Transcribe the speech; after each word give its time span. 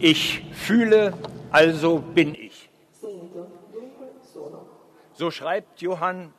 Ich 0.00 0.44
fühle, 0.52 1.12
also 1.50 1.98
bin 1.98 2.34
ich. 2.34 2.70
So 5.14 5.32
schreibt 5.32 5.80
Johann 5.80 6.32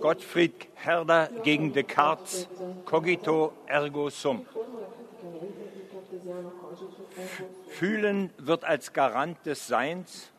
Gottfried 0.00 0.68
Herder 0.74 1.28
gegen 1.42 1.72
Descartes 1.72 2.48
Cogito 2.84 3.52
ergo 3.66 4.10
sum. 4.10 4.46
Fühlen 7.68 8.30
wird 8.38 8.64
als 8.64 8.92
Garant 8.92 9.44
des 9.44 9.66
Seins 9.66 10.30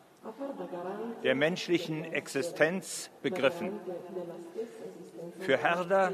der 1.22 1.34
menschlichen 1.34 2.04
Existenz 2.04 3.10
begriffen. 3.22 3.72
Für 5.40 5.58
Herder 5.58 6.12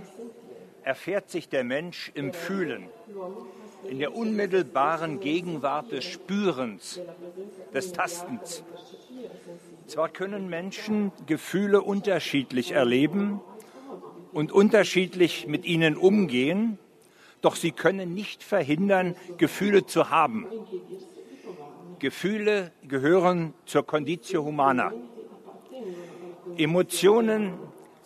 erfährt 0.85 1.31
sich 1.31 1.49
der 1.49 1.65
Mensch 1.65 2.11
im 2.15 2.33
Fühlen, 2.33 2.89
in 3.89 3.99
der 3.99 4.15
unmittelbaren 4.15 5.21
Gegenwart 5.21 5.93
des 5.93 6.05
Spürens, 6.05 7.01
des 7.75 7.93
Tastens. 7.93 8.63
Zwar 9.87 10.09
können 10.09 10.49
Menschen 10.49 11.13
Gefühle 11.27 11.83
unterschiedlich 11.83 12.73
erleben 12.73 13.41
und 14.33 14.53
unterschiedlich 14.53 15.47
mit 15.47 15.65
ihnen 15.65 15.97
umgehen, 15.97 16.79
doch 17.41 17.57
sie 17.57 17.73
können 17.73 18.15
nicht 18.15 18.45
verhindern, 18.45 19.17
Gefühle 19.39 19.87
zu 19.87 20.11
haben. 20.11 20.47
Gefühle 21.99 22.73
gehören 22.87 23.55
zur 23.67 23.87
Conditio 23.87 24.45
Humana. 24.45 24.93
Emotionen 26.57 27.55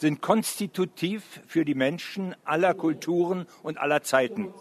sind 0.05 0.21
konstitutiv 0.21 1.41
für 1.47 1.65
die 1.65 1.75
Menschen 1.75 2.37
aller 2.45 2.75
Kulturen 2.75 3.47
und 3.63 3.79
aller 3.79 4.03
Zeiten. 4.03 4.53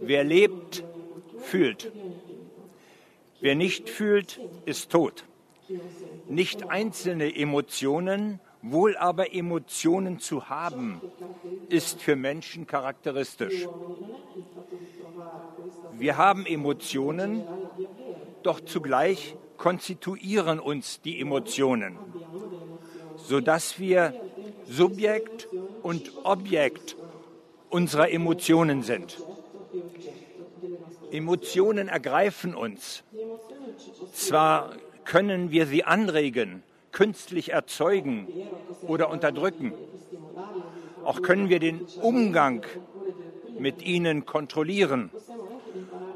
Wer 0.00 0.24
lebt, 0.24 0.82
fühlt. 1.40 1.92
Wer 3.42 3.54
nicht 3.54 3.90
fühlt, 3.90 4.40
ist 4.64 4.90
tot. 4.90 5.26
Nicht 6.26 6.70
einzelne 6.70 7.36
Emotionen, 7.36 8.40
wohl 8.62 8.96
aber 8.96 9.34
Emotionen 9.34 10.20
zu 10.20 10.48
haben, 10.48 11.02
ist 11.68 12.00
für 12.00 12.16
Menschen 12.16 12.66
charakteristisch. 12.66 13.68
Wir 15.92 16.16
haben 16.16 16.46
Emotionen, 16.46 17.44
doch 18.42 18.60
zugleich 18.60 19.36
konstituieren 19.58 20.60
uns 20.60 21.02
die 21.02 21.20
Emotionen, 21.20 21.98
sodass 23.26 23.78
wir 23.78 24.14
Subjekt 24.68 25.48
und 25.82 26.12
Objekt 26.24 26.96
unserer 27.70 28.10
Emotionen 28.10 28.82
sind. 28.82 29.18
Emotionen 31.10 31.88
ergreifen 31.88 32.54
uns. 32.54 33.02
Zwar 34.12 34.76
können 35.04 35.50
wir 35.50 35.66
sie 35.66 35.84
anregen, 35.84 36.62
künstlich 36.92 37.52
erzeugen 37.52 38.28
oder 38.86 39.10
unterdrücken. 39.10 39.72
Auch 41.04 41.22
können 41.22 41.48
wir 41.48 41.58
den 41.58 41.82
Umgang 42.00 42.64
mit 43.58 43.82
ihnen 43.82 44.24
kontrollieren. 44.24 45.10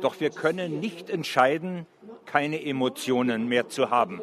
Doch 0.00 0.20
wir 0.20 0.30
können 0.30 0.80
nicht 0.80 1.10
entscheiden, 1.10 1.86
keine 2.24 2.64
Emotionen 2.64 3.48
mehr 3.48 3.68
zu 3.68 3.90
haben. 3.90 4.20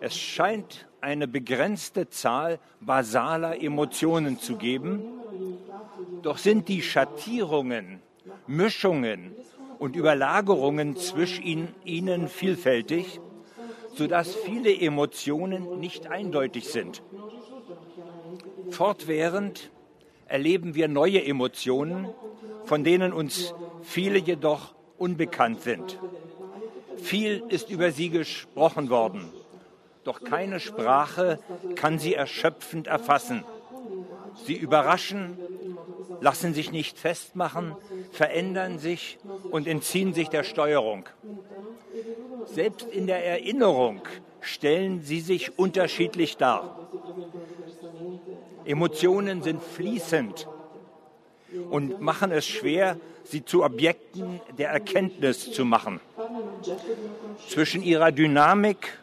Es 0.00 0.16
scheint 0.16 0.87
eine 1.00 1.28
begrenzte 1.28 2.08
Zahl 2.08 2.58
basaler 2.80 3.62
Emotionen 3.62 4.38
zu 4.38 4.56
geben, 4.56 5.02
doch 6.22 6.38
sind 6.38 6.68
die 6.68 6.82
Schattierungen, 6.82 8.00
Mischungen 8.46 9.34
und 9.78 9.96
Überlagerungen 9.96 10.96
zwischen 10.96 11.68
ihnen 11.84 12.28
vielfältig, 12.28 13.20
sodass 13.94 14.34
viele 14.34 14.74
Emotionen 14.74 15.78
nicht 15.80 16.08
eindeutig 16.08 16.68
sind. 16.68 17.02
Fortwährend 18.70 19.70
erleben 20.26 20.74
wir 20.74 20.88
neue 20.88 21.24
Emotionen, 21.24 22.08
von 22.64 22.84
denen 22.84 23.12
uns 23.12 23.54
viele 23.82 24.18
jedoch 24.18 24.74
unbekannt 24.98 25.62
sind. 25.62 25.98
Viel 26.96 27.42
ist 27.48 27.70
über 27.70 27.92
sie 27.92 28.10
gesprochen 28.10 28.90
worden, 28.90 29.32
doch 30.08 30.24
keine 30.24 30.58
Sprache 30.58 31.38
kann 31.74 31.98
sie 31.98 32.14
erschöpfend 32.14 32.86
erfassen. 32.86 33.44
Sie 34.46 34.54
überraschen, 34.54 35.38
lassen 36.20 36.54
sich 36.54 36.72
nicht 36.72 36.98
festmachen, 36.98 37.76
verändern 38.10 38.78
sich 38.78 39.18
und 39.50 39.68
entziehen 39.68 40.14
sich 40.14 40.30
der 40.30 40.44
Steuerung. 40.44 41.04
Selbst 42.46 42.88
in 42.88 43.06
der 43.06 43.22
Erinnerung 43.24 44.00
stellen 44.40 45.02
sie 45.02 45.20
sich 45.20 45.58
unterschiedlich 45.58 46.38
dar. 46.38 46.88
Emotionen 48.64 49.42
sind 49.42 49.62
fließend 49.62 50.48
und 51.70 52.00
machen 52.00 52.30
es 52.30 52.46
schwer, 52.46 52.96
sie 53.24 53.44
zu 53.44 53.62
Objekten 53.62 54.40
der 54.56 54.70
Erkenntnis 54.70 55.52
zu 55.52 55.66
machen. 55.66 56.00
Zwischen 57.48 57.82
ihrer 57.82 58.10
Dynamik 58.10 58.98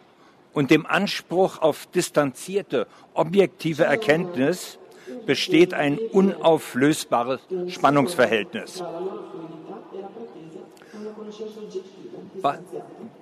und 0.56 0.72
dem 0.72 0.86
Anspruch 0.86 1.62
auf 1.62 1.86
distanzierte, 1.88 2.88
objektive 3.14 3.84
Erkenntnis 3.84 4.80
besteht 5.26 5.74
ein 5.74 6.00
unauflösbares 6.00 7.42
Spannungsverhältnis. 7.68 8.84
Ba 12.42 12.60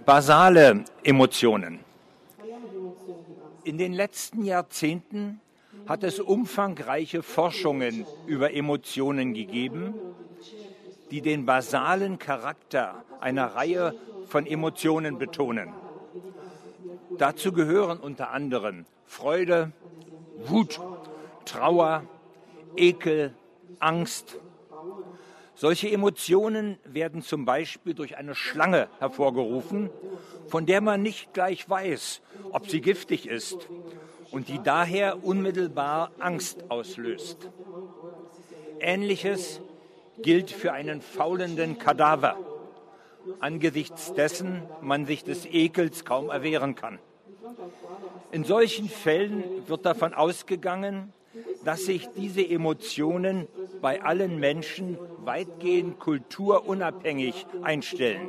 basale 0.06 0.84
Emotionen. 1.04 1.80
In 3.64 3.78
den 3.78 3.94
letzten 3.94 4.44
Jahrzehnten 4.44 5.40
hat 5.88 6.04
es 6.04 6.20
umfangreiche 6.20 7.24
Forschungen 7.24 8.06
über 8.28 8.54
Emotionen 8.54 9.34
gegeben, 9.34 9.94
die 11.10 11.22
den 11.22 11.46
basalen 11.46 12.20
Charakter 12.20 13.04
einer 13.22 13.56
Reihe 13.56 13.96
von 14.28 14.46
Emotionen 14.46 15.18
betonen. 15.18 15.70
Dazu 17.18 17.52
gehören 17.52 18.00
unter 18.00 18.32
anderem 18.32 18.86
Freude, 19.06 19.72
Wut, 20.46 20.80
Trauer, 21.46 22.04
Ekel, 22.76 23.34
Angst. 23.80 24.38
Solche 25.56 25.90
Emotionen 25.92 26.80
werden 26.84 27.22
zum 27.22 27.46
Beispiel 27.46 27.94
durch 27.94 28.18
eine 28.18 28.34
Schlange 28.34 28.88
hervorgerufen, 29.00 29.90
von 30.48 30.66
der 30.66 30.82
man 30.82 31.02
nicht 31.02 31.34
gleich 31.34 31.70
weiß, 31.70 32.22
ob 32.52 32.70
sie 32.70 32.82
giftig 32.82 33.28
ist 33.28 33.68
und 34.32 34.48
die 34.48 34.62
daher 34.64 35.24
unmittelbar 35.24 36.12
Angst 36.20 36.66
auslöst. 36.70 37.50
Ähnliches 38.80 39.62
gilt 40.18 40.52
für 40.52 40.74
einen 40.74 41.02
faulenden 41.02 41.78
Kadaver, 41.78 42.38
angesichts 43.40 44.14
dessen 44.14 44.64
man 44.82 45.06
sich 45.06 45.24
des 45.24 45.46
Ekels 45.46 46.06
kaum 46.06 46.30
erwehren 46.30 46.76
kann. 46.76 47.00
In 48.32 48.44
solchen 48.44 48.90
Fällen 48.90 49.44
wird 49.68 49.86
davon 49.86 50.14
ausgegangen, 50.14 51.14
dass 51.66 51.86
sich 51.86 52.10
diese 52.16 52.48
Emotionen 52.48 53.48
bei 53.82 54.02
allen 54.02 54.40
Menschen 54.40 54.98
weitgehend 55.24 56.00
kulturunabhängig 56.00 57.46
einstellen. 57.62 58.28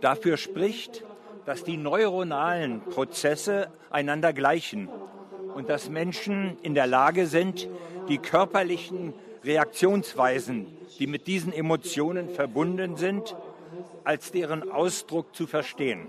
Dafür 0.00 0.36
spricht, 0.36 1.04
dass 1.46 1.64
die 1.64 1.76
neuronalen 1.76 2.80
Prozesse 2.80 3.70
einander 3.90 4.32
gleichen 4.32 4.88
und 5.54 5.68
dass 5.68 5.88
Menschen 5.88 6.58
in 6.62 6.74
der 6.74 6.86
Lage 6.86 7.26
sind, 7.26 7.68
die 8.08 8.18
körperlichen 8.18 9.14
Reaktionsweisen, 9.44 10.66
die 10.98 11.06
mit 11.06 11.26
diesen 11.26 11.52
Emotionen 11.52 12.28
verbunden 12.30 12.96
sind, 12.96 13.36
als 14.04 14.30
deren 14.32 14.70
Ausdruck 14.70 15.34
zu 15.34 15.46
verstehen. 15.46 16.08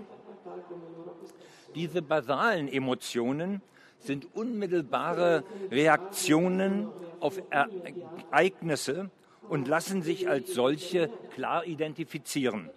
Diese 1.74 2.02
basalen 2.02 2.68
Emotionen 2.68 3.60
sind 3.98 4.34
unmittelbare 4.34 5.44
Reaktionen 5.70 6.88
auf 7.20 7.40
Ereignisse 7.50 9.10
und 9.48 9.68
lassen 9.68 10.02
sich 10.02 10.28
als 10.28 10.54
solche 10.54 11.10
klar 11.34 11.66
identifizieren. 11.66 12.70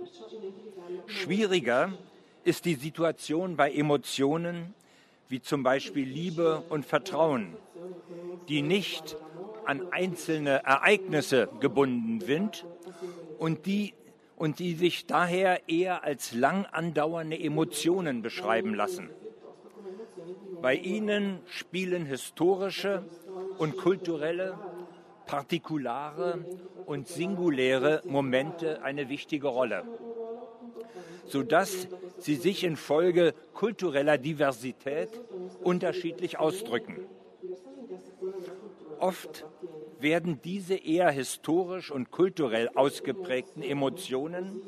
Schwieriger 1.08 1.94
ist 2.44 2.66
die 2.66 2.76
Situation 2.76 3.56
bei 3.56 3.72
Emotionen 3.72 4.74
wie 5.30 5.42
zum 5.42 5.62
Beispiel 5.62 6.08
Liebe 6.08 6.64
und 6.70 6.86
Vertrauen, 6.86 7.56
die 8.48 8.64
nicht 8.64 9.16
an 9.70 9.84
einzelne 9.92 10.64
Ereignisse 10.64 11.48
gebunden 11.60 12.22
sind 12.22 12.66
und 13.38 13.68
die, 13.68 13.94
und 14.36 14.58
die 14.58 14.74
sich 14.74 15.06
daher 15.06 15.70
eher 15.70 16.04
als 16.04 16.34
lang 16.34 16.66
andauernde 16.66 17.40
Emotionen 17.40 18.24
beschreiben 18.24 18.74
lassen. 18.74 19.12
Bei 20.60 20.74
ihnen 20.74 21.42
spielen 21.46 22.08
historische 22.08 23.04
und 23.60 23.78
kulturelle 23.78 24.58
partikulare 25.28 26.40
und 26.88 27.08
singuläre 27.08 28.02
Momente 28.06 28.82
eine 28.82 29.08
wichtige 29.08 29.50
Rolle, 29.50 29.84
sodass 31.28 31.88
sie 32.18 32.36
sich 32.38 32.64
infolge 32.64 33.36
kultureller 33.54 34.18
Diversität 34.18 35.10
unterschiedlich 35.62 36.40
ausdrücken. 36.40 37.06
Oft 39.00 39.46
werden 40.02 40.42
diese 40.44 40.76
eher 40.76 41.12
historisch 41.12 41.92
und 41.92 42.12
kulturell 42.12 42.70
ausgeprägten 42.76 43.64
Emotionen 43.64 44.62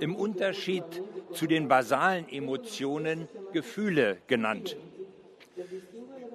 im 0.00 0.16
Unterschied 0.16 0.84
zu 1.32 1.46
den 1.46 1.68
basalen 1.68 2.28
Emotionen 2.28 3.28
Gefühle 3.52 4.18
genannt. 4.26 4.76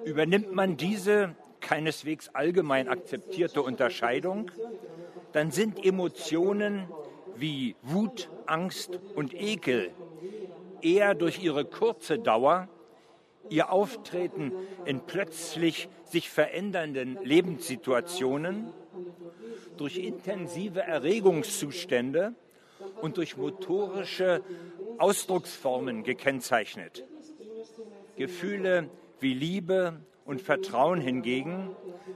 Übernimmt 0.04 0.52
man 0.52 0.76
diese 0.76 1.34
keineswegs 1.60 2.28
allgemein 2.30 2.88
akzeptierte 2.88 3.62
Unterscheidung, 3.62 4.50
dann 5.32 5.50
sind 5.50 5.84
Emotionen 5.84 6.88
wie 7.36 7.74
Wut, 7.82 8.28
Angst 8.46 8.98
und 9.14 9.34
Ekel 9.34 9.90
eher 10.82 11.14
durch 11.14 11.42
ihre 11.42 11.64
kurze 11.64 12.18
Dauer, 12.18 12.68
ihr 13.48 13.70
Auftreten 13.70 14.52
in 14.84 15.00
plötzlich 15.00 15.88
sich 16.04 16.30
verändernden 16.30 17.18
Lebenssituationen, 17.22 18.72
durch 19.76 19.98
intensive 19.98 20.80
Erregungszustände 20.82 22.34
und 23.00 23.16
durch 23.16 23.36
motorische 23.36 24.42
Ausdrucksformen 24.98 26.04
gekennzeichnet. 26.04 27.04
Gefühle 28.16 28.88
wie 29.20 29.34
Liebe 29.34 30.00
und 30.24 30.40
Vertrauen 30.40 31.00
hingegen 31.00 31.74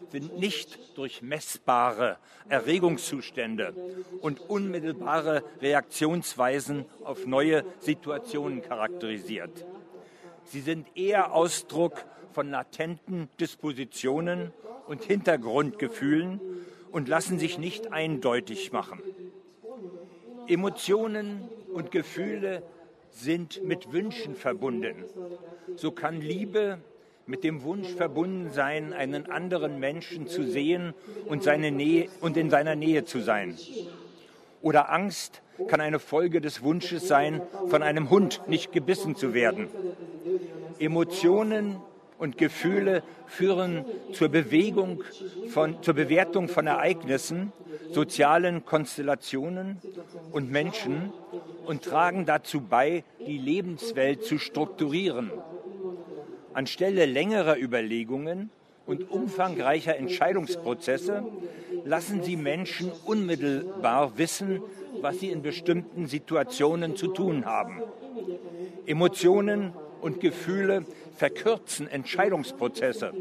sind 0.09 0.39
nicht 0.39 0.97
durch 0.97 1.21
messbare 1.21 2.19
Erregungszustände 2.49 3.75
und 4.21 4.41
unmittelbare 4.41 5.43
Reaktionsweisen 5.61 6.87
auf 7.05 7.27
neue 7.27 7.65
Situationen 7.81 8.63
charakterisiert. 8.63 9.67
Sie 10.51 10.61
sind 10.61 10.87
eher 10.97 11.35
Ausdruck 11.35 12.05
von 12.33 12.51
latenten 12.51 13.29
Dispositionen 13.39 14.53
und 14.87 15.05
Hintergrundgefühlen 15.05 16.41
und 16.91 17.09
lassen 17.09 17.39
sich 17.39 17.59
nicht 17.59 17.93
eindeutig 17.93 18.73
machen. 18.73 19.03
Emotionen 20.47 21.49
und 21.75 21.91
Gefühle 21.91 22.63
sind 23.11 23.63
mit 23.63 23.93
Wünschen 23.93 24.35
verbunden. 24.35 25.05
So 25.77 25.91
kann 25.91 26.23
Liebe 26.23 26.79
mit 27.27 27.45
dem 27.45 27.63
Wunsch 27.63 27.89
verbunden 27.89 28.51
sein, 28.51 28.95
einen 28.95 29.31
anderen 29.31 29.79
Menschen 29.79 30.29
zu 30.29 30.43
sehen 30.45 30.95
und, 31.27 31.43
seine 31.43 31.71
Nähe, 31.71 32.09
und 32.23 32.39
in 32.39 32.49
seiner 32.49 32.75
Nähe 32.75 33.05
zu 33.05 33.21
sein. 33.21 33.59
Oder 34.63 34.91
Angst 34.91 35.43
kann 35.67 35.81
eine 35.81 35.99
Folge 35.99 36.41
des 36.41 36.63
Wunsches 36.63 37.07
sein, 37.07 37.43
von 37.69 37.83
einem 37.83 38.09
Hund 38.09 38.43
nicht 38.47 38.73
gebissen 38.73 39.15
zu 39.15 39.35
werden. 39.35 39.69
Emotionen 40.79 41.77
und 42.19 42.37
Gefühle 42.37 43.03
führen 43.27 43.85
zur 44.13 44.29
Bewegung 44.29 45.03
von, 45.49 45.83
zur 45.83 45.95
Bewertung 45.95 46.49
von 46.49 46.67
Ereignissen, 46.67 47.53
sozialen 47.93 48.65
Konstellationen 48.65 49.79
und 50.33 50.51
Menschen 50.51 51.13
und 51.67 51.83
tragen 51.83 52.27
dazu 52.27 52.61
bei, 52.61 53.05
die 53.27 53.39
Lebenswelt 53.39 54.25
zu 54.25 54.39
strukturieren. 54.39 55.31
Anstelle 56.53 57.07
längerer 57.07 57.57
Überlegungen 57.59 58.51
und 58.87 59.11
umfangreicher 59.11 59.97
Entscheidungsprozesse 59.97 61.25
lassen 61.85 62.23
sie 62.23 62.37
Menschen 62.37 62.91
unmittelbar 63.05 64.19
wissen, 64.19 64.63
was 65.01 65.21
sie 65.21 65.29
in 65.29 65.43
bestimmten 65.43 66.07
Situationen 66.07 66.97
zu 66.97 67.09
tun 67.09 67.45
haben. 67.45 67.83
Emotionen 68.87 69.73
und 70.01 70.21
Gefühle 70.21 70.85
verkürzen 71.17 71.89
Entscheidungsprozesse 71.89 73.13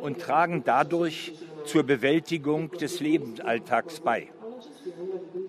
und 0.00 0.20
tragen 0.20 0.62
dadurch 0.64 1.34
zur 1.64 1.82
Bewältigung 1.82 2.70
des 2.70 3.00
Lebensalltags 3.00 4.00
bei. 4.00 4.28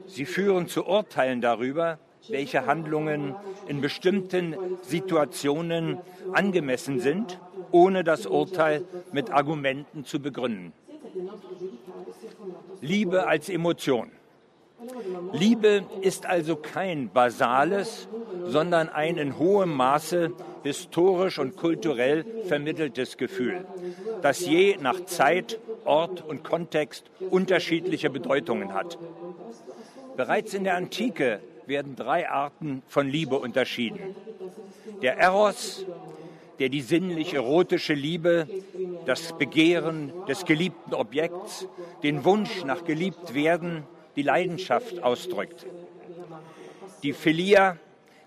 Sie 0.07 0.25
führen 0.25 0.67
zu 0.67 0.85
Urteilen 0.85 1.41
darüber, 1.41 1.99
welche 2.29 2.65
Handlungen 2.65 3.35
in 3.67 3.81
bestimmten 3.81 4.55
Situationen 4.81 5.97
angemessen 6.33 6.99
sind, 6.99 7.39
ohne 7.71 8.03
das 8.03 8.25
Urteil 8.25 8.85
mit 9.11 9.31
Argumenten 9.31 10.05
zu 10.05 10.19
begründen. 10.19 10.73
Liebe 12.81 13.27
als 13.27 13.49
Emotion. 13.49 14.11
Liebe 15.33 15.85
ist 16.01 16.25
also 16.25 16.55
kein 16.55 17.09
basales, 17.09 18.07
sondern 18.45 18.89
ein 18.89 19.17
in 19.17 19.37
hohem 19.37 19.73
Maße 19.73 20.31
historisch 20.63 21.39
und 21.39 21.55
kulturell 21.57 22.25
vermitteltes 22.45 23.17
Gefühl, 23.17 23.65
das 24.21 24.39
je 24.45 24.77
nach 24.79 25.05
Zeit, 25.05 25.59
Ort 25.85 26.23
und 26.27 26.43
Kontext 26.43 27.05
unterschiedliche 27.29 28.09
Bedeutungen 28.09 28.73
hat. 28.73 28.97
Bereits 30.17 30.53
in 30.53 30.63
der 30.63 30.75
Antike 30.75 31.39
werden 31.65 31.95
drei 31.95 32.29
Arten 32.29 32.81
von 32.87 33.07
Liebe 33.07 33.37
unterschieden. 33.39 34.15
Der 35.01 35.17
Eros, 35.17 35.85
der 36.59 36.69
die 36.69 36.81
sinnlich-erotische 36.81 37.93
Liebe, 37.93 38.47
das 39.05 39.37
Begehren 39.37 40.11
des 40.27 40.45
geliebten 40.45 40.93
Objekts, 40.93 41.67
den 42.03 42.25
Wunsch 42.25 42.63
nach 42.65 42.83
geliebt 42.83 43.33
werden, 43.33 43.83
die 44.17 44.23
Leidenschaft 44.23 45.01
ausdrückt. 45.01 45.65
Die 47.03 47.13
Philia, 47.13 47.77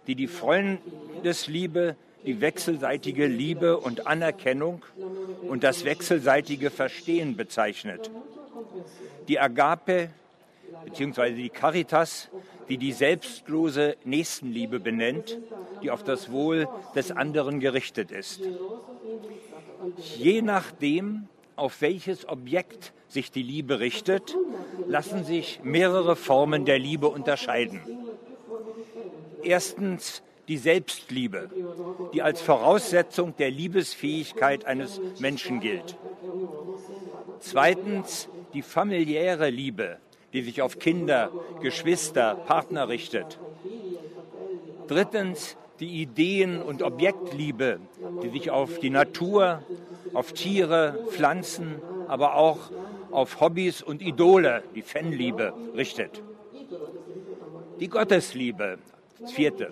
die 0.06 0.14
die 0.14 0.28
Freundesliebe, 0.28 1.96
die 2.24 2.40
wechselseitige 2.40 3.26
Liebe 3.26 3.76
und 3.76 4.06
Anerkennung 4.06 4.82
und 5.42 5.64
das 5.64 5.84
wechselseitige 5.84 6.70
Verstehen 6.70 7.36
bezeichnet. 7.36 8.10
Die 9.28 9.40
Agape 9.40 10.10
bzw. 10.84 11.32
die 11.32 11.48
Caritas, 11.48 12.28
die 12.68 12.78
die 12.78 12.92
selbstlose 12.92 13.96
Nächstenliebe 14.04 14.78
benennt, 14.78 15.38
die 15.82 15.90
auf 15.90 16.04
das 16.04 16.30
Wohl 16.30 16.68
des 16.94 17.10
anderen 17.10 17.58
gerichtet 17.58 18.12
ist. 18.12 18.42
Je 20.16 20.40
nachdem, 20.40 21.26
auf 21.56 21.80
welches 21.80 22.28
Objekt 22.28 22.92
sich 23.10 23.30
die 23.30 23.42
Liebe 23.42 23.80
richtet, 23.80 24.36
lassen 24.86 25.24
sich 25.24 25.60
mehrere 25.62 26.16
Formen 26.16 26.64
der 26.64 26.78
Liebe 26.78 27.08
unterscheiden. 27.08 27.80
Erstens 29.42 30.22
die 30.48 30.56
Selbstliebe, 30.56 31.50
die 32.12 32.22
als 32.22 32.40
Voraussetzung 32.40 33.36
der 33.36 33.50
Liebesfähigkeit 33.50 34.64
eines 34.64 35.00
Menschen 35.18 35.60
gilt. 35.60 35.96
Zweitens 37.40 38.28
die 38.52 38.62
familiäre 38.62 39.50
Liebe, 39.50 39.98
die 40.32 40.42
sich 40.42 40.62
auf 40.62 40.78
Kinder, 40.78 41.30
Geschwister, 41.60 42.34
Partner 42.46 42.88
richtet. 42.88 43.38
Drittens 44.86 45.56
die 45.80 46.02
Ideen- 46.02 46.60
und 46.60 46.82
Objektliebe, 46.82 47.80
die 48.22 48.28
sich 48.28 48.50
auf 48.50 48.78
die 48.78 48.90
Natur, 48.90 49.62
auf 50.12 50.32
Tiere, 50.32 50.98
Pflanzen, 51.10 51.80
aber 52.06 52.34
auch 52.34 52.70
auf 53.10 53.40
Hobbys 53.40 53.82
und 53.82 54.02
Idole, 54.02 54.62
die 54.74 54.82
Fanliebe, 54.82 55.52
richtet. 55.76 56.22
Die 57.80 57.88
Gottesliebe, 57.88 58.78
das 59.18 59.32
vierte, 59.32 59.70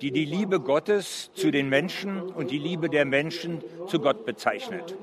die 0.00 0.10
die 0.10 0.24
Liebe 0.24 0.60
Gottes 0.60 1.30
zu 1.34 1.50
den 1.50 1.68
Menschen 1.68 2.22
und 2.22 2.50
die 2.50 2.58
Liebe 2.58 2.88
der 2.88 3.04
Menschen 3.04 3.62
zu 3.86 4.00
Gott 4.00 4.24
bezeichnet. 4.24 4.96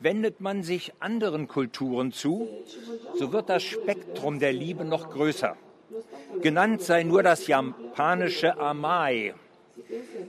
Wendet 0.00 0.40
man 0.40 0.62
sich 0.62 0.92
anderen 1.00 1.48
Kulturen 1.48 2.12
zu, 2.12 2.48
so 3.16 3.32
wird 3.32 3.48
das 3.48 3.62
Spektrum 3.62 4.38
der 4.38 4.52
Liebe 4.52 4.84
noch 4.84 5.10
größer. 5.10 5.56
Genannt 6.40 6.82
sei 6.82 7.02
nur 7.02 7.22
das 7.22 7.46
japanische 7.46 8.58
Amai, 8.58 9.34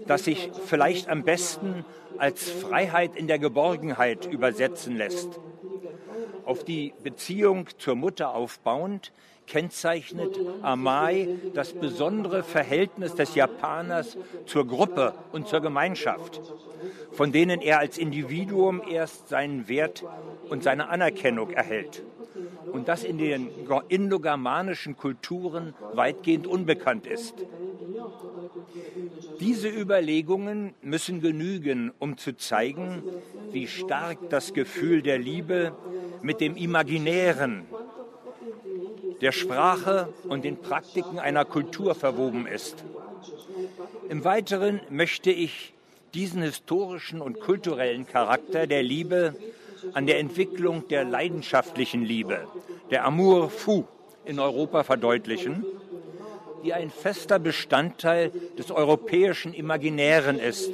das 0.08 0.26
sich 0.26 0.52
vielleicht 0.66 1.10
am 1.10 1.24
besten 1.24 1.86
als 2.18 2.50
Freiheit 2.50 3.16
in 3.16 3.28
der 3.28 3.40
Geborgenheit 3.40 4.26
übersetzen 4.26 4.98
lässt. 4.98 5.40
Auf 6.46 6.64
die 6.64 6.94
Beziehung 7.04 7.68
zur 7.78 7.96
Mutter 7.96 8.34
aufbauend 8.34 9.12
kennzeichnet 9.50 10.40
Amai 10.62 11.28
das 11.54 11.74
besondere 11.74 12.44
Verhältnis 12.44 13.16
des 13.16 13.36
Japaners 13.36 14.18
zur 14.46 14.66
Gruppe 14.66 15.14
und 15.32 15.48
zur 15.48 15.60
Gemeinschaft, 15.60 16.42
von 17.12 17.32
denen 17.32 17.62
er 17.62 17.80
als 17.80 17.98
Individuum 17.98 18.82
erst 18.88 19.28
seinen 19.28 19.68
Wert 19.68 20.06
und 20.50 20.64
seine 20.64 20.90
Anerkennung 20.90 21.52
erhält. 21.52 22.04
Und 22.72 22.88
das 22.88 23.04
in 23.04 23.18
den 23.18 23.50
indogermanischen 23.90 24.96
Kulturen 24.96 25.74
weitgehend 25.94 26.46
unbekannt 26.46 27.08
ist. 27.08 27.34
Diese 29.40 29.70
Überlegungen 29.70 30.74
müssen 30.82 31.22
genügen, 31.22 31.92
um 32.00 32.18
zu 32.18 32.36
zeigen, 32.36 33.04
wie 33.52 33.68
stark 33.68 34.30
das 34.30 34.54
Gefühl 34.54 35.02
der 35.02 35.18
Liebe 35.18 35.74
mit 36.22 36.42
dem 36.42 36.56
Imaginären, 36.58 37.66
der 39.22 39.32
Sprache 39.32 40.14
und 40.28 40.44
den 40.44 40.58
Praktiken 40.58 41.20
einer 41.20 41.46
Kultur 41.46 41.96
verwoben 41.96 42.48
ist. 42.48 42.84
Im 44.10 44.24
Weiteren 44.24 44.82
möchte 44.90 45.32
ich 45.32 45.74
diesen 46.14 46.42
historischen 46.42 47.22
und 47.22 47.40
kulturellen 47.40 48.08
Charakter 48.08 48.68
der 48.68 48.84
Liebe 48.84 49.36
an 49.94 50.08
der 50.08 50.20
Entwicklung 50.20 50.88
der 50.88 51.06
leidenschaftlichen 51.06 52.04
Liebe, 52.04 52.48
der 52.92 53.06
Amour 53.06 53.50
fou 53.50 53.86
in 54.26 54.40
Europa 54.40 54.84
verdeutlichen, 54.84 55.64
die 56.64 56.74
ein 56.74 56.90
fester 56.90 57.40
Bestandteil 57.40 58.32
des 58.58 58.72
europäischen 58.72 59.54
Imaginären 59.54 60.40
ist. 60.40 60.74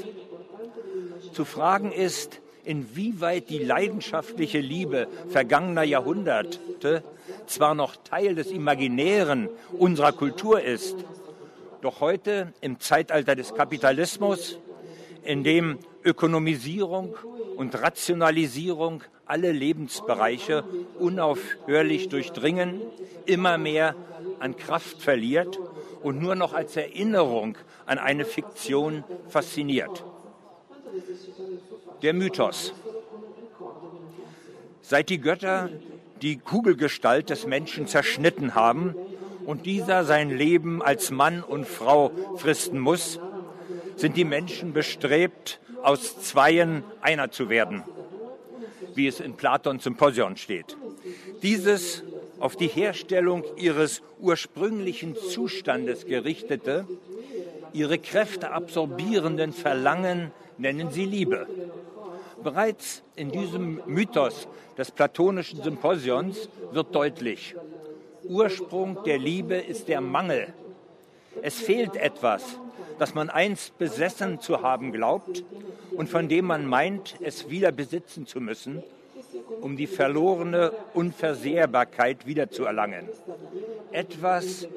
Zu 1.34 1.46
fragen 1.46 1.92
ist, 1.92 2.42
inwieweit 2.63 3.50
die 3.50 3.60
leidenschaftliche 3.60 4.60
Liebe 4.60 5.08
vergangener 5.30 5.84
Jahrhunderte 5.84 7.04
zwar 7.46 7.75
noch 7.75 7.96
Teil 7.96 8.36
des 8.36 8.51
Imaginären 8.51 9.50
unserer 9.77 10.12
Kultur 10.12 10.62
ist, 10.62 10.96
doch 11.82 12.00
heute 12.00 12.54
im 12.62 12.80
Zeitalter 12.80 13.36
des 13.36 13.54
Kapitalismus, 13.54 14.58
in 15.24 15.44
dem 15.44 15.80
Ökonomisierung 16.04 17.15
und 17.56 17.80
Rationalisierung 17.82 19.04
alle 19.25 19.51
Lebensbereiche 19.51 20.63
unaufhörlich 21.00 22.10
durchdringen, 22.10 22.82
immer 23.25 23.58
mehr 23.58 23.96
an 24.39 24.56
Kraft 24.56 25.01
verliert 25.01 25.60
und 26.05 26.21
nur 26.21 26.35
noch 26.35 26.53
als 26.53 26.77
Erinnerung 26.77 27.57
an 27.88 27.97
eine 27.97 28.25
Fiktion 28.25 29.03
fasziniert. 29.27 30.05
Der 32.03 32.13
Mythos. 32.13 32.75
Seit 34.83 35.09
die 35.09 35.19
Götter 35.19 35.71
die 36.21 36.38
Kugelgestalt 36.38 37.31
des 37.31 37.47
Menschen 37.47 37.88
zerschnitten 37.88 38.53
haben 38.53 38.93
und 39.47 39.65
dieser 39.65 40.05
sein 40.05 40.29
Leben 40.29 40.83
als 40.83 41.09
Mann 41.09 41.41
und 41.41 41.65
Frau 41.65 42.12
fristen 42.35 42.79
muss, 42.79 43.19
sind 43.95 44.15
die 44.15 44.25
Menschen 44.25 44.74
bestrebt, 44.74 45.59
aus 45.81 46.21
Zweien 46.21 46.83
einer 47.01 47.31
zu 47.31 47.50
werden, 47.50 47.81
wie 48.93 49.07
es 49.07 49.19
in 49.19 49.33
Platons 49.33 49.83
Symposion 49.83 50.38
steht. 50.38 50.77
Dieses 51.41 52.03
auf 52.39 52.56
die 52.56 52.68
Herstellung 52.68 53.44
ihres 53.58 54.01
ursprünglichen 54.20 55.15
Zustandes 55.15 56.06
gerichtete, 56.06 56.86
ihre 57.74 57.98
Kräfte 57.98 58.51
absorbierenden 58.51 59.54
Verlangen 59.54 60.32
nennen 60.58 60.92
sie 60.92 61.06
Liebe. 61.06 61.48
Bereits 62.44 63.04
in 63.15 63.32
diesem 63.32 63.82
Mythos 63.86 64.48
des 64.77 64.92
platonischen 64.92 65.63
Symposions 65.63 66.50
wird 66.72 66.94
deutlich, 66.94 67.56
Ursprung 68.24 69.04
der 69.06 69.18
Liebe 69.18 69.56
ist 69.56 69.88
der 69.88 70.01
Mangel. 70.01 70.54
Es 71.42 71.56
fehlt 71.60 71.96
etwas, 71.96 72.60
das 72.98 73.13
man 73.13 73.30
einst 73.30 73.77
besessen 73.77 74.39
zu 74.39 74.62
haben 74.62 74.92
glaubt 74.92 75.44
und 75.92 76.10
von 76.10 76.27
dem 76.27 76.46
man 76.46 76.65
meint, 76.65 77.15
es 77.22 77.50
wieder 77.50 77.72
besitzen 77.72 78.25
zu 78.25 78.39
müssen, 78.39 78.84
um 79.62 79.77
die 79.77 79.88
verlorene 79.88 80.72
Unversehrbarkeit 80.94 82.25
wiederzuerlangen. 82.25 83.10
Etwas, 83.92 84.68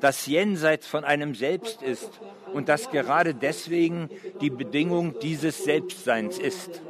das 0.00 0.26
jenseits 0.26 0.86
von 0.86 1.04
einem 1.04 1.34
selbst 1.34 1.82
ist 1.82 2.20
und 2.52 2.68
das 2.68 2.90
gerade 2.90 3.34
deswegen 3.34 4.08
die 4.40 4.50
Bedingung 4.50 5.18
dieses 5.20 5.64
Selbstseins 5.64 6.38
ist. 6.38 6.82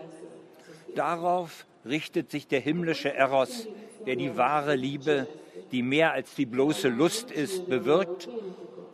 Darauf 0.95 1.67
richtet 1.85 2.31
sich 2.31 2.47
der 2.47 2.61
himmlische 2.61 3.13
Eros, 3.13 3.69
der 4.07 4.17
die 4.17 4.37
wahre 4.37 4.75
Liebe, 4.75 5.27
die 5.73 5.83
mehr 5.83 6.13
als 6.13 6.35
die 6.35 6.47
bloße 6.47 6.89
Lust 6.89 7.31
ist, 7.31 7.69
bewirkt 7.69 8.29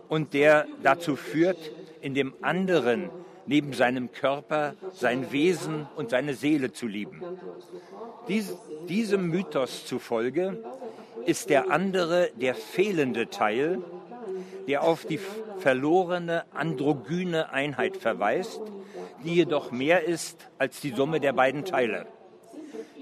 und 0.08 0.34
der 0.34 0.66
dazu 0.82 1.16
führt, 1.16 1.58
in 2.00 2.14
dem 2.14 2.34
anderen 2.42 3.10
neben 3.46 3.72
seinem 3.72 4.12
Körper 4.12 4.74
sein 4.92 5.32
Wesen 5.32 5.86
und 5.96 6.10
seine 6.10 6.34
Seele 6.34 6.72
zu 6.72 6.86
lieben. 6.86 7.22
Dies, 8.28 8.54
diesem 8.88 9.28
Mythos 9.28 9.86
zufolge 9.86 10.62
ist 11.26 11.50
der 11.50 11.70
andere 11.70 12.30
der 12.36 12.54
fehlende 12.54 13.28
Teil, 13.28 13.80
der 14.66 14.82
auf 14.82 15.04
die 15.04 15.20
verlorene 15.58 16.44
androgyne 16.52 17.52
Einheit 17.52 17.96
verweist, 17.96 18.60
die 19.24 19.34
jedoch 19.34 19.70
mehr 19.70 20.04
ist 20.04 20.48
als 20.58 20.80
die 20.80 20.90
Summe 20.90 21.20
der 21.20 21.32
beiden 21.32 21.64
Teile. 21.64 22.06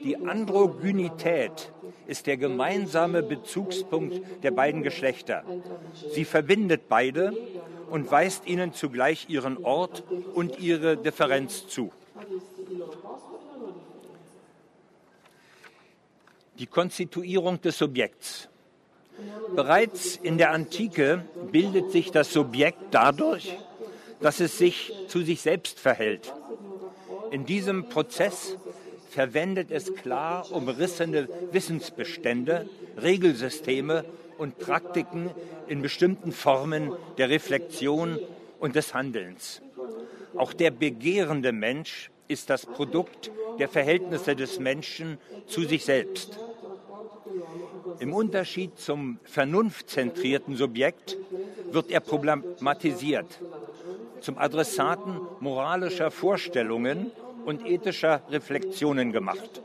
Die 0.05 0.17
Androgynität 0.17 1.73
ist 2.07 2.27
der 2.27 2.37
gemeinsame 2.37 3.23
Bezugspunkt 3.23 4.21
der 4.43 4.51
beiden 4.51 4.83
Geschlechter. 4.83 5.45
Sie 6.13 6.25
verbindet 6.25 6.83
beide 6.89 7.33
und 7.93 8.11
weist 8.11 8.47
ihnen 8.47 8.73
zugleich 8.73 9.27
ihren 9.29 9.63
Ort 9.63 10.03
und 10.33 10.59
ihre 10.59 10.97
Differenz 10.97 11.67
zu. 11.69 11.93
Die 16.59 16.67
Konstituierung 16.67 17.61
des 17.61 17.77
Subjekts. 17.77 18.49
Bereits 19.55 20.17
in 20.17 20.39
der 20.39 20.53
Antike 20.53 21.27
bildet 21.51 21.93
sich 21.93 22.11
das 22.11 22.33
Subjekt 22.33 22.79
dadurch, 22.93 23.59
dass 24.23 24.41
es 24.41 24.57
sich 24.57 24.95
zu 25.09 25.21
sich 25.21 25.43
selbst 25.43 25.79
verhält. 25.79 26.33
In 27.31 27.45
diesem 27.45 27.91
Prozess 27.91 28.57
verwendet 29.11 29.71
es 29.71 29.95
klar 29.95 30.51
umrissene 30.51 31.29
Wissensbestände, 31.51 32.71
Regelsysteme 32.97 34.07
und 34.39 34.59
Praktiken 34.59 35.31
in 35.69 35.83
bestimmten 35.83 36.33
Formen 36.33 36.93
der 37.19 37.31
Reflexion 37.31 38.19
und 38.59 38.77
des 38.77 38.95
Handelns. 38.95 39.63
Auch 40.37 40.53
der 40.53 40.71
begehrende 40.71 41.53
Mensch 41.53 42.11
ist 42.29 42.51
das 42.51 42.65
Produkt 42.67 43.31
der 43.59 43.69
Verhältnisse 43.69 44.35
des 44.35 44.59
Menschen 44.59 45.19
zu 45.47 45.63
sich 45.63 45.85
selbst. 45.85 46.39
Im 47.99 48.13
Unterschied 48.13 48.79
zum 48.79 49.19
vernunftzentrierten 49.25 50.57
Subjekt 50.57 51.17
wird 51.71 51.91
er 51.91 52.01
problematisiert, 52.01 53.27
zum 54.21 54.39
Adressaten 54.39 55.21
moralischer 55.41 56.11
Vorstellungen 56.11 57.11
und 57.45 57.67
ethischer 57.67 58.23
Reflexionen 58.31 59.13
gemacht. 59.13 59.63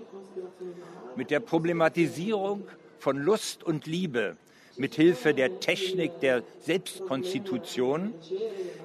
Mit 1.16 1.32
der 1.32 1.40
Problematisierung 1.40 2.68
von 3.00 3.18
Lust 3.18 3.64
und 3.64 3.88
Liebe 3.88 4.38
mit 4.78 4.96
Hilfe 4.96 5.34
der 5.34 5.60
Technik 5.60 6.20
der 6.20 6.44
Selbstkonstitution 6.62 8.14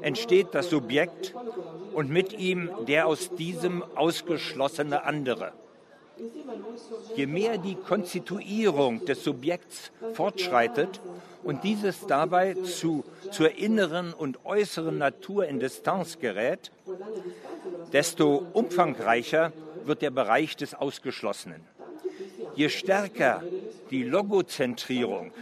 entsteht 0.00 0.48
das 0.52 0.70
Subjekt 0.70 1.34
und 1.92 2.10
mit 2.10 2.32
ihm 2.32 2.70
der 2.86 3.06
aus 3.06 3.30
diesem 3.30 3.82
ausgeschlossene 3.94 5.04
andere. 5.04 5.52
Je 7.16 7.26
mehr 7.26 7.58
die 7.58 7.74
Konstituierung 7.74 9.04
des 9.04 9.24
Subjekts 9.24 9.90
fortschreitet 10.14 11.00
und 11.42 11.64
dieses 11.64 12.06
dabei 12.06 12.54
zu, 12.54 13.04
zur 13.30 13.56
inneren 13.56 14.12
und 14.12 14.44
äußeren 14.44 14.98
Natur 14.98 15.46
in 15.46 15.58
Distanz 15.58 16.18
gerät, 16.18 16.70
desto 17.92 18.46
umfangreicher 18.52 19.52
wird 19.84 20.02
der 20.02 20.10
Bereich 20.10 20.56
des 20.56 20.74
Ausgeschlossenen. 20.74 21.62
Je 22.54 22.68
stärker 22.68 23.42
die 23.90 24.04
Logozentrierung, 24.04 25.32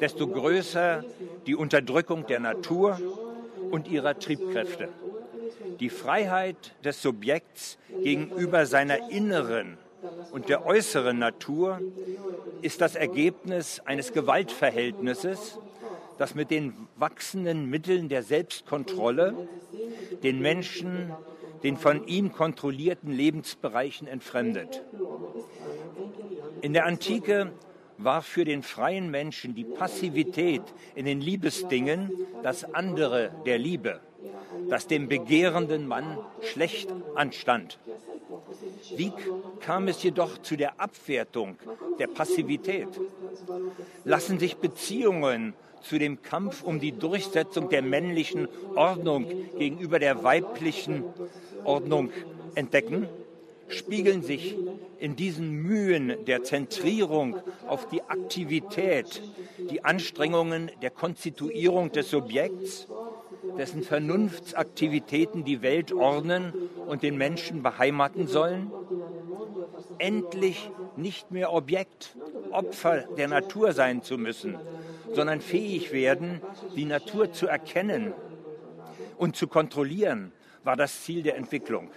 desto 0.00 0.26
größer 0.26 1.04
die 1.46 1.54
Unterdrückung 1.54 2.26
der 2.26 2.40
Natur 2.40 2.98
und 3.70 3.88
ihrer 3.88 4.18
Triebkräfte. 4.18 4.88
Die 5.80 5.90
Freiheit 5.90 6.74
des 6.84 7.02
Subjekts 7.02 7.78
gegenüber 8.02 8.66
seiner 8.66 9.10
inneren 9.10 9.78
und 10.32 10.48
der 10.48 10.66
äußeren 10.66 11.18
Natur 11.18 11.80
ist 12.62 12.80
das 12.80 12.94
Ergebnis 12.94 13.80
eines 13.84 14.12
Gewaltverhältnisses, 14.12 15.58
das 16.18 16.34
mit 16.34 16.50
den 16.50 16.74
wachsenden 16.96 17.68
Mitteln 17.68 18.08
der 18.08 18.22
Selbstkontrolle 18.22 19.48
den 20.22 20.40
Menschen 20.40 21.12
den 21.64 21.78
von 21.78 22.06
ihm 22.06 22.30
kontrollierten 22.30 23.10
Lebensbereichen 23.10 24.06
entfremdet. 24.06 24.82
In 26.60 26.74
der 26.74 26.84
Antike 26.84 27.52
war 27.98 28.22
für 28.22 28.44
den 28.44 28.62
freien 28.62 29.10
Menschen 29.10 29.54
die 29.54 29.64
Passivität 29.64 30.62
in 30.94 31.06
den 31.06 31.20
Liebesdingen 31.20 32.10
das 32.42 32.74
andere 32.74 33.30
der 33.46 33.58
Liebe, 33.58 34.00
das 34.68 34.86
dem 34.86 35.08
begehrenden 35.08 35.86
Mann 35.86 36.18
schlecht 36.40 36.92
anstand. 37.14 37.78
Wie 38.96 39.12
kam 39.60 39.88
es 39.88 40.02
jedoch 40.02 40.38
zu 40.38 40.56
der 40.56 40.80
Abwertung 40.80 41.56
der 41.98 42.06
Passivität? 42.06 42.88
Lassen 44.04 44.38
sich 44.38 44.56
Beziehungen 44.56 45.54
zu 45.82 45.98
dem 45.98 46.22
Kampf 46.22 46.62
um 46.62 46.80
die 46.80 46.92
Durchsetzung 46.92 47.68
der 47.68 47.82
männlichen 47.82 48.48
Ordnung 48.74 49.26
gegenüber 49.58 49.98
der 49.98 50.24
weiblichen 50.24 51.04
Ordnung 51.64 52.10
entdecken? 52.54 53.08
Spiegeln 53.68 54.22
sich 54.22 54.56
in 54.98 55.16
diesen 55.16 55.50
Mühen 55.50 56.24
der 56.26 56.42
Zentrierung 56.44 57.36
auf 57.66 57.88
die 57.88 58.02
Aktivität, 58.02 59.22
die 59.70 59.84
Anstrengungen 59.84 60.70
der 60.82 60.90
Konstituierung 60.90 61.92
des 61.92 62.10
Subjekts, 62.10 62.88
dessen 63.58 63.82
Vernunftsaktivitäten 63.82 65.44
die 65.44 65.62
Welt 65.62 65.92
ordnen 65.92 66.52
und 66.86 67.02
den 67.02 67.16
Menschen 67.16 67.62
beheimaten 67.62 68.26
sollen, 68.26 68.70
endlich 69.98 70.70
nicht 70.96 71.30
mehr 71.30 71.52
Objekt, 71.52 72.16
Opfer 72.50 73.04
der 73.16 73.28
Natur 73.28 73.72
sein 73.72 74.02
zu 74.02 74.18
müssen, 74.18 74.56
sondern 75.12 75.40
fähig 75.40 75.92
werden, 75.92 76.40
die 76.76 76.84
Natur 76.84 77.32
zu 77.32 77.46
erkennen 77.46 78.12
und 79.16 79.36
zu 79.36 79.46
kontrollieren 79.46 80.32
war 80.64 80.76
das 80.76 81.02
Ziel 81.02 81.22
der 81.22 81.36
Entwicklung. 81.36 81.90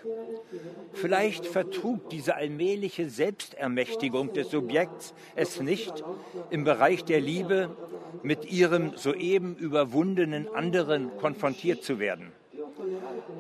Vielleicht 0.94 1.46
vertrug 1.46 2.10
diese 2.10 2.36
allmähliche 2.36 3.10
Selbstermächtigung 3.10 4.34
des 4.34 4.52
Subjekts 4.52 5.14
es 5.36 5.60
nicht, 5.62 6.04
im 6.50 6.64
Bereich 6.64 7.06
der 7.06 7.22
Liebe 7.22 7.76
mit 8.24 8.52
ihrem 8.52 8.96
soeben 8.96 9.56
überwundenen 9.56 10.48
anderen 10.54 11.16
konfrontiert 11.18 11.84
zu 11.84 12.00
werden. 12.00 12.32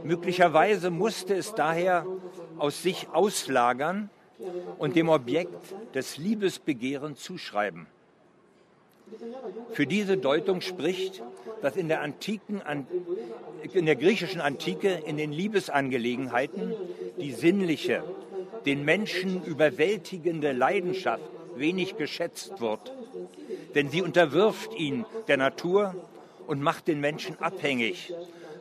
Möglicherweise 0.03 0.89
musste 0.89 1.35
es 1.35 1.53
daher 1.53 2.05
aus 2.57 2.81
sich 2.81 3.09
auslagern 3.09 4.09
und 4.77 4.95
dem 4.95 5.09
Objekt 5.09 5.75
des 5.93 6.17
Liebesbegehren 6.17 7.15
zuschreiben. 7.15 7.87
Für 9.71 9.87
diese 9.87 10.17
Deutung 10.17 10.61
spricht, 10.61 11.23
dass 11.61 11.75
in 11.75 11.87
der 11.87 12.01
antiken, 12.01 12.61
in 13.73 13.85
der 13.85 13.95
griechischen 13.95 14.41
Antike 14.41 15.01
in 15.05 15.17
den 15.17 15.31
Liebesangelegenheiten 15.31 16.73
die 17.19 17.31
sinnliche, 17.31 18.03
den 18.65 18.83
Menschen 18.83 19.43
überwältigende 19.43 20.51
Leidenschaft 20.51 21.23
wenig 21.55 21.97
geschätzt 21.97 22.59
wird. 22.59 22.93
Denn 23.75 23.89
sie 23.89 24.01
unterwirft 24.01 24.73
ihn 24.75 25.05
der 25.27 25.37
Natur 25.37 25.95
und 26.45 26.61
macht 26.61 26.87
den 26.87 26.99
Menschen 26.99 27.39
abhängig, 27.39 28.13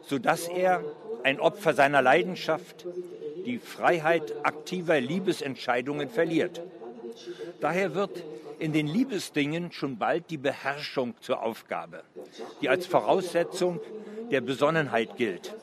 sodass 0.03 0.49
er 0.49 0.83
ein 1.23 1.41
Opfer 1.41 1.75
seiner 1.75 2.03
Leidenschaft, 2.03 2.87
die 3.45 3.59
Freiheit 3.59 4.35
aktiver 4.45 5.01
Liebesentscheidungen 5.01 6.09
verliert. 6.09 6.63
Daher 7.61 7.95
wird 7.95 8.25
in 8.59 8.73
den 8.73 8.87
Liebesdingen 8.87 9.73
schon 9.73 9.99
bald 9.99 10.31
die 10.31 10.39
Beherrschung 10.39 11.15
zur 11.21 11.43
Aufgabe, 11.43 12.03
die 12.61 12.69
als 12.69 12.87
Voraussetzung 12.87 13.81
der 14.31 14.41
Besonnenheit 14.41 15.17
gilt. 15.17 15.55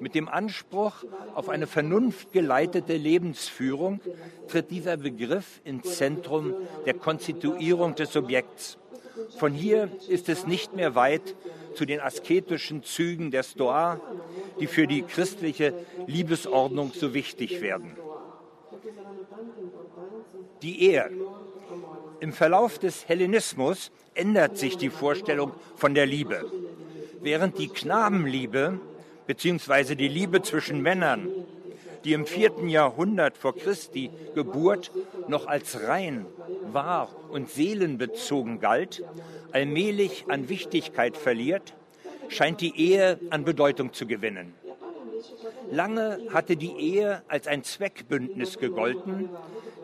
Mit 0.00 0.14
dem 0.14 0.28
Anspruch 0.28 1.04
auf 1.34 1.48
eine 1.48 1.66
vernunftgeleitete 1.66 2.96
Lebensführung 2.96 4.00
tritt 4.48 4.70
dieser 4.70 4.96
Begriff 4.96 5.60
ins 5.64 5.96
Zentrum 5.96 6.54
der 6.84 6.94
Konstituierung 6.94 7.94
des 7.94 8.12
Subjekts. 8.12 8.78
Von 9.38 9.52
hier 9.52 9.88
ist 10.08 10.28
es 10.28 10.46
nicht 10.46 10.74
mehr 10.74 10.94
weit 10.94 11.34
zu 11.74 11.84
den 11.84 12.00
asketischen 12.00 12.82
Zügen 12.82 13.30
der 13.30 13.42
Stoa, 13.42 14.00
die 14.60 14.66
für 14.66 14.86
die 14.86 15.02
christliche 15.02 15.72
Liebesordnung 16.06 16.92
so 16.92 17.14
wichtig 17.14 17.60
werden. 17.60 17.96
Die 20.62 20.82
Ehe 20.82 21.10
im 22.24 22.32
Verlauf 22.32 22.78
des 22.78 23.06
Hellenismus 23.06 23.92
ändert 24.14 24.56
sich 24.56 24.78
die 24.78 24.88
Vorstellung 24.88 25.52
von 25.76 25.92
der 25.92 26.06
Liebe. 26.06 26.50
Während 27.20 27.58
die 27.58 27.68
Knabenliebe 27.68 28.80
bzw. 29.26 29.94
die 29.94 30.08
Liebe 30.08 30.40
zwischen 30.40 30.80
Männern, 30.80 31.28
die 32.02 32.14
im 32.14 32.24
vierten 32.24 32.70
Jahrhundert 32.70 33.36
vor 33.36 33.54
Christi 33.54 34.08
Geburt 34.34 34.90
noch 35.28 35.46
als 35.46 35.86
rein, 35.86 36.24
wahr 36.72 37.14
und 37.28 37.50
seelenbezogen 37.50 38.58
galt, 38.58 39.04
allmählich 39.52 40.24
an 40.28 40.48
Wichtigkeit 40.48 41.18
verliert, 41.18 41.74
scheint 42.28 42.62
die 42.62 42.74
Ehe 42.74 43.18
an 43.28 43.44
Bedeutung 43.44 43.92
zu 43.92 44.06
gewinnen. 44.06 44.54
Lange 45.70 46.18
hatte 46.32 46.56
die 46.56 46.72
Ehe 46.72 47.22
als 47.28 47.46
ein 47.46 47.64
Zweckbündnis 47.64 48.58
gegolten, 48.58 49.28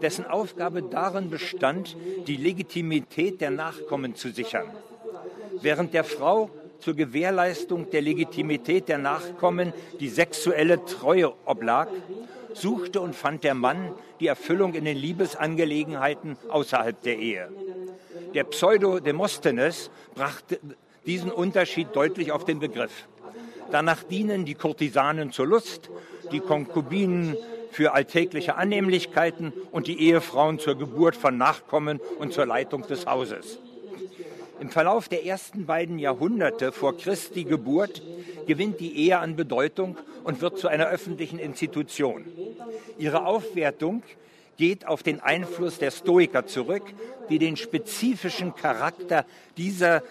dessen 0.02 0.26
Aufgabe 0.26 0.82
darin 0.82 1.30
bestand, 1.30 1.96
die 2.26 2.36
Legitimität 2.36 3.40
der 3.40 3.50
Nachkommen 3.50 4.14
zu 4.14 4.30
sichern. 4.30 4.70
Während 5.60 5.94
der 5.94 6.04
Frau 6.04 6.50
zur 6.78 6.94
Gewährleistung 6.94 7.90
der 7.90 8.02
Legitimität 8.02 8.88
der 8.88 8.98
Nachkommen 8.98 9.72
die 10.00 10.08
sexuelle 10.08 10.84
Treue 10.84 11.32
oblag, 11.44 11.88
suchte 12.54 13.00
und 13.00 13.14
fand 13.14 13.44
der 13.44 13.54
Mann 13.54 13.92
die 14.18 14.26
Erfüllung 14.26 14.74
in 14.74 14.84
den 14.84 14.96
Liebesangelegenheiten 14.96 16.36
außerhalb 16.48 17.00
der 17.02 17.18
Ehe. 17.18 17.48
Der 18.34 18.44
Pseudo-Demosthenes 18.44 19.90
brachte 20.14 20.58
diesen 21.06 21.30
Unterschied 21.30 21.88
deutlich 21.94 22.32
auf 22.32 22.44
den 22.44 22.58
Begriff. 22.58 23.08
Danach 23.70 24.02
dienen 24.02 24.44
die 24.44 24.54
Kurtisanen 24.54 25.32
zur 25.32 25.46
Lust, 25.46 25.90
die 26.32 26.40
Konkubinen 26.40 27.36
für 27.70 27.92
alltägliche 27.92 28.56
Annehmlichkeiten 28.56 29.52
und 29.70 29.86
die 29.86 30.00
Ehefrauen 30.00 30.58
zur 30.58 30.76
Geburt 30.76 31.16
von 31.16 31.36
Nachkommen 31.36 32.00
und 32.18 32.32
zur 32.32 32.46
Leitung 32.46 32.86
des 32.86 33.06
Hauses. 33.06 33.58
Im 34.60 34.70
Verlauf 34.70 35.08
der 35.08 35.24
ersten 35.24 35.66
beiden 35.66 35.98
Jahrhunderte 35.98 36.72
vor 36.72 36.96
Christi 36.96 37.44
Geburt 37.44 38.02
gewinnt 38.46 38.80
die 38.80 38.96
Ehe 38.96 39.18
an 39.18 39.36
Bedeutung 39.36 39.96
und 40.24 40.42
wird 40.42 40.58
zu 40.58 40.68
einer 40.68 40.88
öffentlichen 40.88 41.38
Institution. 41.38 42.26
Ihre 42.98 43.24
Aufwertung 43.24 44.02
geht 44.58 44.86
auf 44.86 45.02
den 45.02 45.20
Einfluss 45.20 45.78
der 45.78 45.90
Stoiker 45.90 46.46
zurück, 46.46 46.82
die 47.30 47.38
den 47.38 47.56
spezifischen 47.56 48.54
Charakter 48.54 49.24
dieser 49.56 50.02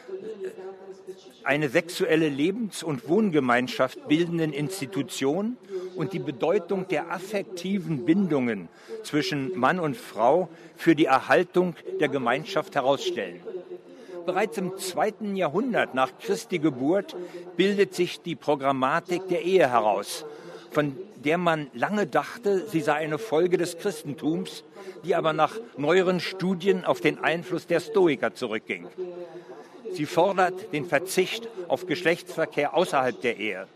eine 1.49 1.69
sexuelle 1.69 2.29
Lebens- 2.29 2.83
und 2.83 3.09
Wohngemeinschaft 3.09 4.07
bildenden 4.07 4.53
Institution 4.53 5.57
und 5.95 6.13
die 6.13 6.19
Bedeutung 6.19 6.87
der 6.87 7.11
affektiven 7.11 8.05
Bindungen 8.05 8.69
zwischen 9.01 9.57
Mann 9.57 9.79
und 9.79 9.97
Frau 9.97 10.47
für 10.75 10.93
die 10.93 11.05
Erhaltung 11.05 11.73
der 11.99 12.07
Gemeinschaft 12.07 12.75
herausstellen. 12.75 13.41
Bereits 14.27 14.59
im 14.59 14.77
zweiten 14.77 15.35
Jahrhundert 15.35 15.95
nach 15.95 16.11
Christi 16.19 16.59
Geburt 16.59 17.15
bildet 17.57 17.95
sich 17.95 18.21
die 18.21 18.35
Programmatik 18.35 19.27
der 19.27 19.41
Ehe 19.41 19.71
heraus, 19.71 20.25
von 20.69 20.95
der 21.15 21.39
man 21.39 21.65
lange 21.73 22.05
dachte, 22.05 22.67
sie 22.67 22.81
sei 22.81 22.93
eine 22.93 23.17
Folge 23.17 23.57
des 23.57 23.79
Christentums, 23.79 24.63
die 25.03 25.15
aber 25.15 25.33
nach 25.33 25.55
neueren 25.77 26.19
Studien 26.19 26.85
auf 26.85 27.01
den 27.01 27.17
Einfluss 27.17 27.65
der 27.65 27.79
Stoiker 27.79 28.35
zurückging. 28.35 28.85
Sie 29.91 30.05
fordert 30.05 30.73
den 30.73 30.85
Verzicht 30.85 31.47
auf 31.67 31.85
Geschlechtsverkehr 31.85 32.75
außerhalb 32.75 33.19
der 33.21 33.37
Ehe. 33.37 33.67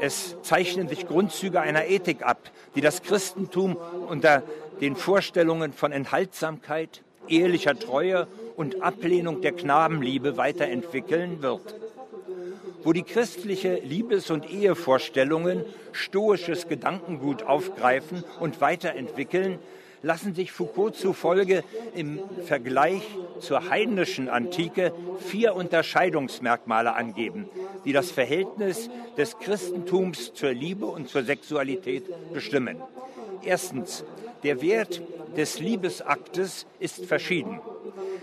Es 0.00 0.36
zeichnen 0.42 0.88
sich 0.88 1.06
Grundzüge 1.06 1.60
einer 1.60 1.86
Ethik 1.86 2.22
ab, 2.22 2.50
die 2.74 2.80
das 2.80 3.02
Christentum 3.02 3.76
unter 4.08 4.42
den 4.80 4.96
Vorstellungen 4.96 5.72
von 5.72 5.92
Enthaltsamkeit, 5.92 7.02
ehelicher 7.28 7.78
Treue 7.78 8.26
und 8.56 8.82
Ablehnung 8.82 9.40
der 9.40 9.52
Knabenliebe 9.52 10.36
weiterentwickeln 10.36 11.42
wird. 11.42 11.74
Wo 12.82 12.92
die 12.92 13.02
christliche 13.02 13.76
Liebes- 13.76 14.30
und 14.30 14.50
Ehevorstellungen 14.50 15.64
stoisches 15.92 16.68
Gedankengut 16.68 17.42
aufgreifen 17.42 18.22
und 18.38 18.60
weiterentwickeln, 18.60 19.58
lassen 20.02 20.34
sich 20.34 20.52
Foucault 20.52 20.94
zufolge 20.94 21.64
im 21.94 22.20
Vergleich 22.44 23.02
zur 23.40 23.68
heidnischen 23.68 24.28
Antike 24.28 24.92
vier 25.18 25.54
Unterscheidungsmerkmale 25.54 26.94
angeben, 26.94 27.48
die 27.84 27.92
das 27.92 28.10
Verhältnis 28.10 28.90
des 29.16 29.38
Christentums 29.38 30.32
zur 30.34 30.52
Liebe 30.52 30.86
und 30.86 31.08
zur 31.08 31.24
Sexualität 31.24 32.04
bestimmen. 32.32 32.76
Erstens, 33.42 34.04
der 34.42 34.62
Wert 34.62 35.02
des 35.36 35.60
Liebesaktes 35.60 36.66
ist 36.78 37.04
verschieden. 37.06 37.60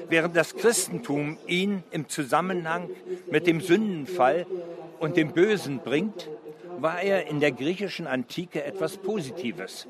Während 0.10 0.36
das 0.36 0.56
Christentum 0.56 1.38
ihn 1.48 1.84
im 1.92 2.10
Zusammenhang 2.10 2.90
mit 3.30 3.48
dem 3.48 3.62
Sündenfall 3.62 4.46
und 5.00 5.18
dem 5.18 5.32
Bösen 5.32 5.80
bringt, 5.80 6.30
war 6.80 7.02
er 7.02 7.28
in 7.28 7.40
der 7.40 7.52
griechischen 7.52 8.08
Antike 8.08 8.64
etwas 8.64 8.98
Positives. 8.98 9.88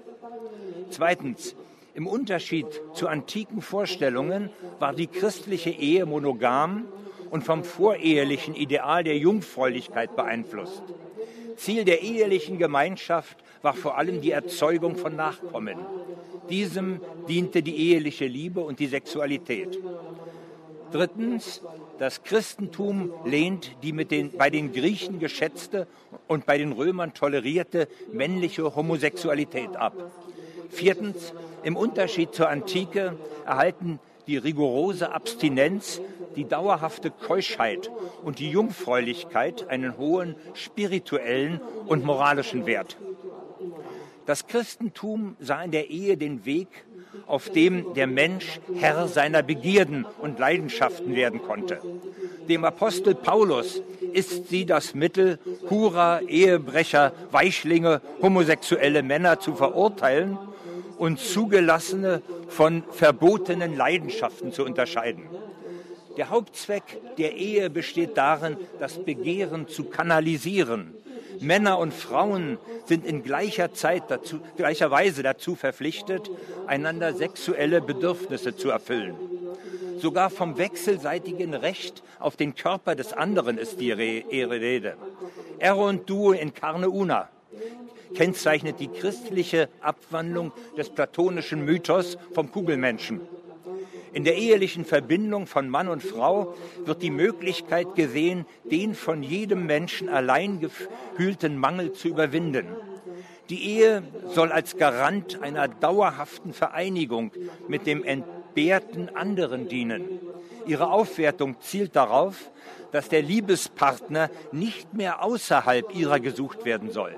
Zweitens, 0.90 1.56
im 1.94 2.08
Unterschied 2.08 2.66
zu 2.94 3.08
antiken 3.08 3.62
Vorstellungen 3.62 4.50
war 4.80 4.94
die 4.94 5.08
christliche 5.08 5.70
Ehe 5.70 6.06
monogam 6.06 6.86
und 7.30 7.44
vom 7.44 7.64
vorehelichen 7.64 8.56
Ideal 8.56 9.04
der 9.04 9.18
Jungfräulichkeit 9.18 10.16
beeinflusst. 10.16 10.84
Ziel 11.56 11.86
der 11.86 12.02
ehelichen 12.02 12.58
Gemeinschaft 12.58 13.38
war 13.62 13.74
vor 13.74 13.98
allem 13.98 14.22
die 14.22 14.32
Erzeugung 14.32 14.96
von 14.96 15.16
Nachkommen. 15.16 15.78
Diesem 16.50 17.00
diente 17.30 17.64
die 17.64 17.92
eheliche 17.92 18.26
Liebe 18.26 18.60
und 18.62 18.80
die 18.80 18.88
Sexualität. 18.88 19.80
Drittens, 20.92 21.62
das 21.98 22.24
Christentum 22.24 23.14
lehnt 23.26 23.72
die 23.82 23.94
den, 24.06 24.36
bei 24.38 24.50
den 24.50 24.74
Griechen 24.74 25.20
geschätzte 25.20 25.88
und 26.28 26.46
bei 26.46 26.58
den 26.58 26.72
Römern 26.72 27.14
tolerierte 27.14 27.88
männliche 28.12 28.76
Homosexualität 28.76 29.76
ab. 29.76 29.96
Viertens, 30.74 31.34
im 31.64 31.76
Unterschied 31.76 32.34
zur 32.34 32.50
Antike 32.50 33.16
erhalten 33.46 34.00
die 34.28 34.38
rigorose 34.38 35.12
Abstinenz, 35.12 36.02
die 36.36 36.46
dauerhafte 36.46 37.12
Keuschheit 37.12 37.92
und 38.24 38.40
die 38.40 38.50
Jungfräulichkeit 38.50 39.70
einen 39.70 39.98
hohen 39.98 40.36
spirituellen 40.54 41.62
und 41.86 42.04
moralischen 42.04 42.66
Wert. 42.66 42.98
Das 44.26 44.48
Christentum 44.48 45.36
sah 45.40 45.64
in 45.64 45.72
der 45.72 45.90
Ehe 45.90 46.16
den 46.16 46.46
Weg, 46.46 46.70
auf 47.28 47.50
dem 47.50 47.94
der 47.94 48.08
Mensch 48.08 48.60
Herr 48.76 49.08
seiner 49.08 49.44
Begierden 49.44 50.06
und 50.22 50.40
Leidenschaften 50.40 51.16
werden 51.16 51.42
konnte. 51.42 51.80
Dem 52.48 52.66
Apostel 52.66 53.16
Paulus 53.16 53.82
ist 54.14 54.48
sie 54.50 54.66
das 54.66 54.96
Mittel, 54.96 55.40
Hurer, 55.70 56.22
Ehebrecher, 56.28 57.12
Weichlinge, 57.32 58.02
homosexuelle 58.22 59.04
Männer 59.04 59.40
zu 59.40 59.56
verurteilen 59.56 60.38
und 61.04 61.20
zugelassene 61.20 62.22
von 62.48 62.82
verbotenen 62.92 63.76
Leidenschaften 63.76 64.54
zu 64.54 64.64
unterscheiden. 64.64 65.26
Der 66.16 66.30
Hauptzweck 66.30 67.02
der 67.18 67.36
Ehe 67.36 67.70
besteht 67.70 68.16
darin, 68.16 68.56
das 68.80 69.04
Begehren 69.04 69.68
zu 69.68 69.84
kanalisieren. 69.84 70.94
Männer 71.42 71.78
und 71.78 71.94
Frauen 71.94 72.58
sind 72.86 73.06
in 73.06 73.22
gleicher 73.22 73.74
Zeit 73.74 74.04
dazu, 74.08 74.40
gleicher 74.56 74.92
Weise 74.92 75.24
dazu 75.24 75.56
verpflichtet, 75.56 76.32
einander 76.68 77.14
sexuelle 77.14 77.82
Bedürfnisse 77.82 78.56
zu 78.56 78.70
erfüllen. 78.70 79.16
Sogar 79.98 80.30
vom 80.30 80.58
wechselseitigen 80.58 81.54
Recht 81.54 82.02
auf 82.18 82.38
den 82.38 82.56
Körper 82.56 82.96
des 82.96 83.12
anderen 83.12 83.58
ist 83.58 83.82
die 83.82 83.92
Rede. 83.92 84.96
Er 85.60 85.76
und 85.76 86.10
du 86.10 86.32
in 86.32 86.54
carne 86.54 86.90
una 86.90 87.28
kennzeichnet 88.16 88.80
die 88.80 88.88
christliche 88.88 89.70
Abwandlung 89.82 90.52
des 90.78 90.90
platonischen 90.90 91.66
Mythos 91.66 92.18
vom 92.34 92.52
Kugelmenschen. 92.52 93.22
In 94.14 94.24
der 94.24 94.36
ehelichen 94.36 94.86
Verbindung 94.86 95.48
von 95.48 95.68
Mann 95.70 95.88
und 95.88 96.04
Frau 96.04 96.54
wird 96.86 97.02
die 97.02 97.10
Möglichkeit 97.10 97.96
gesehen, 97.96 98.46
den 98.64 98.94
von 98.94 99.24
jedem 99.24 99.66
Menschen 99.66 100.08
allein 100.08 100.60
gefühlten 100.60 101.58
Mangel 101.58 101.94
zu 101.94 102.10
überwinden. 102.10 102.68
Die 103.50 103.72
Ehe 103.72 104.04
soll 104.28 104.52
als 104.52 104.78
Garant 104.78 105.42
einer 105.42 105.68
dauerhaften 105.68 106.54
Vereinigung 106.54 107.32
mit 107.68 107.88
dem 107.88 108.04
entbehrten 108.04 109.16
anderen 109.16 109.68
dienen. 109.68 110.04
Ihre 110.68 110.92
Aufwertung 110.92 111.60
zielt 111.60 111.96
darauf, 111.96 112.52
dass 112.92 113.10
der 113.10 113.24
Liebespartner 113.24 114.30
nicht 114.52 114.94
mehr 114.94 115.24
außerhalb 115.24 115.94
ihrer 115.96 116.20
gesucht 116.20 116.66
werden 116.66 116.92
soll. 116.92 117.16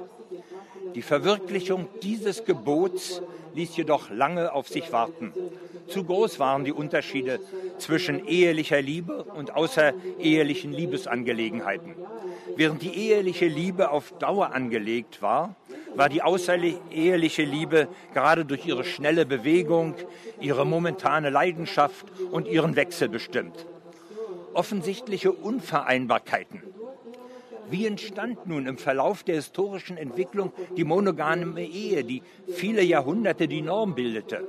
Die 0.95 1.01
Verwirklichung 1.01 1.89
dieses 2.01 2.45
Gebots 2.45 3.21
ließ 3.53 3.75
jedoch 3.75 4.09
lange 4.09 4.53
auf 4.53 4.69
sich 4.69 4.93
warten. 4.93 5.33
Zu 5.87 6.05
groß 6.05 6.39
waren 6.39 6.63
die 6.63 6.71
Unterschiede 6.71 7.41
zwischen 7.79 8.25
ehelicher 8.25 8.81
Liebe 8.81 9.23
und 9.23 9.53
außerehelichen 9.53 10.71
Liebesangelegenheiten. 10.71 11.95
Während 12.55 12.81
die 12.81 12.95
eheliche 12.95 13.47
Liebe 13.47 13.91
auf 13.91 14.13
Dauer 14.19 14.53
angelegt 14.53 15.21
war, 15.21 15.57
war 15.95 16.07
die 16.07 16.21
außereheliche 16.21 17.43
Liebe 17.43 17.89
gerade 18.13 18.45
durch 18.45 18.65
ihre 18.65 18.85
schnelle 18.85 19.25
Bewegung, 19.25 19.95
ihre 20.39 20.65
momentane 20.65 21.29
Leidenschaft 21.29 22.05
und 22.31 22.47
ihren 22.47 22.77
Wechsel 22.77 23.09
bestimmt. 23.09 23.65
Offensichtliche 24.53 25.33
Unvereinbarkeiten 25.33 26.63
wie 27.69 27.85
entstand 27.85 28.47
nun 28.47 28.67
im 28.67 28.77
Verlauf 28.77 29.23
der 29.23 29.35
historischen 29.35 29.97
Entwicklung 29.97 30.51
die 30.77 30.83
monogame 30.83 31.63
Ehe, 31.63 32.03
die 32.03 32.21
viele 32.47 32.83
Jahrhunderte 32.83 33.47
die 33.47 33.61
Norm 33.61 33.95
bildete? 33.95 34.47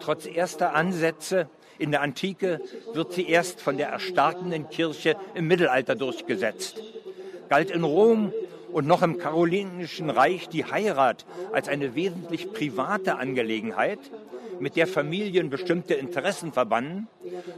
Trotz 0.00 0.26
erster 0.26 0.74
Ansätze 0.74 1.48
in 1.78 1.90
der 1.90 2.02
Antike 2.02 2.60
wird 2.92 3.12
sie 3.12 3.28
erst 3.28 3.60
von 3.60 3.76
der 3.76 3.88
erstarkenden 3.88 4.68
Kirche 4.68 5.16
im 5.34 5.46
Mittelalter 5.46 5.94
durchgesetzt. 5.94 6.82
Galt 7.48 7.70
in 7.70 7.84
Rom 7.84 8.32
und 8.76 8.86
noch 8.86 9.00
im 9.00 9.16
Karolinischen 9.16 10.10
Reich 10.10 10.50
die 10.50 10.66
Heirat 10.66 11.24
als 11.50 11.66
eine 11.66 11.94
wesentlich 11.94 12.52
private 12.52 13.16
Angelegenheit, 13.16 13.98
mit 14.60 14.76
der 14.76 14.86
Familien 14.86 15.48
bestimmte 15.48 15.94
Interessen 15.94 16.52
verbanden, 16.52 17.08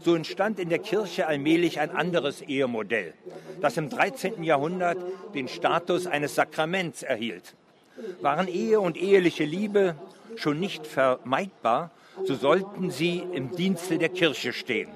so 0.05 0.15
entstand 0.15 0.61
in 0.61 0.69
der 0.69 0.79
Kirche 0.79 1.27
allmählich 1.27 1.81
ein 1.81 1.91
anderes 1.91 2.41
Ehemodell, 2.43 3.15
das 3.61 3.77
im 3.77 3.91
13. 3.91 4.45
Jahrhundert 4.45 4.99
den 5.35 5.49
Status 5.49 6.07
eines 6.07 6.37
Sakraments 6.37 7.03
erhielt. 7.03 7.57
Waren 8.21 8.47
Ehe 8.47 8.79
und 8.79 8.97
eheliche 8.97 9.45
Liebe 9.45 9.97
schon 10.37 10.61
nicht 10.61 10.87
vermeidbar, 10.87 11.91
so 12.27 12.37
sollten 12.37 12.93
sie 12.93 13.25
im 13.33 13.57
Dienste 13.57 13.99
der 13.99 14.11
Kirche 14.11 14.53
stehen. 14.53 14.91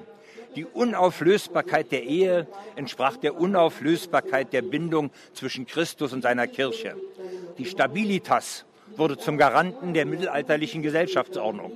Die 0.55 0.65
Unauflösbarkeit 0.65 1.91
der 1.91 2.03
Ehe 2.03 2.47
entsprach 2.75 3.17
der 3.17 3.39
Unauflösbarkeit 3.39 4.53
der 4.53 4.61
Bindung 4.61 5.09
zwischen 5.33 5.65
Christus 5.65 6.13
und 6.13 6.21
seiner 6.21 6.47
Kirche. 6.47 6.95
Die 7.57 7.65
Stabilitas 7.65 8.65
wurde 8.95 9.17
zum 9.17 9.37
Garanten 9.37 9.93
der 9.93 10.05
mittelalterlichen 10.05 10.81
Gesellschaftsordnung. 10.81 11.71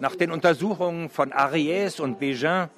Nach 0.00 0.14
den 0.14 0.30
Untersuchungen 0.30 1.10
von 1.10 1.32
Ariès 1.32 2.00
und 2.00 2.20
Bégin 2.20 2.68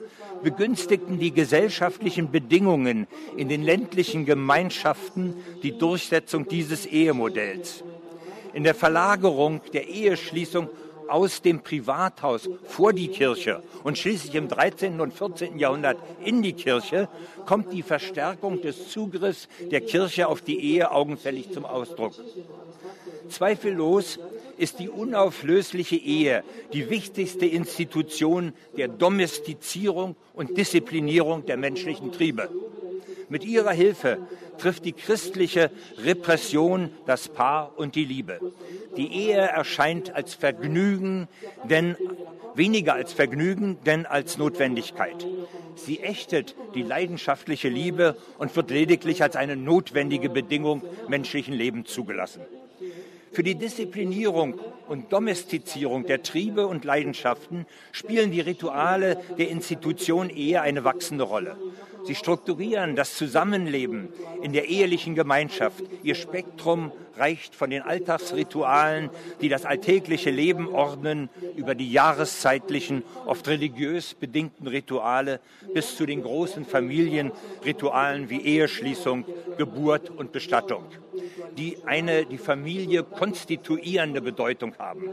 begünstigten 0.43 1.19
die 1.19 1.33
gesellschaftlichen 1.33 2.31
Bedingungen 2.31 3.07
in 3.37 3.51
den 3.51 3.63
ländlichen 3.63 4.25
Gemeinschaften 4.25 5.35
die 5.63 5.77
Durchsetzung 5.77 6.49
dieses 6.49 6.87
Ehemodells. 6.87 7.85
In 8.55 8.65
der 8.65 8.75
Verlagerung 8.75 9.61
der 9.75 9.89
Eheschließung 9.89 10.71
aus 11.11 11.43
dem 11.43 11.61
Privathaus 11.63 12.49
vor 12.65 12.93
die 12.93 13.09
Kirche 13.09 13.63
und 13.83 13.99
schließlich 13.99 14.35
im 14.35 14.49
13. 14.49 15.01
und 15.01 15.13
14. 15.13 15.59
Jahrhundert 15.59 15.99
in 16.25 16.43
die 16.43 16.53
Kirche 16.53 17.09
kommt 17.47 17.73
die 17.73 17.83
Verstärkung 17.83 18.61
des 18.63 18.91
Zugriffs 18.91 19.49
der 19.71 19.81
Kirche 19.81 20.29
auf 20.29 20.41
die 20.41 20.61
Ehe 20.61 20.91
augenfällig 20.91 21.53
zum 21.53 21.65
Ausdruck. 21.65 22.15
Zweifellos 23.29 24.19
ist 24.61 24.79
die 24.79 24.91
unauflösliche 24.91 25.97
Ehe 25.97 26.45
die 26.73 26.91
wichtigste 26.91 27.47
Institution 27.47 28.53
der 28.77 28.89
Domestizierung 28.89 30.17
und 30.35 30.57
Disziplinierung 30.57 31.47
der 31.47 31.57
menschlichen 31.57 32.13
Triebe. 32.13 32.51
Mit 33.31 33.45
ihrer 33.45 33.73
Hilfe 33.73 34.19
trifft 34.59 34.85
die 34.85 34.93
christliche 34.93 35.71
Repression 36.05 36.91
das 37.07 37.29
Paar 37.29 37.73
und 37.79 37.95
die 37.95 38.05
Liebe. 38.05 38.41
Die 38.97 39.13
Ehe 39.13 39.39
erscheint 39.39 40.15
als 40.15 40.35
Vergnügen, 40.35 41.29
denn 41.65 41.97
weniger 42.55 42.95
als 42.95 43.13
Vergnügen, 43.13 43.79
denn 43.87 44.05
als 44.05 44.37
Notwendigkeit. 44.37 45.27
Sie 45.77 46.01
ächtet 46.01 46.55
die 46.75 46.83
leidenschaftliche 46.83 47.69
Liebe 47.69 48.17
und 48.39 48.55
wird 48.57 48.71
lediglich 48.71 49.23
als 49.23 49.37
eine 49.37 49.57
notwendige 49.57 50.29
Bedingung 50.29 50.83
menschlichen 51.09 51.55
Lebens 51.55 51.91
zugelassen. 51.91 52.43
Für 53.33 53.45
die 53.45 53.55
Disziplinierung 53.55 54.61
und 54.89 55.13
Domestizierung 55.13 56.05
der 56.05 56.23
Triebe 56.23 56.67
und 56.67 56.85
Leidenschaften 56.85 57.65
spielen 57.93 58.33
die 58.33 58.41
Rituale 58.41 59.21
der 59.39 59.49
Institution 59.51 60.31
Ehe 60.31 60.61
eine 60.63 60.83
wachsende 60.83 61.25
Rolle. 61.25 61.57
Sie 62.05 62.15
strukturieren 62.15 62.97
das 62.97 63.15
Zusammenleben 63.17 64.09
in 64.43 64.53
der 64.53 64.69
ehelichen 64.69 65.15
Gemeinschaft. 65.15 65.83
Ihr 66.03 66.15
Spektrum 66.15 66.93
reicht 67.17 67.55
von 67.55 67.71
den 67.71 67.83
Alltagsritualen, 67.83 69.11
die 69.41 69.49
das 69.49 69.65
alltägliche 69.67 70.31
Leben 70.31 70.69
ordnen, 70.69 71.29
über 71.57 71.75
die 71.75 71.93
jahreszeitlichen, 71.93 73.03
oft 73.27 73.47
religiös 73.49 74.15
bedingten 74.15 74.67
Rituale 74.67 75.41
bis 75.75 75.97
zu 75.97 76.07
den 76.07 76.23
großen 76.23 76.65
Familienritualen 76.65 78.31
wie 78.31 78.41
Eheschließung, 78.41 79.25
Geburt 79.59 80.11
und 80.11 80.33
Bestattung, 80.33 80.85
die 81.59 81.77
eine 81.85 82.25
die 82.25 82.39
Familie 82.39 83.03
konstituierende 83.03 84.23
Bedeutung 84.23 84.75
haben. 84.79 85.05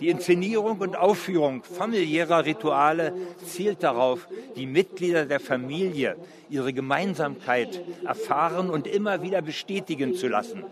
Die 0.00 0.08
Inszenierung 0.08 0.78
und 0.78 0.96
Aufführung 0.96 1.62
familiärer 1.62 2.44
Rituale 2.44 3.14
zielt 3.44 3.82
darauf, 3.82 4.28
die 4.56 4.66
Mitglieder 4.66 5.24
der 5.24 5.40
Familie 5.40 6.09
ihre 6.48 6.72
Gemeinsamkeit 6.72 7.82
erfahren 8.04 8.70
und 8.70 8.86
immer 8.86 9.22
wieder 9.22 9.42
bestätigen 9.42 10.14
zu 10.14 10.28
lassen. 10.28 10.64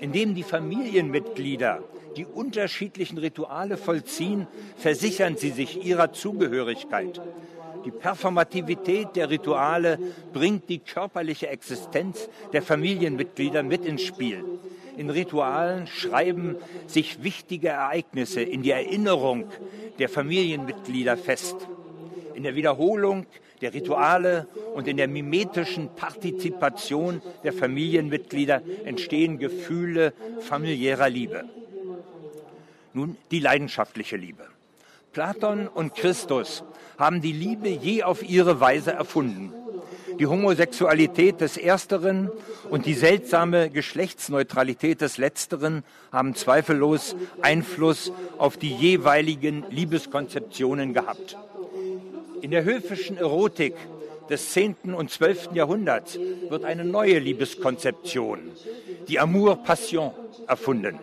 Indem 0.00 0.34
die 0.34 0.42
Familienmitglieder 0.42 1.82
die 2.16 2.26
unterschiedlichen 2.26 3.18
Rituale 3.18 3.76
vollziehen, 3.76 4.46
versichern 4.76 5.36
sie 5.36 5.50
sich 5.50 5.84
ihrer 5.84 6.12
Zugehörigkeit. 6.12 7.20
Die 7.84 7.90
Performativität 7.90 9.14
der 9.14 9.28
Rituale 9.28 9.98
bringt 10.32 10.68
die 10.68 10.78
körperliche 10.78 11.48
Existenz 11.48 12.30
der 12.52 12.62
Familienmitglieder 12.62 13.62
mit 13.62 13.84
ins 13.84 14.02
Spiel. 14.02 14.42
In 14.96 15.10
Ritualen 15.10 15.86
schreiben 15.86 16.56
sich 16.86 17.22
wichtige 17.22 17.68
Ereignisse 17.68 18.40
in 18.40 18.62
die 18.62 18.70
Erinnerung 18.70 19.46
der 19.98 20.08
Familienmitglieder 20.08 21.16
fest. 21.16 21.56
In 22.34 22.42
der 22.42 22.54
Wiederholung 22.54 23.26
der 23.64 23.72
Rituale 23.72 24.46
und 24.74 24.86
in 24.86 24.98
der 24.98 25.08
mimetischen 25.08 25.88
Partizipation 25.96 27.22
der 27.44 27.54
Familienmitglieder 27.54 28.60
entstehen 28.84 29.38
Gefühle 29.38 30.12
familiärer 30.40 31.08
Liebe. 31.08 31.44
Nun 32.92 33.16
die 33.30 33.40
leidenschaftliche 33.40 34.18
Liebe. 34.18 34.44
Platon 35.14 35.66
und 35.66 35.94
Christus 35.94 36.62
haben 36.98 37.22
die 37.22 37.32
Liebe 37.32 37.70
je 37.70 38.02
auf 38.02 38.22
ihre 38.22 38.60
Weise 38.60 38.92
erfunden. 38.92 39.54
Die 40.18 40.26
Homosexualität 40.26 41.40
des 41.40 41.56
Ersteren 41.56 42.30
und 42.68 42.84
die 42.84 42.92
seltsame 42.92 43.70
Geschlechtsneutralität 43.70 45.00
des 45.00 45.16
Letzteren 45.16 45.84
haben 46.12 46.34
zweifellos 46.34 47.16
Einfluss 47.40 48.12
auf 48.36 48.58
die 48.58 48.74
jeweiligen 48.74 49.64
Liebeskonzeptionen 49.70 50.92
gehabt. 50.92 51.38
In 52.40 52.50
der 52.50 52.64
höfischen 52.64 53.16
Erotik 53.16 53.74
des 54.28 54.52
10. 54.52 54.94
und 54.94 55.10
12. 55.10 55.50
Jahrhunderts 55.54 56.18
wird 56.48 56.64
eine 56.64 56.84
neue 56.84 57.18
Liebeskonzeption, 57.18 58.50
die 59.08 59.18
Amour 59.18 59.56
Passion, 59.56 60.12
erfunden. 60.46 60.98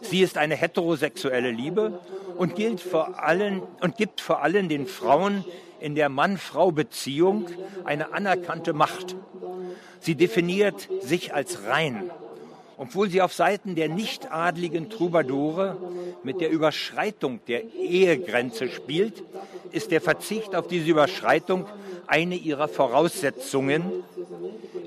Sie 0.00 0.22
ist 0.22 0.38
eine 0.38 0.56
heterosexuelle 0.56 1.50
Liebe 1.50 2.00
und 2.36 2.54
gilt 2.54 2.80
vor 2.80 3.22
allen 3.22 3.62
und 3.80 3.96
gibt 3.96 4.20
vor 4.20 4.42
allem 4.42 4.68
den 4.68 4.86
Frauen 4.86 5.44
in 5.80 5.94
der 5.94 6.08
Mann-Frau-Beziehung 6.08 7.46
eine 7.84 8.12
anerkannte 8.12 8.72
Macht. 8.72 9.16
Sie 10.00 10.14
definiert 10.14 10.88
sich 11.02 11.34
als 11.34 11.64
rein, 11.66 12.10
obwohl 12.80 13.10
sie 13.10 13.20
auf 13.20 13.34
Seiten 13.34 13.74
der 13.74 13.90
nichtadligen 13.90 14.88
Troubadoure 14.88 15.76
mit 16.22 16.40
der 16.40 16.48
Überschreitung 16.50 17.40
der 17.46 17.74
Ehegrenze 17.74 18.70
spielt, 18.70 19.22
ist 19.70 19.90
der 19.90 20.00
Verzicht 20.00 20.56
auf 20.56 20.66
diese 20.66 20.88
Überschreitung 20.88 21.66
eine 22.06 22.36
ihrer 22.36 22.68
Voraussetzungen. 22.68 24.02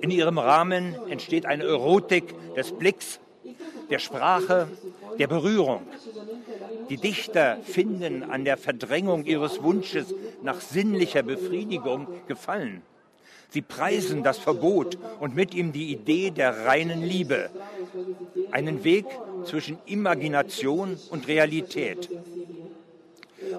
In 0.02 0.10
ihrem 0.10 0.40
Rahmen 0.40 0.96
entsteht 1.08 1.46
eine 1.46 1.66
Erotik 1.66 2.34
des 2.56 2.72
Blicks, 2.72 3.20
der 3.92 4.00
Sprache, 4.00 4.70
der 5.20 5.28
Berührung. 5.28 5.84
Die 6.90 6.98
Dichter 6.98 7.60
finden 7.62 8.24
an 8.24 8.44
der 8.44 8.58
Verdrängung 8.58 9.24
ihres 9.26 9.62
Wunsches 9.62 10.16
nach 10.42 10.62
sinnlicher 10.62 11.22
Befriedigung 11.22 12.08
gefallen. 12.28 12.82
Sie 13.54 13.62
preisen 13.62 14.24
das 14.24 14.40
Verbot 14.40 14.98
und 15.20 15.36
mit 15.36 15.54
ihm 15.54 15.74
die 15.74 15.92
Idee 15.92 16.32
der 16.32 16.66
reinen 16.66 17.04
Liebe, 17.04 17.52
einen 18.50 18.84
Weg 18.84 19.06
zwischen 19.46 19.78
Imagination 19.86 20.98
und 21.12 21.28
Realität. 21.28 22.10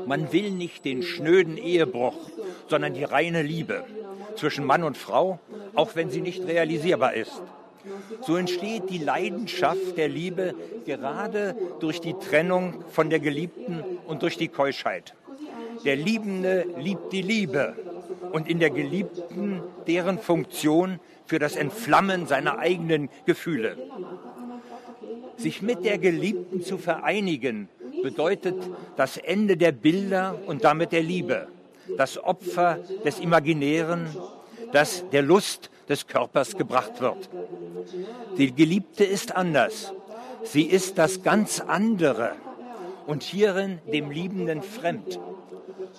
Man 0.04 0.32
will 0.32 0.50
nicht 0.50 0.84
den 0.84 1.04
schnöden 1.04 1.56
Ehebruch, 1.56 2.16
sondern 2.68 2.94
die 2.94 3.04
reine 3.04 3.42
Liebe 3.42 3.84
zwischen 4.34 4.64
Mann 4.64 4.82
und 4.82 4.96
Frau, 4.96 5.38
auch 5.76 5.94
wenn 5.94 6.10
sie 6.10 6.22
nicht 6.22 6.44
realisierbar 6.44 7.14
ist. 7.14 7.40
So 8.22 8.34
entsteht 8.34 8.90
die 8.90 8.98
Leidenschaft 8.98 9.96
der 9.96 10.08
Liebe 10.08 10.56
gerade 10.86 11.54
durch 11.78 12.00
die 12.00 12.14
Trennung 12.14 12.82
von 12.90 13.10
der 13.10 13.20
Geliebten 13.20 13.84
und 14.08 14.22
durch 14.22 14.36
die 14.36 14.48
Keuschheit. 14.48 15.14
Der 15.84 15.94
Liebende 15.94 16.66
liebt 16.78 17.12
die 17.12 17.22
Liebe 17.22 17.76
und 18.32 18.48
in 18.48 18.58
der 18.58 18.70
Geliebten 18.70 19.62
deren 19.86 20.18
Funktion 20.18 21.00
für 21.26 21.38
das 21.38 21.56
Entflammen 21.56 22.26
seiner 22.26 22.58
eigenen 22.58 23.08
Gefühle. 23.26 23.76
Sich 25.36 25.62
mit 25.62 25.84
der 25.84 25.98
Geliebten 25.98 26.62
zu 26.62 26.78
vereinigen 26.78 27.68
bedeutet 28.02 28.56
das 28.96 29.16
Ende 29.16 29.56
der 29.56 29.72
Bilder 29.72 30.38
und 30.46 30.64
damit 30.64 30.92
der 30.92 31.02
Liebe, 31.02 31.48
das 31.96 32.22
Opfer 32.22 32.78
des 33.04 33.18
Imaginären, 33.20 34.06
das 34.72 35.04
der 35.10 35.22
Lust 35.22 35.70
des 35.88 36.06
Körpers 36.06 36.56
gebracht 36.56 37.00
wird. 37.00 37.28
Die 38.38 38.54
Geliebte 38.54 39.04
ist 39.04 39.34
anders. 39.34 39.92
Sie 40.42 40.62
ist 40.62 40.98
das 40.98 41.22
ganz 41.22 41.60
andere 41.60 42.32
und 43.06 43.22
hierin 43.22 43.80
dem 43.92 44.10
Liebenden 44.10 44.62
fremd. 44.62 45.18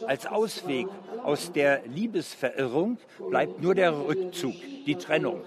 Als 0.08 0.26
Ausweg 0.26 0.88
aus 1.24 1.52
der 1.52 1.82
Liebesverirrung 1.86 2.98
bleibt 3.30 3.62
nur 3.62 3.76
der 3.76 3.98
Rückzug, 3.98 4.54
die 4.86 4.96
Trennung. 4.96 5.42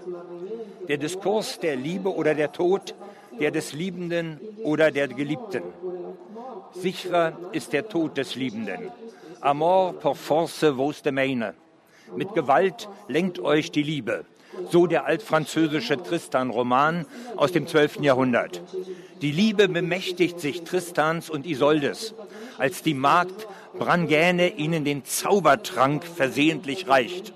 Der 0.89 0.97
Diskurs 0.97 1.59
der 1.61 1.77
Liebe 1.77 2.15
oder 2.15 2.35
der 2.35 2.53
Tod, 2.53 2.95
der 3.39 3.51
des 3.51 3.73
Liebenden 3.73 4.41
oder 4.63 4.91
der 4.91 5.09
Geliebten. 5.09 5.63
Sicherer 6.73 7.39
ist 7.53 7.73
der 7.73 7.89
Tod 7.89 8.17
des 8.17 8.35
Liebenden. 8.35 8.91
Amor 9.41 9.93
por 9.95 10.17
force 10.17 10.77
vos 10.77 11.03
de 11.03 11.13
maine. 11.13 11.55
Mit 12.17 12.35
Gewalt 12.35 12.89
lenkt 13.07 13.39
euch 13.39 13.71
die 13.71 13.83
Liebe. 13.83 14.25
So 14.71 14.87
der 14.87 15.05
altfranzösische 15.05 16.03
Tristan-Roman 16.03 17.07
aus 17.37 17.53
dem 17.53 17.67
12. 17.67 18.01
Jahrhundert. 18.01 18.63
Die 19.23 19.31
Liebe 19.31 19.69
bemächtigt 19.69 20.41
sich 20.41 20.63
Tristans 20.63 21.31
und 21.31 21.47
Isoldes, 21.47 22.15
als 22.59 22.83
die 22.83 22.95
Magd 22.95 23.47
Brangäne 23.79 24.57
ihnen 24.57 24.85
den 24.85 25.05
Zaubertrank 25.05 26.05
versehentlich 26.05 26.89
reicht. 26.89 27.33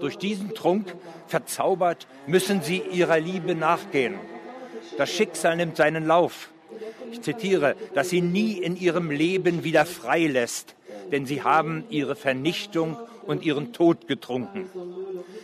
Durch 0.00 0.18
diesen 0.18 0.54
Trunk 0.54 0.94
verzaubert 1.26 2.06
müssen 2.26 2.62
sie 2.62 2.78
ihrer 2.78 3.18
Liebe 3.18 3.54
nachgehen. 3.54 4.14
Das 4.98 5.10
Schicksal 5.10 5.56
nimmt 5.56 5.76
seinen 5.76 6.06
Lauf. 6.06 6.50
Ich 7.10 7.22
zitiere, 7.22 7.76
dass 7.94 8.10
sie 8.10 8.20
nie 8.20 8.52
in 8.58 8.76
ihrem 8.76 9.10
Leben 9.10 9.64
wieder 9.64 9.86
frei 9.86 10.26
lässt, 10.26 10.74
denn 11.12 11.26
sie 11.26 11.42
haben 11.42 11.84
ihre 11.90 12.16
Vernichtung 12.16 12.96
und 13.26 13.44
ihren 13.44 13.72
Tod 13.72 14.06
getrunken. 14.06 14.68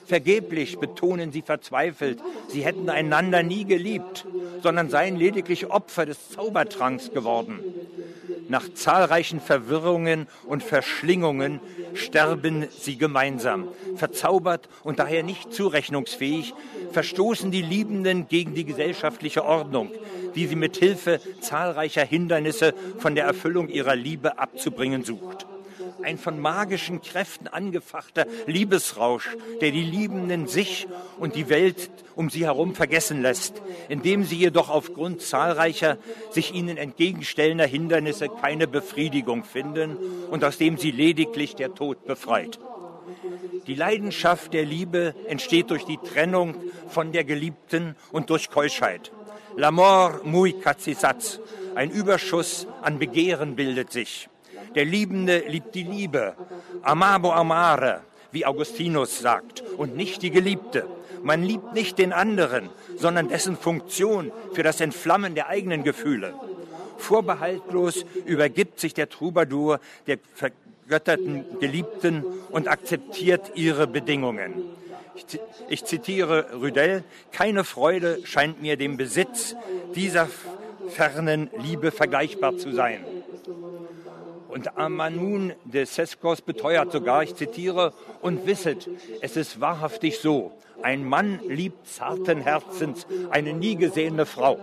Vergeblich 0.04 0.78
betonen 0.78 1.32
sie 1.32 1.42
verzweifelt, 1.42 2.20
sie 2.48 2.64
hätten 2.64 2.90
einander 2.90 3.42
nie 3.42 3.64
geliebt, 3.64 4.26
sondern 4.62 4.90
seien 4.90 5.16
lediglich 5.16 5.70
Opfer 5.70 6.06
des 6.06 6.30
Zaubertranks 6.30 7.12
geworden. 7.12 7.60
Nach 8.50 8.68
zahlreichen 8.74 9.40
Verwirrungen 9.40 10.26
und 10.44 10.64
Verschlingungen 10.64 11.60
sterben 11.94 12.66
sie 12.76 12.98
gemeinsam. 12.98 13.68
Verzaubert 13.94 14.68
und 14.82 14.98
daher 14.98 15.22
nicht 15.22 15.52
zurechnungsfähig, 15.54 16.52
verstoßen 16.90 17.52
die 17.52 17.62
Liebenden 17.62 18.26
gegen 18.26 18.54
die 18.54 18.64
gesellschaftliche 18.64 19.44
Ordnung, 19.44 19.92
die 20.34 20.48
sie 20.48 20.56
mit 20.56 20.76
Hilfe 20.76 21.20
zahlreicher 21.38 22.04
Hindernisse 22.04 22.74
von 22.98 23.14
der 23.14 23.24
Erfüllung 23.24 23.68
ihrer 23.68 23.94
Liebe 23.94 24.36
abzubringen 24.40 25.04
sucht 25.04 25.46
ein 26.02 26.18
von 26.18 26.40
magischen 26.40 27.00
Kräften 27.02 27.48
angefachter 27.48 28.26
Liebesrausch, 28.46 29.36
der 29.60 29.70
die 29.70 29.82
Liebenden 29.82 30.46
sich 30.46 30.88
und 31.18 31.34
die 31.34 31.48
Welt 31.48 31.90
um 32.16 32.30
sie 32.30 32.44
herum 32.44 32.74
vergessen 32.74 33.22
lässt, 33.22 33.62
indem 33.88 34.24
sie 34.24 34.36
jedoch 34.36 34.70
aufgrund 34.70 35.22
zahlreicher 35.22 35.98
sich 36.30 36.54
ihnen 36.54 36.76
entgegenstellender 36.76 37.66
Hindernisse 37.66 38.28
keine 38.28 38.66
Befriedigung 38.66 39.44
finden 39.44 39.96
und 40.30 40.44
aus 40.44 40.58
dem 40.58 40.76
sie 40.78 40.90
lediglich 40.90 41.54
der 41.54 41.74
Tod 41.74 42.04
befreit. 42.04 42.58
Die 43.66 43.74
Leidenschaft 43.74 44.54
der 44.54 44.64
Liebe 44.64 45.14
entsteht 45.26 45.70
durch 45.70 45.84
die 45.84 45.98
Trennung 45.98 46.54
von 46.88 47.12
der 47.12 47.24
Geliebten 47.24 47.96
und 48.12 48.30
durch 48.30 48.50
Keuschheit. 48.50 49.12
L'amor 49.56 50.22
muy 50.24 50.52
cacisatz, 50.52 51.40
ein 51.74 51.90
Überschuss 51.90 52.66
an 52.82 52.98
Begehren 52.98 53.56
bildet 53.56 53.92
sich. 53.92 54.29
Der 54.74 54.84
Liebende 54.84 55.44
liebt 55.48 55.74
die 55.74 55.82
Liebe. 55.82 56.34
Amabo 56.82 57.32
amare, 57.32 58.02
wie 58.32 58.46
Augustinus 58.46 59.18
sagt, 59.18 59.62
und 59.76 59.96
nicht 59.96 60.22
die 60.22 60.30
Geliebte. 60.30 60.86
Man 61.22 61.42
liebt 61.42 61.74
nicht 61.74 61.98
den 61.98 62.12
anderen, 62.12 62.70
sondern 62.96 63.28
dessen 63.28 63.56
Funktion 63.56 64.32
für 64.52 64.62
das 64.62 64.80
Entflammen 64.80 65.34
der 65.34 65.48
eigenen 65.48 65.82
Gefühle. 65.82 66.34
Vorbehaltlos 66.98 68.04
übergibt 68.26 68.78
sich 68.78 68.94
der 68.94 69.08
Troubadour 69.08 69.80
der 70.06 70.18
vergötterten 70.34 71.44
Geliebten 71.58 72.24
und 72.50 72.68
akzeptiert 72.68 73.52
ihre 73.54 73.86
Bedingungen. 73.86 74.54
Ich 75.68 75.84
zitiere 75.84 76.46
Rüdell, 76.60 77.04
keine 77.32 77.64
Freude 77.64 78.20
scheint 78.24 78.62
mir 78.62 78.76
dem 78.76 78.96
Besitz 78.96 79.54
dieser 79.94 80.28
fernen 80.88 81.50
Liebe 81.58 81.90
vergleichbar 81.90 82.56
zu 82.56 82.72
sein. 82.72 83.04
Und 84.50 84.76
Amanun 84.76 85.52
de 85.64 85.84
Seskos 85.84 86.42
beteuert 86.42 86.92
sogar, 86.92 87.22
ich 87.22 87.34
zitiere, 87.34 87.92
und 88.20 88.46
wisset, 88.46 88.88
es 89.20 89.36
ist 89.36 89.60
wahrhaftig 89.60 90.18
so, 90.18 90.52
ein 90.82 91.04
Mann 91.04 91.40
liebt 91.46 91.86
zarten 91.86 92.40
Herzens 92.40 93.06
eine 93.30 93.52
nie 93.52 93.76
gesehene 93.76 94.26
Frau, 94.26 94.58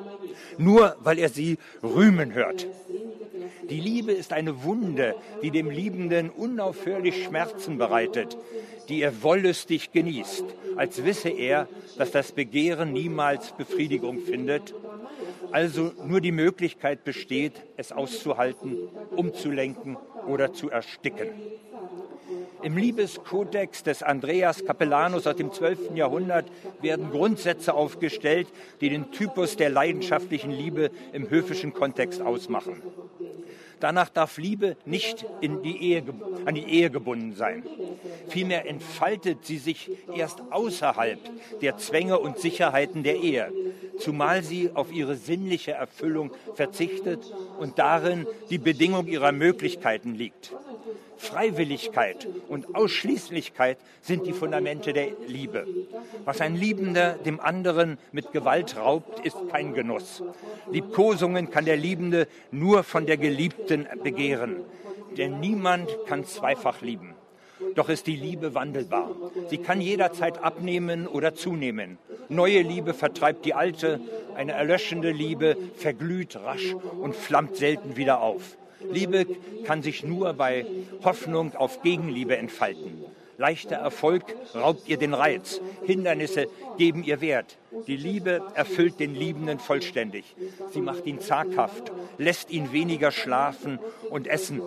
nur 0.58 0.96
weil 1.00 1.20
er 1.20 1.30
sie 1.30 1.58
rühmen 1.84 2.34
hört. 2.34 2.68
Die 3.70 3.80
Liebe 3.80 4.12
ist 4.12 4.34
eine 4.34 4.64
Wunde, 4.64 5.16
die 5.42 5.52
dem 5.52 5.70
Liebenden 5.70 6.30
unaufhörlich 6.30 7.24
Schmerzen 7.24 7.78
bereitet, 7.78 8.38
die 8.90 9.02
er 9.02 9.24
wollüstig 9.24 9.92
genießt, 9.92 10.46
als 10.76 11.04
wisse 11.04 11.30
er, 11.30 11.68
dass 11.98 12.12
das 12.12 12.32
Begehren 12.32 12.94
niemals 12.94 13.52
Befriedigung 13.52 14.20
findet 14.20 14.74
also 15.52 15.92
nur 16.06 16.22
die 16.22 16.32
Möglichkeit 16.32 17.04
besteht, 17.04 17.54
es 17.78 17.92
auszuhalten, 17.92 18.78
umzulenken 19.16 19.98
oder 20.28 20.54
zu 20.54 20.70
ersticken. 20.70 21.30
Im 22.64 22.76
Liebeskodex 22.76 23.84
des 23.84 24.04
Andreas 24.04 24.66
Capellanus 24.66 25.28
aus 25.28 25.36
dem 25.36 25.52
12. 25.52 25.96
Jahrhundert 25.96 26.46
werden 26.82 27.12
Grundsätze 27.12 27.74
aufgestellt, 27.74 28.48
die 28.82 28.90
den 28.90 29.12
Typus 29.12 29.56
der 29.56 29.70
leidenschaftlichen 29.70 30.52
Liebe 30.52 30.92
im 31.14 31.30
höfischen 31.30 31.74
Kontext 31.74 32.22
ausmachen. 32.22 32.82
Danach 33.80 34.10
darf 34.10 34.38
Liebe 34.38 34.76
nicht 34.86 35.26
in 35.42 35.62
die 35.62 35.78
Ehe, 35.78 36.04
an 36.46 36.56
die 36.56 36.64
Ehe 36.64 36.90
gebunden 36.90 37.34
sein. 37.36 37.64
Vielmehr 38.30 38.68
entfaltet 38.68 39.46
sie 39.46 39.58
sich 39.58 39.92
erst 40.16 40.42
außerhalb 40.50 41.20
der 41.62 41.78
Zwänge 41.78 42.20
und 42.20 42.40
Sicherheiten 42.40 43.04
der 43.04 43.18
Ehe, 43.18 43.52
zumal 44.00 44.44
sie 44.44 44.72
auf 44.74 44.92
ihre 44.92 45.16
sinnliche 45.16 45.74
Erfüllung 45.74 46.32
verzichtet 46.56 47.32
und 47.60 47.78
darin 47.80 48.26
die 48.50 48.58
Bedingung 48.58 49.08
ihrer 49.08 49.32
Möglichkeiten 49.32 50.16
liegt. 50.16 50.54
Freiwilligkeit 51.18 52.28
und 52.48 52.76
Ausschließlichkeit 52.76 53.78
sind 54.02 54.26
die 54.26 54.34
Fundamente 54.34 54.94
der 54.94 55.10
Liebe. 55.28 55.66
Was 56.26 56.42
ein 56.42 56.56
Liebender 56.56 57.14
dem 57.14 57.40
anderen 57.40 57.98
mit 58.12 58.32
Gewalt 58.32 58.78
raubt, 58.78 59.26
ist 59.26 59.38
kein 59.50 59.74
Genuss. 59.74 60.24
Liebkosungen 60.72 61.50
kann 61.52 61.66
der 61.66 61.78
Liebende 61.78 62.28
nur 62.52 62.84
von 62.84 63.06
der 63.06 63.18
Geliebten 63.18 63.88
begehren. 64.04 64.58
Denn 65.18 65.40
niemand 65.40 65.90
kann 66.08 66.26
zweifach 66.26 66.82
lieben. 66.82 67.16
Doch 67.76 67.90
ist 67.90 68.08
die 68.08 68.16
Liebe 68.16 68.54
wandelbar. 68.54 69.12
Sie 69.50 69.58
kann 69.58 69.82
jederzeit 69.82 70.44
abnehmen 70.44 71.08
oder 71.08 71.34
zunehmen. 71.34 71.98
Neue 72.30 72.62
Liebe 72.62 72.94
vertreibt 72.94 73.46
die 73.46 73.54
alte, 73.54 74.00
eine 74.36 74.52
erlöschende 74.52 75.12
Liebe 75.12 75.58
verglüht 75.76 76.36
rasch 76.36 76.76
und 77.00 77.16
flammt 77.16 77.56
selten 77.56 77.96
wieder 77.98 78.22
auf. 78.22 78.58
Liebe 78.92 79.26
kann 79.66 79.82
sich 79.82 80.04
nur 80.04 80.34
bei 80.34 80.66
Hoffnung 81.04 81.56
auf 81.56 81.82
Gegenliebe 81.82 82.38
entfalten. 82.38 83.06
Leichter 83.38 83.76
Erfolg 83.76 84.24
raubt 84.56 84.88
ihr 84.88 84.98
den 84.98 85.14
Reiz. 85.14 85.62
Hindernisse 85.84 86.48
geben 86.78 87.04
ihr 87.04 87.22
Wert. 87.22 87.58
Die 87.86 87.96
Liebe 87.96 88.42
erfüllt 88.56 89.00
den 89.00 89.14
Liebenden 89.14 89.60
vollständig. 89.60 90.36
Sie 90.72 90.82
macht 90.82 91.06
ihn 91.06 91.20
zaghaft, 91.20 91.92
lässt 92.18 92.50
ihn 92.50 92.72
weniger 92.72 93.12
schlafen 93.12 93.78
und 94.10 94.28
essen. 94.28 94.62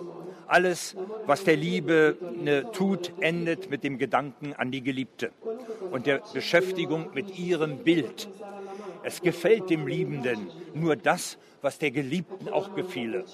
Alles, 0.47 0.95
was 1.25 1.43
der 1.43 1.57
Liebe 1.57 2.17
ne, 2.41 2.69
tut, 2.71 3.13
endet 3.19 3.69
mit 3.69 3.83
dem 3.83 3.97
Gedanken 3.97 4.53
an 4.53 4.71
die 4.71 4.81
Geliebte 4.81 5.31
und 5.91 6.07
der 6.07 6.21
Beschäftigung 6.33 7.09
mit 7.13 7.37
ihrem 7.37 7.79
Bild. 7.79 8.29
Es 9.03 9.21
gefällt 9.21 9.69
dem 9.69 9.87
Liebenden 9.87 10.49
nur 10.73 10.95
das, 10.95 11.37
was 11.61 11.77
der 11.77 11.91
Geliebten 11.91 12.49
auch 12.49 12.75
gefiele. 12.75 13.25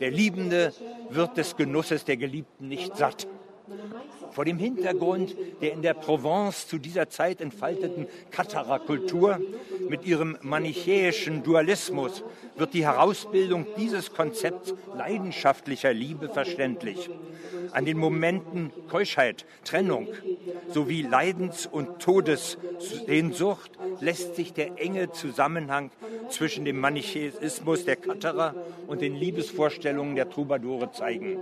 Der 0.00 0.10
Liebende 0.10 0.72
wird 1.10 1.36
des 1.36 1.56
Genusses 1.56 2.04
der 2.04 2.16
Geliebten 2.16 2.68
nicht 2.68 2.96
satt. 2.96 3.26
Vor 4.32 4.44
dem 4.44 4.58
Hintergrund 4.58 5.34
der 5.60 5.72
in 5.72 5.82
der 5.82 5.94
Provence 5.94 6.68
zu 6.68 6.78
dieser 6.78 7.08
Zeit 7.08 7.40
entfalteten 7.40 8.06
Katharer-Kultur 8.30 9.40
mit 9.88 10.04
ihrem 10.04 10.36
manichäischen 10.42 11.42
Dualismus 11.42 12.22
wird 12.56 12.74
die 12.74 12.84
Herausbildung 12.84 13.66
dieses 13.76 14.12
Konzepts 14.12 14.74
leidenschaftlicher 14.96 15.92
Liebe 15.92 16.28
verständlich. 16.28 17.10
An 17.72 17.84
den 17.84 17.98
Momenten 17.98 18.72
Keuschheit, 18.88 19.44
Trennung 19.64 20.08
sowie 20.68 21.02
Leidens- 21.02 21.66
und 21.66 22.00
Todessehnsucht 22.00 23.70
lässt 24.00 24.36
sich 24.36 24.52
der 24.52 24.80
enge 24.80 25.10
Zusammenhang 25.12 25.90
zwischen 26.28 26.64
dem 26.64 26.78
Manichäismus 26.78 27.84
der 27.84 27.96
Katharer 27.96 28.54
und 28.86 29.00
den 29.00 29.14
Liebesvorstellungen 29.14 30.16
der 30.16 30.30
Troubadoure 30.30 30.92
zeigen. 30.92 31.38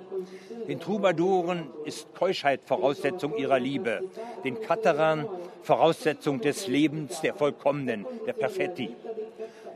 Den 0.68 0.80
Troubadouren 0.80 1.66
ist 1.84 2.13
Keuschheit 2.14 2.60
Voraussetzung 2.64 3.36
ihrer 3.36 3.58
Liebe, 3.58 4.02
den 4.44 4.60
Katharern 4.60 5.28
Voraussetzung 5.62 6.40
des 6.40 6.66
Lebens 6.66 7.20
der 7.20 7.34
Vollkommenen, 7.34 8.06
der 8.26 8.32
Perfetti. 8.32 8.94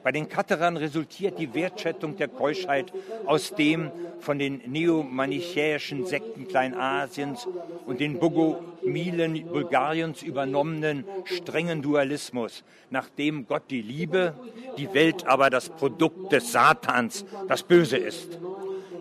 Bei 0.02 0.12
den 0.12 0.28
Katharern 0.28 0.76
resultiert 0.76 1.38
die 1.38 1.52
Wertschätzung 1.54 2.16
der 2.16 2.28
Keuschheit 2.28 2.92
aus 3.26 3.54
dem 3.54 3.90
von 4.20 4.38
den 4.38 4.62
neomanichäischen 4.66 6.06
Sekten 6.06 6.48
Kleinasiens 6.48 7.46
und 7.86 8.00
den 8.00 8.18
Bogomilen 8.18 9.46
Bulgariens 9.46 10.22
übernommenen 10.22 11.04
strengen 11.24 11.82
Dualismus, 11.82 12.64
nachdem 12.90 13.46
Gott 13.46 13.64
die 13.70 13.82
Liebe, 13.82 14.34
die 14.76 14.92
Welt 14.94 15.26
aber 15.26 15.50
das 15.50 15.68
Produkt 15.68 16.32
des 16.32 16.52
Satans, 16.52 17.24
das 17.48 17.62
Böse 17.62 17.96
ist. 17.96 18.38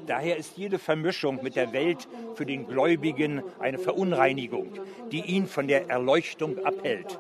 Daher 0.08 0.38
ist 0.38 0.58
jede 0.58 0.80
Vermischung 0.80 1.44
mit 1.44 1.56
der 1.56 1.74
Welt 1.74 2.08
für 2.36 2.46
den 2.46 2.66
Gläubigen 2.66 3.44
eine 3.60 3.78
Verunreinigung, 3.78 4.70
die 5.12 5.22
ihn 5.22 5.48
von 5.48 5.68
der 5.68 5.90
Erleuchtung 5.90 6.66
abhält. 6.66 7.20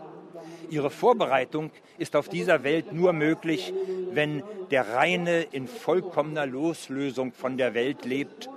Ihre 0.69 0.89
Vorbereitung 0.89 1.71
ist 1.97 2.15
auf 2.15 2.30
dieser 2.30 2.63
Welt 2.63 2.93
nur 2.93 3.13
möglich, 3.13 3.73
wenn 4.12 4.41
der 4.71 4.93
Reine 4.93 5.43
in 5.52 5.67
vollkommener 5.67 6.45
Loslösung 6.45 7.34
von 7.34 7.58
der 7.58 7.73
Welt 7.73 8.06
lebt. 8.06 8.50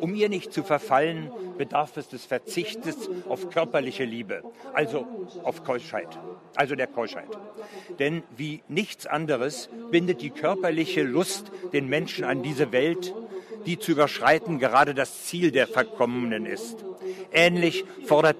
Um 0.00 0.14
ihr 0.14 0.28
nicht 0.28 0.52
zu 0.52 0.62
verfallen, 0.62 1.30
bedarf 1.56 1.96
es 1.96 2.08
des 2.08 2.26
Verzichtes 2.26 3.08
auf 3.28 3.48
körperliche 3.50 4.04
Liebe, 4.04 4.42
also 4.74 5.06
auf 5.42 5.64
Keuschheit, 5.64 6.18
also 6.54 6.74
der 6.74 6.86
Keuschheit. 6.86 7.28
Denn 7.98 8.22
wie 8.36 8.62
nichts 8.68 9.06
anderes 9.06 9.70
bindet 9.90 10.20
die 10.20 10.30
körperliche 10.30 11.02
Lust 11.02 11.50
den 11.72 11.88
Menschen 11.88 12.24
an 12.24 12.42
diese 12.42 12.72
Welt 12.72 13.14
die 13.66 13.78
zu 13.78 13.92
überschreiten 13.92 14.58
gerade 14.58 14.94
das 14.94 15.24
Ziel 15.26 15.50
der 15.50 15.66
Verkommenen 15.66 16.46
ist. 16.46 16.84
Ähnlich 17.32 17.84
fordert 18.06 18.36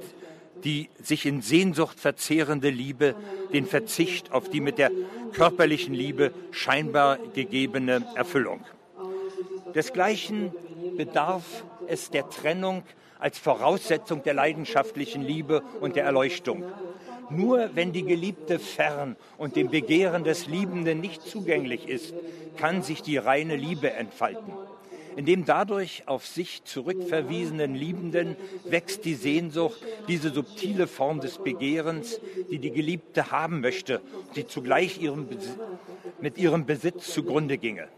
die 0.64 0.88
sich 1.02 1.26
in 1.26 1.42
Sehnsucht 1.42 2.00
verzehrende 2.00 2.70
Liebe 2.70 3.14
den 3.52 3.66
Verzicht 3.66 4.32
auf 4.32 4.48
die 4.48 4.60
mit 4.60 4.78
der 4.78 4.90
körperlichen 5.32 5.94
Liebe 5.94 6.32
scheinbar 6.50 7.18
gegebene 7.34 8.06
Erfüllung. 8.14 8.64
Desgleichen 9.74 10.52
bedarf 10.96 11.64
es 11.86 12.10
der 12.10 12.28
Trennung 12.30 12.82
als 13.18 13.38
Voraussetzung 13.38 14.22
der 14.22 14.34
leidenschaftlichen 14.34 15.22
Liebe 15.22 15.62
und 15.80 15.96
der 15.96 16.04
Erleuchtung. 16.04 16.64
Nur 17.28 17.70
wenn 17.74 17.92
die 17.92 18.04
Geliebte 18.04 18.58
fern 18.58 19.16
und 19.36 19.56
dem 19.56 19.68
Begehren 19.68 20.24
des 20.24 20.46
Liebenden 20.46 21.00
nicht 21.00 21.22
zugänglich 21.22 21.88
ist, 21.88 22.14
kann 22.56 22.82
sich 22.82 23.02
die 23.02 23.18
reine 23.18 23.56
Liebe 23.56 23.92
entfalten. 23.92 24.52
In 25.16 25.24
dem 25.24 25.46
dadurch 25.46 26.02
auf 26.06 26.26
sich 26.26 26.62
zurückverwiesenen 26.64 27.74
Liebenden 27.74 28.36
wächst 28.64 29.06
die 29.06 29.14
Sehnsucht, 29.14 29.80
diese 30.08 30.30
subtile 30.30 30.86
Form 30.86 31.20
des 31.20 31.38
Begehrens, 31.38 32.20
die 32.50 32.58
die 32.58 32.70
Geliebte 32.70 33.30
haben 33.30 33.62
möchte, 33.62 34.02
die 34.36 34.46
zugleich 34.46 35.00
ihrem 35.00 35.26
mit 36.20 36.36
ihrem 36.36 36.66
Besitz 36.66 37.12
zugrunde 37.12 37.56
ginge. 37.56 37.88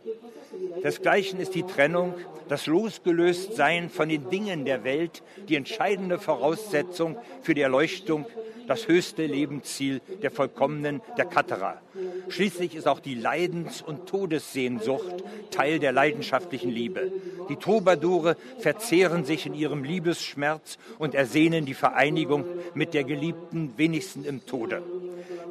Desgleichen 0.82 1.40
ist 1.40 1.54
die 1.54 1.62
Trennung, 1.62 2.14
das 2.48 2.66
Losgelöstsein 2.66 3.90
von 3.90 4.08
den 4.08 4.30
Dingen 4.30 4.64
der 4.64 4.84
Welt 4.84 5.22
die 5.48 5.56
entscheidende 5.56 6.18
Voraussetzung 6.18 7.16
für 7.42 7.54
die 7.54 7.61
Erleuchtung 7.61 8.26
das 8.68 8.87
höchste 8.87 9.26
Lebensziel 9.26 10.00
der 10.22 10.30
Vollkommenen, 10.30 11.00
der 11.16 11.24
Katterer. 11.24 11.80
Schließlich 12.28 12.74
ist 12.74 12.87
auch 12.87 13.00
die 13.00 13.14
Leidens- 13.14 13.82
und 13.82 14.06
Todessehnsucht 14.06 15.24
Teil 15.50 15.78
der 15.78 15.92
leidenschaftlichen 15.92 16.70
Liebe. 16.70 17.11
Die 17.48 17.56
Troubadoure 17.56 18.37
verzehren 18.58 19.24
sich 19.24 19.46
in 19.46 19.54
ihrem 19.54 19.84
Liebesschmerz 19.84 20.78
und 20.98 21.14
ersehnen 21.14 21.64
die 21.64 21.74
Vereinigung 21.74 22.44
mit 22.74 22.92
der 22.94 23.04
Geliebten 23.04 23.72
wenigstens 23.76 24.26
im 24.26 24.44
Tode. 24.44 24.82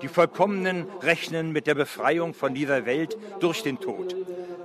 Die 0.03 0.07
Vollkommenen 0.07 0.85
rechnen 1.01 1.51
mit 1.51 1.65
der 1.65 1.75
Befreiung 1.75 2.35
von 2.35 2.53
dieser 2.53 2.85
Welt 2.85 3.17
durch 3.39 3.63
den 3.63 3.79
Tod. 3.79 4.15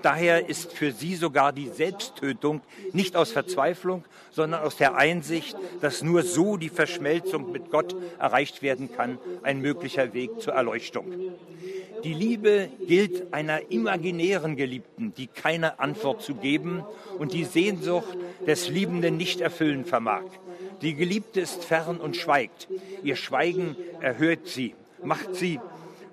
Daher 0.02 0.48
ist 0.48 0.72
für 0.72 0.92
sie 0.92 1.14
sogar 1.14 1.52
die 1.52 1.68
Selbsttötung 1.68 2.60
nicht 2.92 3.16
aus 3.16 3.30
Verzweiflung, 3.30 4.04
sondern 4.30 4.62
aus 4.62 4.76
der 4.76 4.96
Einsicht, 4.96 5.56
dass 5.80 6.02
nur 6.02 6.22
so 6.22 6.56
die 6.56 6.68
Verschmelzung 6.68 7.52
mit 7.52 7.70
Gott 7.70 7.94
erreicht 8.18 8.62
werden 8.62 8.90
kann, 8.92 9.18
ein 9.42 9.60
möglicher 9.60 10.12
Weg 10.12 10.40
zur 10.40 10.54
Erleuchtung. 10.54 11.06
Die 12.04 12.14
Liebe 12.14 12.68
gilt 12.88 13.32
einer 13.32 13.70
imaginären 13.70 14.56
Geliebten, 14.56 15.14
die 15.14 15.28
keine 15.28 15.79
Antwort 15.79 16.22
zu 16.22 16.35
geben 16.35 16.83
und 17.18 17.33
die 17.33 17.44
Sehnsucht 17.44 18.16
des 18.44 18.68
Liebenden 18.68 19.16
nicht 19.16 19.40
erfüllen 19.40 19.85
vermag. 19.85 20.24
Die 20.81 20.94
Geliebte 20.94 21.40
ist 21.40 21.64
fern 21.64 21.98
und 21.98 22.16
schweigt. 22.16 22.66
Ihr 23.04 23.14
Schweigen 23.14 23.77
erhöht 24.00 24.48
sie, 24.48 24.74
macht 25.04 25.37
sie 25.37 25.60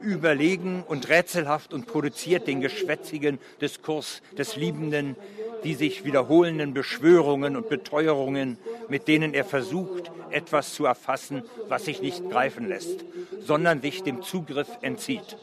überlegen 0.02 0.84
und 0.88 1.10
rätselhaft 1.10 1.74
und 1.74 1.88
produziert 1.88 2.47
den 2.47 2.62
geschwätzigen 2.62 3.39
Diskurs 3.62 4.22
des 4.38 4.56
Liebenden, 4.56 5.16
die 5.64 5.76
sich 5.76 6.06
wiederholenden 6.06 6.74
Beschwörungen 6.74 7.56
und 7.56 7.70
Beteuerungen, 7.70 8.58
mit 8.88 9.08
denen 9.08 9.34
er 9.34 9.45
versucht, 9.45 10.12
etwas 10.32 10.74
zu 10.74 10.86
erfassen, 10.86 11.43
was 11.68 11.86
sich 11.86 12.02
nicht 12.02 12.30
greifen 12.30 12.68
lässt, 12.68 13.06
sondern 13.41 13.82
sich 13.82 14.04
dem 14.04 14.22
Zugriff 14.22 14.70
entzieht. 14.82 15.38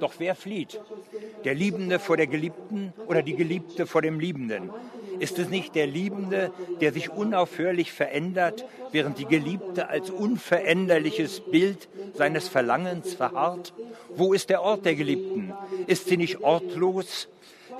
Doch 0.00 0.14
wer 0.18 0.34
flieht? 0.34 0.80
Der 1.44 1.54
Liebende 1.54 1.98
vor 1.98 2.16
der 2.16 2.26
Geliebten 2.26 2.92
oder 3.06 3.22
die 3.22 3.36
Geliebte 3.36 3.86
vor 3.86 4.02
dem 4.02 4.18
Liebenden? 4.18 4.70
Ist 5.20 5.38
es 5.38 5.50
nicht 5.50 5.74
der 5.74 5.86
Liebende, 5.86 6.50
der 6.80 6.92
sich 6.92 7.10
unaufhörlich 7.10 7.92
verändert, 7.92 8.64
während 8.90 9.18
die 9.18 9.26
Geliebte 9.26 9.88
als 9.88 10.08
unveränderliches 10.08 11.40
Bild 11.40 11.88
seines 12.14 12.48
Verlangens 12.48 13.12
verharrt? 13.14 13.74
Wo 14.16 14.32
ist 14.32 14.48
der 14.48 14.62
Ort 14.62 14.86
der 14.86 14.94
Geliebten? 14.94 15.52
Ist 15.86 16.08
sie 16.08 16.16
nicht 16.16 16.40
ortlos 16.40 17.28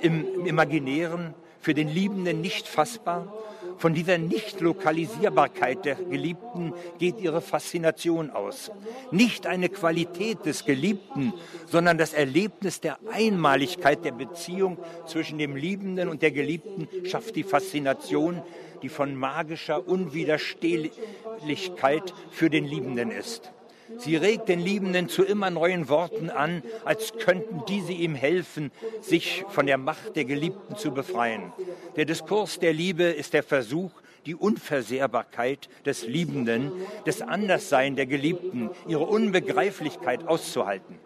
im 0.01 0.45
Imaginären, 0.45 1.33
für 1.59 1.73
den 1.73 1.89
Liebenden 1.89 2.41
nicht 2.41 2.67
fassbar? 2.67 3.33
Von 3.81 3.93
dieser 3.95 4.19
Nicht-Lokalisierbarkeit 4.19 5.85
der 5.85 5.95
Geliebten 5.95 6.71
geht 6.99 7.19
ihre 7.19 7.41
Faszination 7.41 8.29
aus. 8.29 8.69
Nicht 9.09 9.47
eine 9.47 9.69
Qualität 9.69 10.45
des 10.45 10.65
Geliebten, 10.65 11.33
sondern 11.65 11.97
das 11.97 12.13
Erlebnis 12.13 12.79
der 12.79 12.99
Einmaligkeit 13.11 14.05
der 14.05 14.11
Beziehung 14.11 14.77
zwischen 15.07 15.39
dem 15.39 15.55
Liebenden 15.55 16.09
und 16.09 16.21
der 16.21 16.29
Geliebten 16.29 16.87
schafft 17.07 17.35
die 17.35 17.41
Faszination, 17.41 18.43
die 18.83 18.89
von 18.89 19.15
magischer 19.15 19.87
Unwiderstehlichkeit 19.87 22.13
für 22.29 22.51
den 22.51 22.65
Liebenden 22.65 23.09
ist. 23.09 23.51
Sie 23.97 24.15
regt 24.15 24.49
den 24.49 24.59
Liebenden 24.59 25.09
zu 25.09 25.23
immer 25.23 25.49
neuen 25.49 25.89
Worten 25.89 26.29
an, 26.29 26.63
als 26.85 27.13
könnten 27.13 27.63
diese 27.67 27.93
ihm 27.93 28.15
helfen, 28.15 28.71
sich 29.01 29.43
von 29.49 29.65
der 29.65 29.77
Macht 29.77 30.15
der 30.15 30.25
Geliebten 30.25 30.75
zu 30.75 30.91
befreien. 30.91 31.53
Der 31.95 32.05
Diskurs 32.05 32.59
der 32.59 32.73
Liebe 32.73 33.03
ist 33.03 33.33
der 33.33 33.43
Versuch, 33.43 33.91
die 34.25 34.35
Unversehrbarkeit 34.35 35.69
des 35.85 36.05
Liebenden, 36.05 36.71
des 37.05 37.21
Anderssein 37.21 37.95
der 37.95 38.05
Geliebten, 38.05 38.69
ihre 38.87 39.05
Unbegreiflichkeit 39.05 40.27
auszuhalten. 40.27 40.99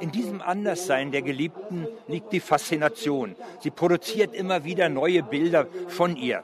In 0.00 0.10
diesem 0.10 0.40
Anderssein 0.40 1.12
der 1.12 1.22
Geliebten 1.22 1.86
liegt 2.08 2.32
die 2.32 2.40
Faszination. 2.40 3.36
Sie 3.60 3.70
produziert 3.70 4.34
immer 4.34 4.64
wieder 4.64 4.88
neue 4.88 5.22
Bilder 5.22 5.66
von 5.88 6.16
ihr. 6.16 6.42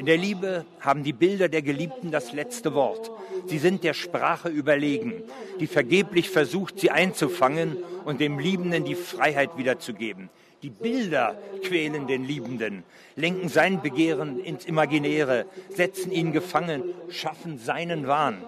In 0.00 0.06
der 0.06 0.16
Liebe 0.16 0.64
haben 0.80 1.04
die 1.04 1.12
Bilder 1.12 1.50
der 1.50 1.60
Geliebten 1.60 2.10
das 2.10 2.32
letzte 2.32 2.72
Wort. 2.72 3.10
Sie 3.44 3.58
sind 3.58 3.84
der 3.84 3.92
Sprache 3.92 4.48
überlegen, 4.48 5.12
die 5.60 5.66
vergeblich 5.66 6.30
versucht, 6.30 6.80
sie 6.80 6.90
einzufangen 6.90 7.76
und 8.06 8.18
dem 8.18 8.38
Liebenden 8.38 8.84
die 8.86 8.94
Freiheit 8.94 9.58
wiederzugeben. 9.58 10.30
Die 10.62 10.70
Bilder 10.70 11.38
quälen 11.62 12.06
den 12.06 12.24
Liebenden, 12.24 12.82
lenken 13.14 13.50
sein 13.50 13.82
Begehren 13.82 14.40
ins 14.40 14.64
Imaginäre, 14.64 15.44
setzen 15.68 16.12
ihn 16.12 16.32
gefangen, 16.32 16.82
schaffen 17.10 17.58
seinen 17.58 18.06
Wahn. 18.06 18.42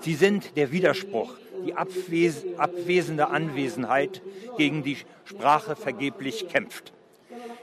Sie 0.00 0.14
sind 0.14 0.56
der 0.56 0.72
Widerspruch, 0.72 1.34
die 1.64 1.74
abwes 1.74 2.44
abwesende 2.56 3.28
Anwesenheit, 3.28 4.20
gegen 4.58 4.82
die 4.82 4.96
Sprache 5.26 5.76
vergeblich 5.76 6.48
kämpft. 6.48 6.92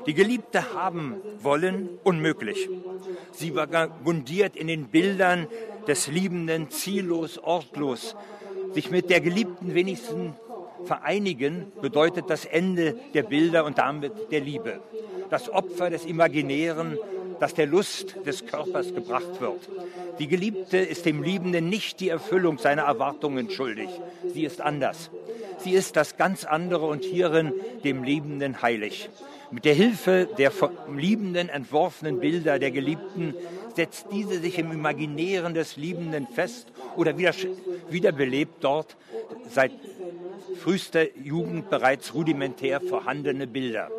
Die 0.06 0.14
Geliebte 0.14 0.74
haben 0.74 1.16
wollen 1.42 1.90
unmöglich. 2.04 2.70
Sie 3.32 3.56
vagabundiert 3.56 4.56
in 4.56 4.68
den 4.68 4.88
Bildern 4.88 5.48
des 5.88 6.08
Liebenden 6.08 6.70
ziellos, 6.70 7.38
ortlos. 7.38 8.16
Sich 8.74 8.92
mit 8.92 9.10
der 9.10 9.22
Geliebten 9.22 9.74
wenigstens 9.74 10.34
vereinigen 10.86 11.72
bedeutet 11.82 12.30
das 12.30 12.46
Ende 12.46 12.96
der 13.14 13.24
Bilder 13.24 13.66
und 13.66 13.78
damit 13.78 14.32
der 14.32 14.40
Liebe. 14.40 14.80
Das 15.30 15.50
Opfer 15.50 15.90
des 15.90 16.06
Imaginären, 16.06 16.98
das 17.40 17.54
der 17.54 17.68
Lust 17.68 18.16
des 18.26 18.46
Körpers 18.46 18.94
gebracht 18.94 19.40
wird. 19.40 19.70
Die 20.20 20.28
Geliebte 20.28 20.78
ist 20.78 21.06
dem 21.06 21.24
Liebenden 21.24 21.70
nicht 21.70 22.00
die 22.00 22.10
Erfüllung 22.10 22.58
seiner 22.58 22.84
Erwartungen 22.84 23.50
schuldig. 23.50 23.90
Sie 24.28 24.44
ist 24.44 24.62
anders. 24.62 25.10
Sie 25.58 25.72
ist 25.72 25.96
das 25.96 26.18
ganz 26.18 26.46
andere 26.46 26.86
und 26.86 27.04
hierin 27.04 27.54
dem 27.84 28.04
Liebenden 28.04 28.62
heilig. 28.62 29.10
Mit 29.52 29.66
der 29.66 29.74
Hilfe 29.74 30.28
der 30.38 30.52
vom 30.52 30.98
Liebenden 30.98 31.50
entworfenen 31.50 32.20
Bilder 32.20 32.60
der 32.60 32.70
Geliebten 32.70 33.34
setzt 33.76 34.08
diese 34.12 34.40
sich 34.40 34.60
im 34.60 34.72
Imaginären 34.72 35.54
des 35.54 35.76
Liebenden 35.76 36.28
fest 36.28 36.68
oder 36.96 37.18
wieder, 37.18 37.34
wiederbelebt 37.90 38.64
dort 38.64 38.96
seit 39.50 39.72
frühester 40.62 41.18
Jugend 41.18 41.70
bereits 41.70 42.14
rudimentär 42.14 42.80
vorhandene 42.80 43.48
Bilder. 43.48 43.90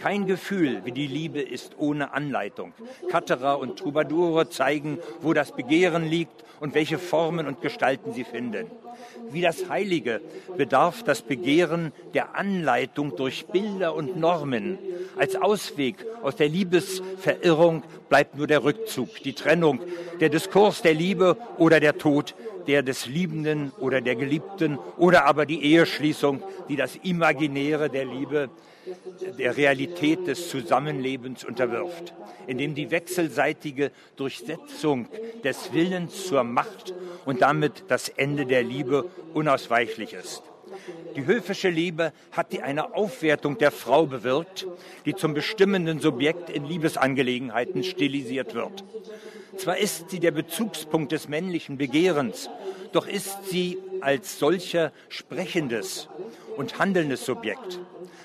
Kein 0.00 0.26
Gefühl 0.26 0.80
wie 0.84 0.92
die 0.92 1.06
Liebe 1.06 1.42
ist 1.42 1.74
ohne 1.76 2.14
Anleitung. 2.14 2.72
Katterer 3.10 3.58
und 3.58 3.78
Troubadoure 3.78 4.48
zeigen, 4.48 4.98
wo 5.20 5.34
das 5.34 5.52
Begehren 5.52 6.08
liegt 6.08 6.42
und 6.58 6.74
welche 6.74 6.98
Formen 6.98 7.46
und 7.46 7.60
Gestalten 7.60 8.14
sie 8.14 8.24
finden. 8.24 8.66
Wie 9.30 9.42
das 9.42 9.68
Heilige 9.68 10.22
bedarf 10.56 11.02
das 11.02 11.20
Begehren 11.20 11.92
der 12.14 12.34
Anleitung 12.34 13.14
durch 13.16 13.46
Bilder 13.46 13.94
und 13.94 14.18
Normen. 14.18 14.78
Als 15.18 15.36
Ausweg 15.36 16.06
aus 16.22 16.34
der 16.34 16.48
Liebesverirrung 16.48 17.82
bleibt 18.08 18.36
nur 18.36 18.46
der 18.46 18.64
Rückzug, 18.64 19.22
die 19.22 19.34
Trennung, 19.34 19.80
der 20.20 20.30
Diskurs 20.30 20.80
der 20.80 20.94
Liebe 20.94 21.36
oder 21.58 21.78
der 21.78 21.98
Tod, 21.98 22.34
der 22.66 22.82
des 22.82 23.06
Liebenden 23.06 23.72
oder 23.78 24.00
der 24.00 24.16
Geliebten 24.16 24.78
oder 24.96 25.26
aber 25.26 25.44
die 25.44 25.62
Eheschließung, 25.62 26.42
die 26.68 26.76
das 26.76 26.96
Imaginäre 26.96 27.90
der 27.90 28.06
Liebe 28.06 28.48
der 29.38 29.56
Realität 29.56 30.26
des 30.26 30.48
Zusammenlebens 30.48 31.44
unterwirft, 31.44 32.14
indem 32.46 32.74
die 32.74 32.90
wechselseitige 32.90 33.90
Durchsetzung 34.16 35.08
des 35.44 35.72
Willens 35.72 36.26
zur 36.26 36.44
Macht 36.44 36.94
und 37.24 37.42
damit 37.42 37.84
das 37.88 38.08
Ende 38.08 38.46
der 38.46 38.62
Liebe 38.62 39.10
unausweichlich 39.34 40.12
ist. 40.12 40.42
Die 41.16 41.26
höfische 41.26 41.68
Liebe 41.68 42.12
hat 42.32 42.52
die 42.52 42.62
eine 42.62 42.94
Aufwertung 42.94 43.58
der 43.58 43.70
Frau 43.70 44.06
bewirkt, 44.06 44.66
die 45.04 45.14
zum 45.14 45.34
bestimmenden 45.34 46.00
Subjekt 46.00 46.50
in 46.50 46.64
Liebesangelegenheiten 46.64 47.82
stilisiert 47.82 48.54
wird. 48.54 48.84
Zwar 49.56 49.78
ist 49.78 50.10
sie 50.10 50.20
der 50.20 50.30
Bezugspunkt 50.30 51.12
des 51.12 51.28
männlichen 51.28 51.76
Begehrens, 51.76 52.48
doch 52.92 53.06
ist 53.06 53.48
sie 53.48 53.78
als 54.00 54.38
solcher 54.38 54.92
sprechendes 55.08 56.08
und 56.56 56.78
handelndes 56.78 57.24
Subjekt. 57.24 57.80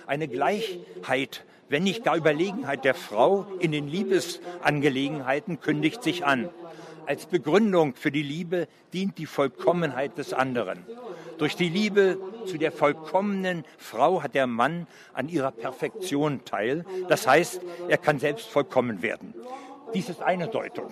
Eine 0.07 0.27
Gleichheit, 0.27 1.45
wenn 1.69 1.83
nicht 1.83 2.03
gar 2.03 2.15
Überlegenheit 2.15 2.85
der 2.85 2.95
Frau 2.95 3.47
in 3.59 3.71
den 3.71 3.87
Liebesangelegenheiten 3.87 5.59
kündigt 5.59 6.03
sich 6.03 6.25
an. 6.25 6.49
Als 7.07 7.27
Begründung 7.27 7.93
für 7.95 8.11
die 8.11 8.23
Liebe 8.23 8.67
dient 8.93 9.17
die 9.19 9.27
Vollkommenheit 9.27 10.17
des 10.17 10.33
anderen. 10.33 10.85
Durch 11.37 11.55
die 11.55 11.69
Liebe 11.69 12.17
zu 12.45 12.57
der 12.57 12.71
vollkommenen 12.71 13.63
Frau 13.77 14.23
hat 14.23 14.33
der 14.33 14.47
Mann 14.47 14.87
an 15.13 15.29
ihrer 15.29 15.51
Perfektion 15.51 16.45
teil. 16.45 16.85
Das 17.07 17.27
heißt, 17.27 17.61
er 17.89 17.97
kann 17.97 18.19
selbst 18.19 18.47
vollkommen 18.47 19.01
werden. 19.01 19.33
Dies 19.93 20.09
ist 20.09 20.21
eine 20.21 20.47
Deutung. 20.47 20.91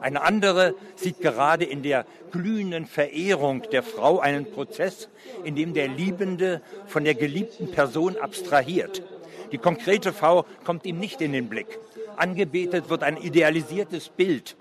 Eine 0.00 0.22
andere 0.22 0.74
sieht 0.96 1.20
gerade 1.20 1.64
in 1.64 1.82
der 1.82 2.04
glühenden 2.30 2.86
Verehrung 2.86 3.62
der 3.72 3.82
Frau 3.82 4.18
einen 4.18 4.50
Prozess, 4.50 5.08
in 5.44 5.54
dem 5.54 5.72
der 5.72 5.88
Liebende 5.88 6.60
von 6.86 7.04
der 7.04 7.14
geliebten 7.14 7.70
Person 7.70 8.16
abstrahiert. 8.16 9.02
Die 9.52 9.58
konkrete 9.58 10.12
Frau 10.12 10.44
kommt 10.64 10.84
ihm 10.84 10.98
nicht 10.98 11.20
in 11.20 11.32
den 11.32 11.48
Blick. 11.48 11.78
Angebetet 12.16 12.90
wird 12.90 13.02
ein 13.02 13.16
idealisiertes 13.16 14.08
Bild. 14.08 14.56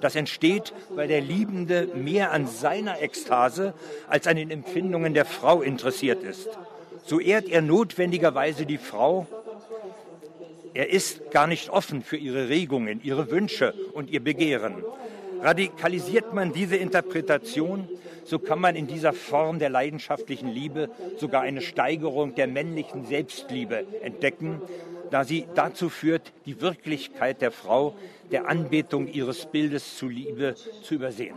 Das 0.00 0.16
entsteht, 0.16 0.72
weil 0.90 1.08
der 1.08 1.20
Liebende 1.20 1.88
mehr 1.94 2.32
an 2.32 2.46
seiner 2.46 3.02
Ekstase 3.02 3.74
als 4.08 4.26
an 4.26 4.36
den 4.36 4.50
Empfindungen 4.50 5.14
der 5.14 5.24
Frau 5.24 5.62
interessiert 5.62 6.22
ist. 6.22 6.48
So 7.04 7.20
ehrt 7.20 7.48
er 7.48 7.62
notwendigerweise 7.62 8.66
die 8.66 8.78
Frau, 8.78 9.26
er 10.76 10.90
ist 10.90 11.30
gar 11.30 11.46
nicht 11.46 11.70
offen 11.70 12.02
für 12.02 12.18
ihre 12.18 12.50
Regungen, 12.50 13.00
ihre 13.02 13.30
Wünsche 13.30 13.72
und 13.94 14.10
ihr 14.10 14.20
Begehren. 14.22 14.84
Radikalisiert 15.40 16.34
man 16.34 16.52
diese 16.52 16.76
Interpretation, 16.76 17.88
so 18.24 18.38
kann 18.38 18.60
man 18.60 18.76
in 18.76 18.86
dieser 18.86 19.14
Form 19.14 19.58
der 19.58 19.70
leidenschaftlichen 19.70 20.50
Liebe 20.50 20.90
sogar 21.16 21.40
eine 21.40 21.62
Steigerung 21.62 22.34
der 22.34 22.46
männlichen 22.46 23.06
Selbstliebe 23.06 23.86
entdecken, 24.02 24.60
da 25.10 25.24
sie 25.24 25.46
dazu 25.54 25.88
führt, 25.88 26.32
die 26.44 26.60
Wirklichkeit 26.60 27.40
der 27.40 27.52
Frau, 27.52 27.94
der 28.30 28.46
Anbetung 28.46 29.08
ihres 29.08 29.46
Bildes 29.46 29.96
zu 29.96 30.08
Liebe 30.08 30.56
zu 30.82 30.94
übersehen. 30.94 31.36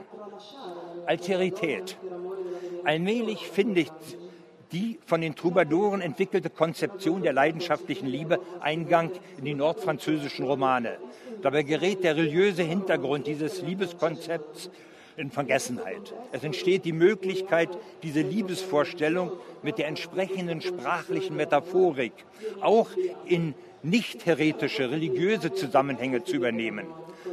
Alterität. 1.05 1.97
Allmählich 2.83 3.47
findet 3.47 3.91
die 4.71 4.99
von 5.05 5.21
den 5.21 5.35
Troubadouren 5.35 6.01
entwickelte 6.01 6.49
Konzeption 6.49 7.23
der 7.23 7.33
leidenschaftlichen 7.33 8.07
Liebe 8.07 8.39
Eingang 8.59 9.11
in 9.37 9.45
die 9.45 9.55
nordfranzösischen 9.55 10.45
Romane. 10.45 10.97
Dabei 11.41 11.63
gerät 11.63 12.03
der 12.03 12.15
religiöse 12.15 12.63
Hintergrund 12.63 13.27
dieses 13.27 13.61
Liebeskonzepts 13.61 14.69
in 15.17 15.31
Vergessenheit. 15.31 16.13
Es 16.31 16.43
entsteht 16.43 16.85
die 16.85 16.93
Möglichkeit, 16.93 17.69
diese 18.03 18.21
Liebesvorstellung 18.21 19.31
mit 19.63 19.77
der 19.77 19.87
entsprechenden 19.87 20.61
sprachlichen 20.61 21.35
Metaphorik 21.35 22.13
auch 22.61 22.89
in 23.25 23.53
nicht 23.83 24.25
heretische 24.25 24.91
religiöse 24.91 25.53
Zusammenhänge 25.53 26.23
zu 26.23 26.35
übernehmen. 26.35 26.87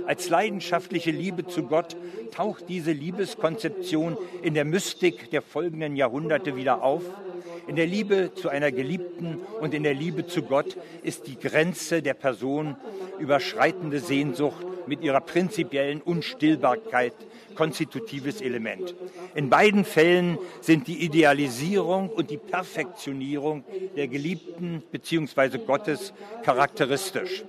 Als 0.07 0.29
leidenschaftliche 0.29 1.11
Liebe 1.11 1.47
zu 1.47 1.65
Gott 1.65 1.97
taucht 2.33 2.69
diese 2.69 2.93
Liebeskonzeption 2.93 4.17
in 4.43 4.55
der 4.55 4.65
Mystik 4.65 5.31
der 5.31 5.43
folgenden 5.43 5.97
Jahrhunderte 5.97 6.57
wieder 6.57 6.83
auf 6.83 7.03
In 7.67 7.75
der 7.75 7.87
Liebe 7.87 8.31
zu 8.35 8.49
einer 8.49 8.71
Geliebten 8.71 9.41
und 9.61 9.75
in 9.75 9.83
der 9.83 9.95
Liebe 9.95 10.27
zu 10.27 10.43
Gott 10.43 10.77
ist 11.03 11.27
die 11.27 11.39
Grenze 11.39 12.01
der 12.01 12.15
Person 12.15 12.77
überschreitende 13.19 13.99
Sehnsucht 13.99 14.65
mit 14.87 15.03
ihrer 15.03 15.21
prinzipiellen 15.21 16.01
Unstillbarkeit 16.01 17.15
konstitutives 17.57 18.41
Element. 18.41 18.95
In 19.35 19.51
beiden 19.51 19.85
Fällen 19.85 20.39
sind 20.61 20.87
die 20.87 21.05
Idealisierung 21.05 22.09
und 22.11 22.31
die 22.31 22.37
Perfektionierung 22.37 23.65
der 23.97 24.07
Geliebten 24.07 24.83
bzw. 24.93 25.59
Gottes 25.59 26.13
charakteristisch. 26.45 27.45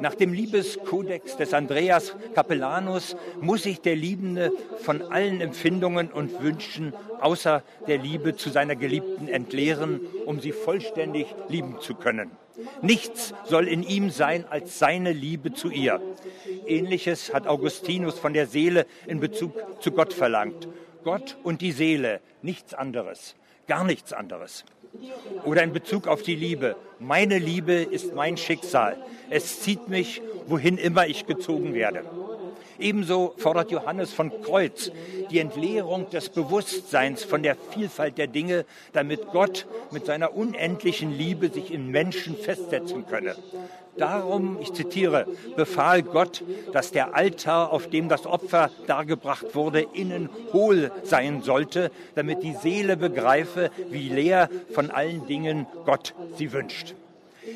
Nach 0.00 0.14
dem 0.14 0.32
Liebeskodex 0.32 1.36
des 1.36 1.54
Andreas 1.54 2.14
Capellanus 2.34 3.16
muss 3.40 3.62
sich 3.62 3.80
der 3.80 3.96
Liebende 3.96 4.52
von 4.78 5.02
allen 5.02 5.40
Empfindungen 5.40 6.10
und 6.10 6.42
Wünschen 6.42 6.92
außer 7.20 7.62
der 7.86 7.98
Liebe 7.98 8.36
zu 8.36 8.50
seiner 8.50 8.76
Geliebten 8.76 9.28
entleeren, 9.28 10.00
um 10.26 10.40
sie 10.40 10.52
vollständig 10.52 11.26
lieben 11.48 11.80
zu 11.80 11.94
können. 11.94 12.30
Nichts 12.82 13.34
soll 13.44 13.66
in 13.66 13.82
ihm 13.82 14.10
sein 14.10 14.44
als 14.48 14.78
seine 14.78 15.12
Liebe 15.12 15.52
zu 15.52 15.70
ihr. 15.70 16.00
Ähnliches 16.66 17.34
hat 17.34 17.46
Augustinus 17.46 18.18
von 18.18 18.32
der 18.32 18.46
Seele 18.46 18.86
in 19.06 19.20
Bezug 19.20 19.52
zu 19.80 19.90
Gott 19.90 20.12
verlangt. 20.12 20.68
Gott 21.02 21.36
und 21.42 21.60
die 21.60 21.72
Seele, 21.72 22.20
nichts 22.42 22.72
anderes, 22.72 23.34
gar 23.66 23.84
nichts 23.84 24.12
anderes. 24.12 24.64
Oder 25.44 25.62
in 25.62 25.72
Bezug 25.72 26.06
auf 26.06 26.22
die 26.22 26.36
Liebe. 26.36 26.76
Meine 26.98 27.38
Liebe 27.38 27.74
ist 27.74 28.14
mein 28.14 28.36
Schicksal. 28.36 28.96
Es 29.30 29.60
zieht 29.60 29.88
mich, 29.88 30.22
wohin 30.46 30.78
immer 30.78 31.06
ich 31.06 31.26
gezogen 31.26 31.74
werde. 31.74 32.04
Ebenso 32.78 33.34
fordert 33.36 33.70
Johannes 33.70 34.12
von 34.12 34.32
Kreuz 34.42 34.90
die 35.30 35.38
Entleerung 35.38 36.10
des 36.10 36.28
Bewusstseins 36.28 37.22
von 37.24 37.42
der 37.42 37.56
Vielfalt 37.56 38.18
der 38.18 38.26
Dinge, 38.26 38.64
damit 38.92 39.28
Gott 39.28 39.66
mit 39.90 40.06
seiner 40.06 40.34
unendlichen 40.34 41.16
Liebe 41.16 41.50
sich 41.50 41.72
in 41.72 41.90
Menschen 41.90 42.36
festsetzen 42.36 43.06
könne. 43.06 43.36
Darum, 43.96 44.58
ich 44.60 44.72
zitiere, 44.72 45.26
befahl 45.56 46.02
Gott, 46.02 46.42
dass 46.72 46.90
der 46.90 47.14
Altar, 47.14 47.72
auf 47.72 47.88
dem 47.88 48.08
das 48.08 48.26
Opfer 48.26 48.70
dargebracht 48.86 49.54
wurde, 49.54 49.86
innen 49.92 50.28
hohl 50.52 50.90
sein 51.04 51.42
sollte, 51.42 51.92
damit 52.14 52.42
die 52.42 52.54
Seele 52.54 52.96
begreife, 52.96 53.70
wie 53.90 54.08
leer 54.08 54.48
von 54.72 54.90
allen 54.90 55.26
Dingen 55.26 55.66
Gott 55.84 56.14
sie 56.36 56.52
wünscht. 56.52 56.94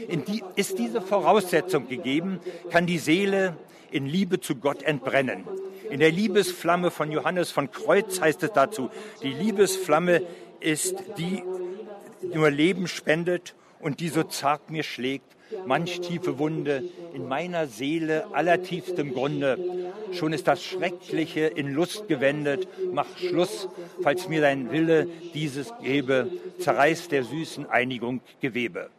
Die, 0.08 0.44
ist 0.54 0.78
diese 0.78 1.00
Voraussetzung 1.00 1.88
gegeben, 1.88 2.40
kann 2.70 2.86
die 2.86 2.98
Seele 2.98 3.56
in 3.90 4.06
Liebe 4.06 4.38
zu 4.40 4.56
Gott 4.56 4.82
entbrennen. 4.82 5.44
In 5.90 6.00
der 6.00 6.12
Liebesflamme 6.12 6.90
von 6.90 7.10
Johannes 7.10 7.50
von 7.50 7.70
Kreuz 7.70 8.20
heißt 8.20 8.42
es 8.42 8.52
dazu, 8.52 8.90
die 9.22 9.32
Liebesflamme 9.32 10.22
ist 10.60 10.96
die, 11.16 11.42
die 12.22 12.36
nur 12.36 12.50
Leben 12.50 12.86
spendet 12.86 13.54
und 13.80 14.00
die 14.00 14.08
so 14.08 14.22
zart 14.22 14.70
mir 14.70 14.82
schlägt, 14.82 15.36
manch 15.66 16.00
tiefe 16.00 16.38
Wunde 16.38 16.84
in 17.14 17.28
meiner 17.28 17.66
Seele 17.66 18.26
allertiefstem 18.32 19.14
Grunde. 19.14 19.58
Schon 20.12 20.32
ist 20.32 20.46
das 20.46 20.62
Schreckliche 20.62 21.46
in 21.46 21.72
Lust 21.72 22.08
gewendet. 22.08 22.68
Mach 22.92 23.06
Schluss, 23.16 23.68
falls 24.02 24.28
mir 24.28 24.40
dein 24.40 24.70
Wille 24.70 25.08
dieses 25.34 25.72
gebe, 25.82 26.30
zerreißt 26.58 27.12
der 27.12 27.24
süßen 27.24 27.66
Einigung 27.66 28.20
Gewebe. 28.40 28.90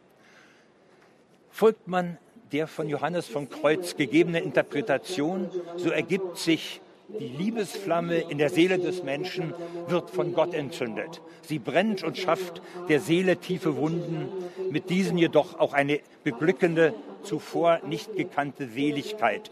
Folgt 1.50 1.88
man 1.88 2.18
der 2.52 2.66
von 2.66 2.88
Johannes 2.88 3.26
von 3.26 3.48
Kreuz 3.48 3.96
gegebenen 3.96 4.42
Interpretation, 4.42 5.50
so 5.76 5.90
ergibt 5.90 6.36
sich 6.38 6.80
die 7.18 7.28
Liebesflamme 7.28 8.18
in 8.18 8.38
der 8.38 8.50
Seele 8.50 8.78
des 8.78 9.02
Menschen 9.02 9.52
wird 9.88 10.10
von 10.10 10.32
Gott 10.32 10.54
entzündet. 10.54 11.20
Sie 11.42 11.58
brennt 11.58 12.02
und 12.02 12.18
schafft 12.18 12.62
der 12.88 13.00
Seele 13.00 13.36
tiefe 13.38 13.76
Wunden, 13.76 14.28
mit 14.70 14.90
diesen 14.90 15.18
jedoch 15.18 15.58
auch 15.58 15.72
eine 15.72 16.00
beglückende, 16.22 16.94
zuvor 17.22 17.80
nicht 17.86 18.16
gekannte 18.16 18.68
Seligkeit. 18.68 19.50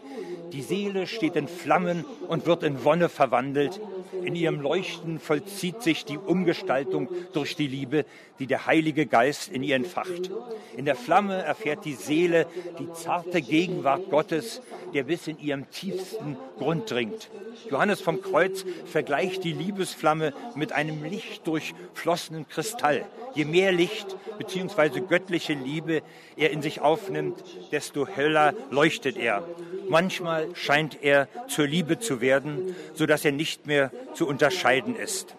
Die 0.51 0.61
Seele 0.61 1.07
steht 1.07 1.35
in 1.35 1.47
Flammen 1.47 2.05
und 2.27 2.45
wird 2.45 2.63
in 2.63 2.83
Wonne 2.83 3.09
verwandelt. 3.09 3.79
In 4.23 4.35
ihrem 4.35 4.59
Leuchten 4.59 5.19
vollzieht 5.19 5.81
sich 5.83 6.05
die 6.05 6.17
Umgestaltung 6.17 7.07
durch 7.33 7.55
die 7.55 7.67
Liebe, 7.67 8.05
die 8.39 8.47
der 8.47 8.65
Heilige 8.65 9.05
Geist 9.05 9.51
in 9.51 9.63
ihr 9.63 9.75
entfacht. 9.75 10.31
In 10.75 10.85
der 10.85 10.95
Flamme 10.95 11.43
erfährt 11.43 11.85
die 11.85 11.93
Seele 11.93 12.47
die 12.79 12.91
zarte 12.93 13.41
Gegenwart 13.41 14.09
Gottes, 14.09 14.61
der 14.93 15.03
bis 15.03 15.27
in 15.27 15.39
ihrem 15.39 15.69
tiefsten 15.69 16.37
Grund 16.57 16.89
dringt. 16.89 17.29
Johannes 17.69 18.01
vom 18.01 18.21
Kreuz 18.21 18.65
vergleicht 18.85 19.43
die 19.43 19.53
Liebesflamme 19.53 20.33
mit 20.55 20.71
einem 20.71 21.03
lichtdurchflossenen 21.03 22.47
Kristall. 22.47 23.05
Je 23.35 23.45
mehr 23.45 23.71
Licht 23.71 24.17
bzw. 24.37 25.01
göttliche 25.01 25.53
Liebe 25.53 26.01
er 26.35 26.51
in 26.51 26.61
sich 26.61 26.81
aufnimmt, 26.81 27.43
desto 27.71 28.07
heller 28.07 28.53
leuchtet 28.71 29.17
er. 29.17 29.43
Manchmal 29.89 30.47
scheint 30.55 31.01
er 31.01 31.27
zur 31.47 31.67
Liebe 31.67 31.99
zu 31.99 32.21
werden, 32.21 32.75
so 32.93 33.05
dass 33.05 33.25
er 33.25 33.31
nicht 33.31 33.65
mehr 33.67 33.91
zu 34.13 34.27
unterscheiden 34.27 34.95
ist. 34.95 35.35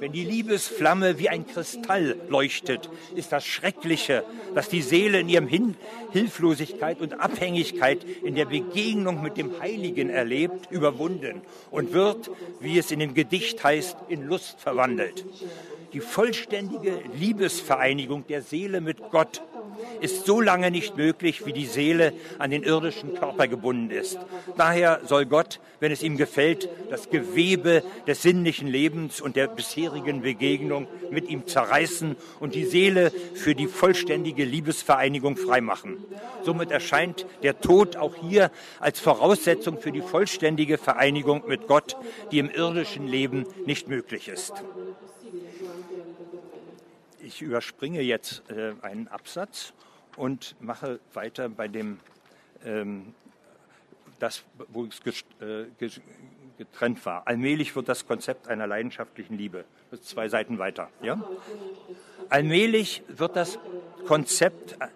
Wenn 0.00 0.12
die 0.12 0.24
Liebesflamme 0.24 1.18
wie 1.18 1.28
ein 1.28 1.46
Kristall 1.46 2.16
leuchtet, 2.28 2.90
ist 3.14 3.30
das 3.30 3.46
Schreckliche, 3.46 4.24
dass 4.54 4.68
die 4.68 4.82
Seele 4.82 5.20
in 5.20 5.28
ihrem 5.28 5.46
Hin 5.46 5.76
Hilflosigkeit 6.10 7.00
und 7.00 7.20
Abhängigkeit 7.20 8.04
in 8.24 8.34
der 8.34 8.46
Begegnung 8.46 9.22
mit 9.22 9.36
dem 9.36 9.60
Heiligen 9.60 10.10
erlebt, 10.10 10.70
überwunden 10.70 11.42
und 11.70 11.92
wird, 11.92 12.30
wie 12.60 12.78
es 12.78 12.90
in 12.90 12.98
dem 12.98 13.14
Gedicht 13.14 13.62
heißt, 13.62 13.96
in 14.08 14.26
Lust 14.26 14.60
verwandelt. 14.60 15.24
Die 15.92 16.00
vollständige 16.00 16.98
Liebesvereinigung 17.18 18.26
der 18.26 18.42
Seele 18.42 18.80
mit 18.80 18.98
Gott 19.10 19.42
ist 20.00 20.26
so 20.26 20.40
lange 20.40 20.70
nicht 20.70 20.96
möglich, 20.96 21.46
wie 21.46 21.52
die 21.52 21.66
Seele 21.66 22.12
an 22.38 22.50
den 22.50 22.62
irdischen 22.62 23.14
Körper 23.14 23.48
gebunden 23.48 23.90
ist. 23.90 24.18
Daher 24.56 25.00
soll 25.04 25.26
Gott, 25.26 25.60
wenn 25.80 25.92
es 25.92 26.02
ihm 26.02 26.16
gefällt, 26.16 26.68
das 26.90 27.10
Gewebe 27.10 27.82
des 28.06 28.22
sinnlichen 28.22 28.68
Lebens 28.68 29.20
und 29.20 29.36
der 29.36 29.48
bisherigen 29.48 30.22
Begegnung 30.22 30.86
mit 31.10 31.28
ihm 31.28 31.46
zerreißen 31.46 32.16
und 32.40 32.54
die 32.54 32.64
Seele 32.64 33.12
für 33.34 33.54
die 33.54 33.66
vollständige 33.66 34.44
Liebesvereinigung 34.44 35.36
freimachen. 35.36 35.98
Somit 36.42 36.70
erscheint 36.70 37.26
der 37.42 37.60
Tod 37.60 37.96
auch 37.96 38.14
hier 38.14 38.50
als 38.80 39.00
Voraussetzung 39.00 39.78
für 39.78 39.92
die 39.92 40.02
vollständige 40.02 40.78
Vereinigung 40.78 41.42
mit 41.46 41.66
Gott, 41.66 41.96
die 42.30 42.38
im 42.38 42.50
irdischen 42.50 43.06
Leben 43.06 43.44
nicht 43.66 43.88
möglich 43.88 44.28
ist. 44.28 44.52
Ich 47.24 47.40
überspringe 47.40 48.00
jetzt 48.00 48.42
äh, 48.50 48.74
einen 48.82 49.06
Absatz 49.06 49.72
und 50.16 50.56
mache 50.60 50.98
weiter 51.14 51.48
bei 51.48 51.68
dem, 51.68 52.00
ähm, 52.64 53.14
das, 54.18 54.42
wo 54.68 54.86
es 54.86 55.00
äh, 55.40 55.66
getrennt 56.58 57.06
war. 57.06 57.26
Allmählich 57.26 57.76
wird 57.76 57.88
das 57.88 58.06
Konzept 58.08 58.48
einer 58.48 58.66
leidenschaftlichen 58.66 59.38
Liebe, 59.38 59.64
das 59.90 60.00
ist 60.00 60.08
zwei 60.08 60.28
Seiten 60.28 60.58
weiter. 60.58 60.90
Ja? 61.00 61.22
Allmählich 62.28 63.04
wird 63.06 63.36
das 63.36 63.58
Konzept 64.06 64.76
äh, 64.80 64.88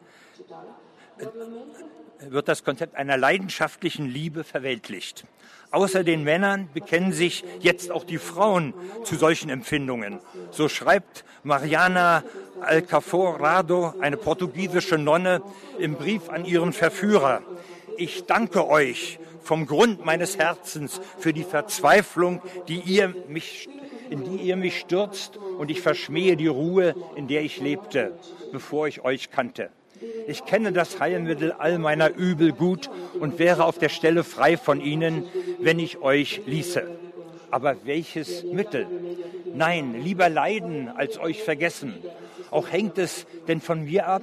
wird 2.31 2.49
das 2.49 2.65
Konzept 2.65 2.97
einer 2.97 3.17
leidenschaftlichen 3.17 4.07
Liebe 4.07 4.45
verweltlicht. 4.45 5.25
Außer 5.71 6.05
den 6.05 6.23
Männern 6.23 6.69
bekennen 6.73 7.13
sich 7.13 7.45
jetzt 7.61 7.91
auch 7.91 8.05
die 8.05 8.19
Frauen 8.19 8.73
zu 9.05 9.17
solchen 9.17 9.51
Empfindungen. 9.51 10.21
So 10.51 10.69
schreibt 10.69 11.25
Mariana 11.43 12.23
Alcaforado, 12.61 13.95
eine 14.01 14.17
portugiesische 14.17 14.97
Nonne, 14.97 15.43
im 15.79 15.95
Brief 15.95 16.29
an 16.29 16.45
ihren 16.45 16.73
Verführer. 16.73 17.43
Ich 17.99 18.25
danke 18.25 18.67
euch 18.69 19.19
vom 19.43 19.67
Grund 19.67 20.05
meines 20.05 20.39
Herzens 20.39 21.01
für 21.19 21.33
die 21.33 21.45
Verzweiflung, 21.45 22.43
die 22.69 22.81
ihr 22.81 23.15
mich, 23.29 23.69
in 24.11 24.25
die 24.25 24.43
ihr 24.43 24.57
mich 24.57 24.79
stürzt, 24.79 25.37
und 25.37 25.71
ich 25.71 25.81
verschmähe 25.81 26.37
die 26.37 26.49
Ruhe, 26.49 26.95
in 27.17 27.29
der 27.29 27.43
ich 27.43 27.61
lebte, 27.61 28.19
bevor 28.53 28.89
ich 28.89 29.05
euch 29.05 29.31
kannte. 29.31 29.71
Ich 30.27 30.45
kenne 30.45 30.73
das 30.73 31.01
Heilmittel 31.01 31.53
all 31.53 31.79
meiner 31.79 32.15
Übel 32.15 32.53
gut 32.53 32.91
und 33.19 33.39
wäre 33.39 33.65
auf 33.65 33.79
der 33.79 33.89
Stelle 33.89 34.25
frei 34.25 34.57
von 34.57 34.81
ihnen, 34.81 35.25
wenn 35.61 35.79
ich 35.79 35.99
euch 35.99 36.43
ließe. 36.47 36.87
Aber 37.51 37.77
welches 37.85 38.45
Mittel? 38.45 38.87
Nein, 39.55 40.03
lieber 40.03 40.29
leiden 40.29 40.89
als 40.89 41.19
euch 41.19 41.43
vergessen. 41.43 41.95
Auch 42.51 42.71
hängt 42.71 42.99
es 42.99 43.27
denn 43.49 43.61
von 43.61 43.85
mir 43.85 44.07
ab? 44.07 44.23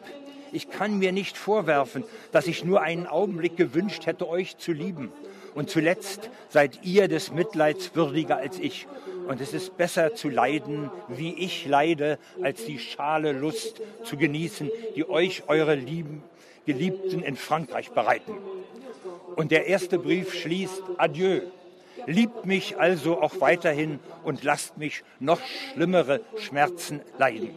Ich 0.51 0.69
kann 0.69 0.99
mir 0.99 1.11
nicht 1.11 1.37
vorwerfen, 1.37 2.03
dass 2.31 2.47
ich 2.47 2.63
nur 2.63 2.81
einen 2.81 3.07
Augenblick 3.07 3.57
gewünscht 3.57 4.05
hätte, 4.05 4.27
euch 4.29 4.57
zu 4.57 4.71
lieben. 4.71 5.11
Und 5.55 5.69
zuletzt 5.69 6.29
seid 6.49 6.79
ihr 6.83 7.07
des 7.07 7.31
Mitleids 7.31 7.95
würdiger 7.95 8.37
als 8.37 8.59
ich. 8.59 8.87
Und 9.27 9.41
es 9.41 9.53
ist 9.53 9.77
besser 9.77 10.15
zu 10.15 10.29
leiden, 10.29 10.89
wie 11.07 11.33
ich 11.33 11.65
leide, 11.65 12.19
als 12.41 12.65
die 12.65 12.79
schale 12.79 13.31
Lust 13.31 13.81
zu 14.03 14.17
genießen, 14.17 14.69
die 14.95 15.07
euch 15.09 15.43
eure 15.47 15.75
Lieben, 15.75 16.23
Geliebten 16.65 17.21
in 17.23 17.35
Frankreich 17.35 17.91
bereiten. 17.91 18.33
Und 19.35 19.51
der 19.51 19.67
erste 19.67 19.99
Brief 19.99 20.33
schließt 20.33 20.81
Adieu. 20.97 21.41
Liebt 22.05 22.45
mich 22.45 22.77
also 22.77 23.21
auch 23.21 23.39
weiterhin 23.39 23.99
und 24.23 24.43
lasst 24.43 24.77
mich 24.77 25.03
noch 25.19 25.39
schlimmere 25.73 26.21
Schmerzen 26.37 27.01
leiden. 27.17 27.49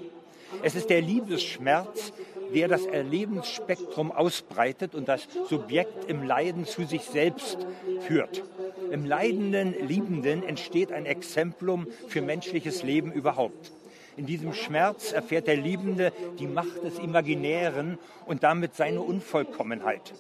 Es 0.63 0.75
ist 0.75 0.91
der 0.91 1.01
Liebesschmerz, 1.01 2.13
der 2.55 2.69
das 2.69 2.87
Erlebensspektrum 2.87 4.13
ausbreitet 4.13 4.95
und 4.95 5.09
das 5.09 5.29
Subjekt 5.49 6.09
im 6.09 6.23
Leiden 6.23 6.65
zu 6.65 6.85
sich 6.85 7.03
selbst 7.03 7.67
führt. 8.01 8.43
Im 8.91 9.05
leidenden 9.05 9.75
Liebenden 9.87 10.43
entsteht 10.43 10.93
ein 10.93 11.07
Exemplum 11.07 11.87
für 12.09 12.23
menschliches 12.23 12.83
Leben 12.83 13.13
überhaupt. 13.13 13.73
In 14.17 14.25
diesem 14.25 14.55
Schmerz 14.55 15.13
erfährt 15.13 15.47
der 15.47 15.57
Liebende 15.57 16.11
die 16.39 16.47
Macht 16.47 16.83
des 16.83 16.99
Imaginären 16.99 17.99
und 18.25 18.43
damit 18.43 18.75
seine 18.75 19.03
Unvollkommenheit. 19.03 20.15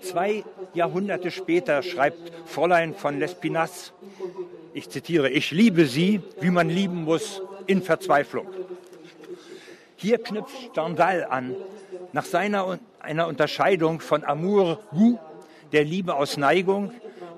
Zwei 0.00 0.44
Jahrhunderte 0.74 1.32
später 1.32 1.82
schreibt 1.82 2.32
Fräulein 2.46 2.94
von 2.94 3.18
Lespinasse, 3.18 3.92
ich 4.74 4.88
zitiere, 4.88 5.28
ich 5.28 5.50
liebe 5.50 5.86
sie, 5.86 6.22
wie 6.40 6.50
man 6.50 6.70
lieben 6.70 7.04
muss, 7.04 7.42
in 7.66 7.82
Verzweiflung. 7.82 8.46
Hier 10.02 10.18
knüpft 10.18 10.72
Stendhal 10.72 11.24
an, 11.30 11.54
nach 12.12 12.24
seiner 12.24 12.80
einer 12.98 13.28
Unterscheidung 13.28 14.00
von 14.00 14.24
Amour 14.24 14.80
goût, 14.92 15.20
der 15.70 15.84
Liebe 15.84 16.16
aus 16.16 16.36
Neigung, 16.36 16.90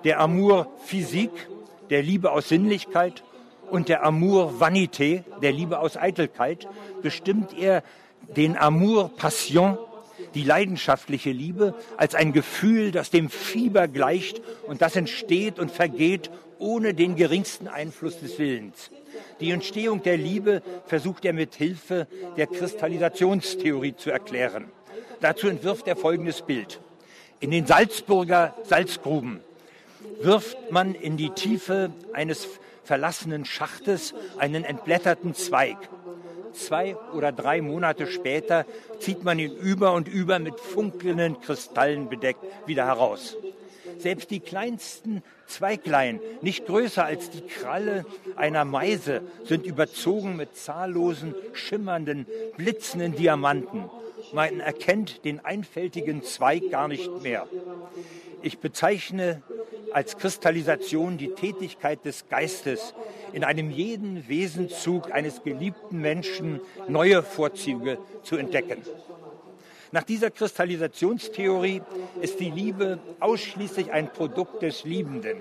der 0.05 0.19
Amour 0.19 0.73
physique, 0.87 1.47
der 1.91 2.03
Liebe 2.03 2.33
aus 2.33 2.49
Sinnlichkeit 2.49 3.23
und 3.71 3.91
der 3.91 4.03
Amour 4.03 4.55
vanité, 4.59 5.25
der 5.43 5.53
Liebe 5.53 5.79
aus 5.79 5.99
Eitelkeit, 5.99 6.67
bestimmt 7.03 7.53
er 7.53 7.83
den 8.35 8.57
Amour 8.57 9.11
passion, 9.15 9.77
die 10.35 10.43
leidenschaftliche 10.43 11.33
Liebe, 11.33 11.75
als 11.99 12.15
ein 12.15 12.33
Gefühl, 12.33 12.93
das 12.93 13.11
dem 13.11 13.29
Fieber 13.29 13.89
gleicht 13.89 14.41
und 14.67 14.81
das 14.81 14.97
entsteht 14.97 15.59
und 15.59 15.71
vergeht 15.71 16.31
ohne 16.59 16.95
den 16.95 17.15
geringsten 17.15 17.69
Einfluss 17.69 18.21
des 18.21 18.39
Willens. 18.39 18.91
Die 19.41 19.51
Entstehung 19.51 20.03
der 20.03 20.17
Liebe 20.17 20.63
versucht 20.87 21.25
er 21.25 21.33
mit 21.33 21.55
Hilfe 21.55 22.07
der 22.37 22.47
Kristallisationstheorie 22.47 23.97
zu 23.97 24.11
erklären. 24.11 24.71
Dazu 25.21 25.49
entwirft 25.49 25.87
er 25.89 25.97
folgendes 25.97 26.43
Bild. 26.43 26.81
In 27.41 27.51
den 27.51 27.67
Salzburger 27.67 28.55
Salzgruben 28.65 29.41
wirft 30.21 30.71
man 30.71 30.95
in 30.95 31.17
die 31.17 31.31
Tiefe 31.31 31.91
eines 32.13 32.49
verlassenen 32.85 33.45
Schachtes 33.45 34.15
einen 34.39 34.65
entblätterten 34.65 35.35
Zweig. 35.35 35.77
Zwei 36.53 36.97
oder 37.13 37.33
drei 37.33 37.61
Monate 37.61 38.07
später 38.07 38.65
zieht 39.01 39.25
man 39.25 39.39
ihn 39.39 39.53
über 39.57 39.93
und 39.93 40.07
über 40.07 40.39
mit 40.39 40.61
funkelnden 40.61 41.41
Kristallen 41.41 42.09
bedeckt 42.09 42.45
wieder 42.67 42.87
heraus. 42.87 43.37
Selbst 43.99 44.31
die 44.31 44.41
kleinsten 44.41 45.23
Zweiglein, 45.47 46.21
nicht 46.43 46.67
größer 46.67 47.05
als 47.05 47.31
die 47.31 47.43
Kralle 47.43 48.05
einer 48.37 48.65
Meise, 48.65 49.23
sind 49.45 49.67
überzogen 49.67 50.37
mit 50.37 50.57
zahllosen, 50.57 51.35
schimmernden, 51.53 52.27
blitzenden 52.57 53.15
Diamanten. 53.15 53.85
Man 54.33 54.61
erkennt 54.61 55.25
den 55.25 55.45
einfältigen 55.45 56.23
Zweig 56.23 56.71
gar 56.71 56.89
nicht 56.89 57.23
mehr. 57.23 57.47
Ich 58.43 58.59
bezeichne 58.59 59.43
als 59.93 60.19
Kristallisation 60.19 61.19
die 61.19 61.31
Tätigkeit 61.35 62.05
des 62.05 62.29
Geistes, 62.29 62.95
in 63.33 63.45
einem 63.45 63.71
jeden 63.71 64.29
Wesenszug 64.29 65.13
eines 65.13 65.43
geliebten 65.43 66.01
Menschen 66.01 66.61
neue 66.89 67.23
Vorzüge 67.23 67.99
zu 68.23 68.37
entdecken. 68.37 68.83
Nach 69.95 70.03
dieser 70.03 70.33
Kristallisationstheorie 70.33 71.81
ist 72.21 72.41
die 72.41 72.51
Liebe 72.51 72.99
ausschließlich 73.21 73.93
ein 73.93 74.13
Produkt 74.13 74.61
des 74.61 74.83
Liebenden. 74.83 75.37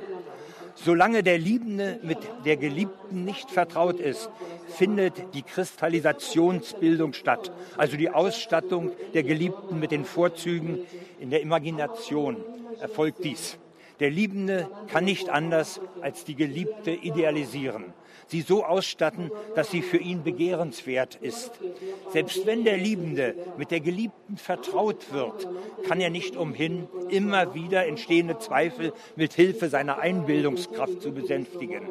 Solange 0.76 1.24
der 1.24 1.40
Liebende 1.40 2.00
mit 2.04 2.20
der 2.46 2.58
Geliebten 2.58 3.26
nicht 3.26 3.50
vertraut 3.50 4.00
ist, 4.00 4.30
findet 4.68 5.34
die 5.34 5.42
Kristallisationsbildung 5.42 7.14
statt, 7.14 7.52
also 7.78 7.98
die 7.98 8.12
Ausstattung 8.12 8.92
der 9.16 9.24
Geliebten 9.24 9.80
mit 9.80 9.90
den 9.90 10.06
Vorzügen 10.06 10.86
in 11.20 11.32
der 11.32 11.42
Imagination 11.42 12.38
erfolgt 12.80 13.24
dies. 13.24 13.58
Der 14.00 14.12
Liebende 14.12 14.70
kann 14.88 15.06
nicht 15.06 15.32
anders 15.32 15.82
als 16.00 16.26
die 16.26 16.36
Geliebte 16.36 16.92
idealisieren 16.92 17.86
sie 18.28 18.42
so 18.42 18.64
ausstatten, 18.64 19.32
dass 19.56 19.72
sie 19.72 19.82
für 19.82 19.98
ihn 19.98 20.24
begehrenswert 20.24 21.16
ist. 21.16 21.52
Selbst 22.12 22.46
wenn 22.46 22.64
der 22.64 22.78
Liebende 22.78 23.36
mit 23.58 23.72
der 23.72 23.80
Geliebten 23.80 24.38
vertraut 24.38 25.12
wird, 25.12 25.48
kann 25.88 26.00
er 26.02 26.10
nicht 26.10 26.36
umhin, 26.36 26.88
immer 27.10 27.54
wieder 27.54 27.86
entstehende 27.86 28.40
Zweifel 28.40 28.94
mit 29.16 29.34
Hilfe 29.34 29.70
seiner 29.70 30.00
Einbildungskraft 30.00 31.02
zu 31.02 31.12
besänftigen. 31.12 31.82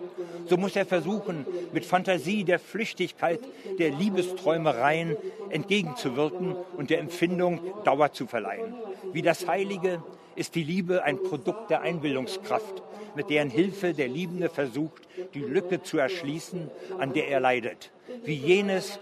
So 0.46 0.56
muss 0.56 0.76
er 0.76 0.86
versuchen, 0.86 1.46
mit 1.72 1.84
Fantasie 1.84 2.44
der 2.44 2.58
Flüchtigkeit 2.58 3.40
der 3.78 3.90
Liebesträumereien 3.90 5.16
entgegenzuwirken 5.50 6.56
und 6.76 6.90
der 6.90 7.00
Empfindung 7.00 7.60
Dauer 7.84 8.12
zu 8.12 8.26
verleihen. 8.26 8.74
Wie 9.12 9.22
das 9.22 9.46
Heilige 9.46 10.02
ist 10.36 10.54
die 10.54 10.64
Liebe 10.64 11.02
ein 11.02 11.22
Produkt 11.22 11.70
der 11.70 11.82
Einbildungskraft, 11.82 12.82
mit 13.14 13.30
deren 13.30 13.50
Hilfe 13.50 13.92
der 13.94 14.08
Liebende 14.08 14.48
versucht, 14.48 15.02
die 15.34 15.40
Lücke 15.40 15.82
zu 15.82 15.98
erschließen, 15.98 16.70
an 16.98 17.12
der 17.12 17.28
er 17.28 17.40
leidet. 17.40 17.92
Wie 18.24 18.34
jenes 18.34 18.98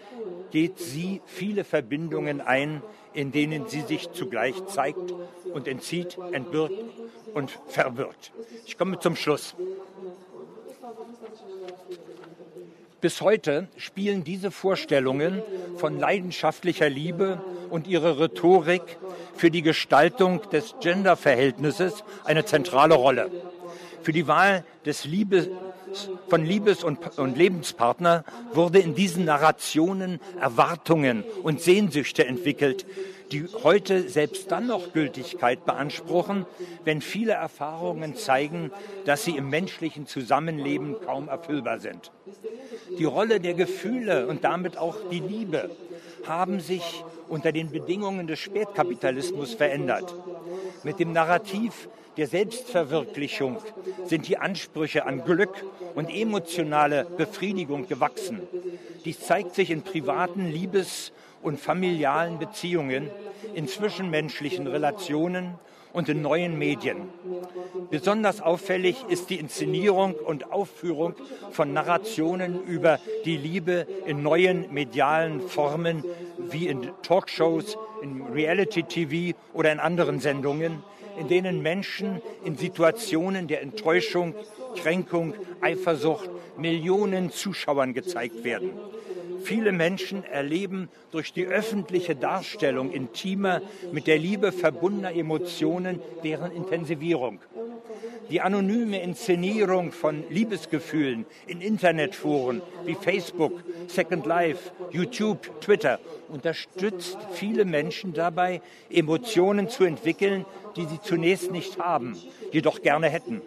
geht 0.51 0.79
sie 0.79 1.21
viele 1.27 1.65
Verbindungen 1.65 2.41
ein, 2.41 2.83
in 3.15 3.33
denen 3.33 3.67
sie 3.67 3.83
sich 3.83 4.11
zugleich 4.13 4.65
zeigt 4.67 5.15
und 5.53 5.69
entzieht, 5.69 6.19
entbirgt 6.33 6.85
und 7.35 7.59
verwirrt. 7.67 8.33
Ich 8.67 8.79
komme 8.79 8.99
zum 8.99 9.17
Schluss. 9.17 9.55
Bis 13.01 13.23
heute 13.23 13.69
spielen 13.79 14.25
diese 14.25 14.51
Vorstellungen 14.51 15.43
von 15.77 15.99
leidenschaftlicher 15.99 16.91
Liebe 16.91 17.41
und 17.71 17.87
ihre 17.87 18.19
Rhetorik 18.19 18.99
für 19.35 19.51
die 19.51 19.63
Gestaltung 19.63 20.43
des 20.51 20.75
Genderverhältnisses 20.81 22.05
eine 22.25 22.45
zentrale 22.45 22.95
Rolle. 22.95 23.31
Für 24.03 24.13
die 24.13 24.27
Wahl 24.27 24.65
des 24.85 25.07
Liebes, 25.07 25.49
von 26.29 26.45
Liebes- 26.45 26.85
und, 26.85 27.19
und 27.19 27.37
Lebenspartner 27.37 28.25
wurde 28.53 28.79
in 28.79 28.95
diesen 28.95 29.25
Narrationen 29.25 30.21
Erwartungen 30.41 31.25
und 31.43 31.61
Sehnsüchte 31.61 32.27
entwickelt, 32.27 32.87
die 33.33 33.47
heute 33.63 34.09
selbst 34.09 34.51
dann 34.51 34.67
noch 34.67 34.93
Gültigkeit 34.93 35.65
beanspruchen, 35.65 36.47
wenn 36.85 37.01
viele 37.01 37.33
Erfahrungen 37.33 38.17
zeigen, 38.17 38.73
dass 39.05 39.25
sie 39.25 39.37
im 39.37 39.51
menschlichen 39.51 40.07
Zusammenleben 40.07 40.97
kaum 41.05 41.29
erfüllbar 41.29 41.79
sind. 41.79 42.11
Die 42.99 43.05
Rolle 43.05 43.41
der 43.41 43.55
Gefühle 43.55 44.27
und 44.27 44.45
damit 44.45 44.77
auch 44.77 44.97
die 45.11 45.21
Liebe 45.21 45.71
haben 46.27 46.61
sich 46.61 47.05
unter 47.29 47.53
den 47.53 47.71
Bedingungen 47.71 48.27
des 48.27 48.39
Spätkapitalismus 48.39 49.55
verändert. 49.55 50.15
Mit 50.83 50.99
dem 50.99 51.13
Narrativ 51.13 51.89
der 52.17 52.27
Selbstverwirklichung 52.27 53.59
sind 54.05 54.29
die 54.29 54.37
Ansprüche 54.37 55.07
an 55.07 55.25
Glück 55.25 55.65
und 55.95 56.11
emotionale 56.11 57.05
Befriedigung 57.05 57.87
gewachsen. 57.87 58.41
Dies 59.05 59.21
zeigt 59.21 59.55
sich 59.55 59.71
in 59.71 59.83
privaten 59.83 60.51
Liebes- 60.51 61.13
und 61.43 61.59
familialen 61.59 62.39
Beziehungen, 62.39 63.11
in 63.55 63.69
zwischenmenschlichen 63.69 64.67
Relationen 64.67 65.55
und 65.93 66.09
in 66.09 66.23
neuen 66.23 66.59
Medien. 66.59 67.09
Besonders 67.91 68.41
auffällig 68.41 69.05
ist 69.09 69.31
die 69.31 69.39
Inszenierung 69.39 70.15
und 70.15 70.53
Aufführung 70.53 71.15
von 71.51 71.73
Narrationen 71.73 72.65
über 72.65 72.99
die 73.25 73.37
Liebe 73.37 73.87
in 74.07 74.23
neuen 74.23 74.73
medialen 74.73 75.41
Formen 75.41 76.05
wie 76.39 76.69
in 76.69 76.91
Talkshows, 77.03 77.77
in 78.03 78.23
Reality-TV 78.33 79.37
oder 79.53 79.73
in 79.73 79.81
anderen 79.81 80.21
Sendungen, 80.21 80.83
in 81.19 81.29
denen 81.29 81.63
Menschen 81.63 82.23
in 82.45 82.57
Situationen 82.57 83.49
der 83.49 83.63
Enttäuschung, 83.63 84.35
Kränkung, 84.77 85.35
Eifersucht 85.61 86.31
Millionen 86.57 87.31
Zuschauern 87.31 87.95
gezeigt 87.95 88.45
werden. 88.45 88.71
Viele 89.43 89.73
Menschen 89.73 90.25
erleben 90.25 90.89
durch 91.11 91.33
die 91.33 91.47
öffentliche 91.47 92.17
Darstellung 92.17 92.93
intimer, 92.93 93.63
mit 93.93 94.07
der 94.07 94.19
Liebe 94.19 94.53
verbundener 94.53 95.15
Emotionen 95.15 96.01
deren 96.23 96.53
Intensivierung. 96.53 97.41
Die 98.31 98.41
anonyme 98.41 99.03
Inszenierung 99.03 99.91
von 99.91 100.25
Liebesgefühlen 100.31 101.27
in 101.47 101.61
Internetforen 101.61 102.63
wie 102.85 102.95
Facebook, 102.95 103.65
Second 103.89 104.25
Life, 104.27 104.71
YouTube, 104.93 105.61
Twitter 105.61 105.99
unterstützt 106.29 107.19
viele 107.33 107.65
Menschen 107.65 108.13
dabei, 108.13 108.63
Emotionen 108.89 109.69
zu 109.69 109.85
entwickeln, 109.85 110.45
die 110.77 110.85
sie 110.85 111.01
zunächst 111.01 111.51
nicht 111.51 111.79
haben, 111.79 112.17
jedoch 112.53 112.83
gerne 112.83 113.09
hätten. 113.09 113.43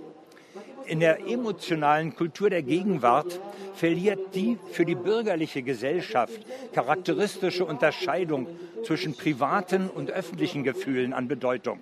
In 0.86 1.00
der 1.00 1.28
emotionalen 1.28 2.16
Kultur 2.16 2.50
der 2.50 2.62
Gegenwart 2.62 3.40
verliert 3.74 4.36
die 4.36 4.58
für 4.72 4.86
die 4.86 4.96
bürgerliche 4.96 5.64
Gesellschaft 5.64 6.40
charakteristische 6.74 7.66
Unterscheidung 7.66 8.48
zwischen 8.84 9.16
privaten 9.16 9.90
und 9.90 10.12
öffentlichen 10.12 10.64
Gefühlen 10.64 11.14
an 11.14 11.28
Bedeutung. 11.28 11.80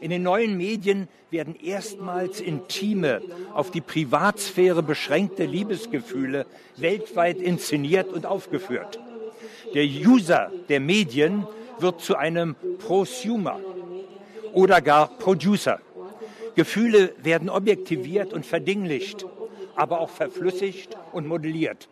In 0.00 0.10
den 0.10 0.22
neuen 0.22 0.56
Medien 0.56 1.08
werden 1.30 1.54
erstmals 1.54 2.40
intime, 2.40 3.20
auf 3.52 3.70
die 3.70 3.80
Privatsphäre 3.80 4.82
beschränkte 4.82 5.44
Liebesgefühle 5.44 6.46
weltweit 6.76 7.38
inszeniert 7.38 8.12
und 8.12 8.26
aufgeführt. 8.26 8.98
Der 9.74 9.84
User 9.84 10.50
der 10.68 10.80
Medien 10.80 11.46
wird 11.78 12.00
zu 12.00 12.16
einem 12.16 12.56
Prosumer 12.78 13.60
oder 14.52 14.80
gar 14.80 15.08
Producer. 15.18 15.80
Gefühle 16.54 17.14
werden 17.22 17.50
objektiviert 17.50 18.32
und 18.32 18.46
verdinglicht, 18.46 19.26
aber 19.76 20.00
auch 20.00 20.10
verflüssigt 20.10 20.96
und 21.12 21.26
modelliert, 21.26 21.88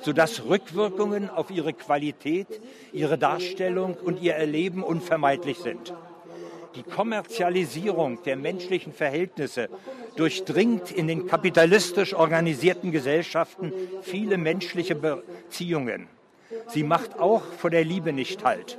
sodass 0.00 0.44
Rückwirkungen 0.46 1.30
auf 1.30 1.50
ihre 1.50 1.72
Qualität, 1.72 2.60
ihre 2.92 3.18
Darstellung 3.18 3.96
und 4.02 4.20
ihr 4.20 4.34
Erleben 4.34 4.82
unvermeidlich 4.82 5.58
sind. 5.58 5.94
Die 6.76 6.82
Kommerzialisierung 6.84 8.22
der 8.22 8.36
menschlichen 8.36 8.92
Verhältnisse 8.92 9.68
durchdringt 10.16 10.92
in 10.92 11.08
den 11.08 11.26
kapitalistisch 11.26 12.14
organisierten 12.14 12.92
Gesellschaften 12.92 13.72
viele 14.02 14.38
menschliche 14.38 14.94
Beziehungen. 14.94 16.08
Sie 16.68 16.84
macht 16.84 17.18
auch 17.18 17.42
vor 17.42 17.70
der 17.70 17.84
Liebe 17.84 18.12
nicht 18.12 18.44
Halt. 18.44 18.78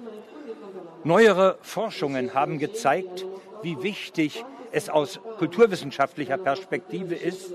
Neuere 1.04 1.58
Forschungen 1.62 2.34
haben 2.34 2.60
gezeigt, 2.60 3.26
wie 3.64 3.82
wichtig 3.82 4.46
es 4.72 4.90
aus 4.90 5.20
kulturwissenschaftlicher 5.38 6.38
Perspektive 6.38 7.16
ist, 7.16 7.54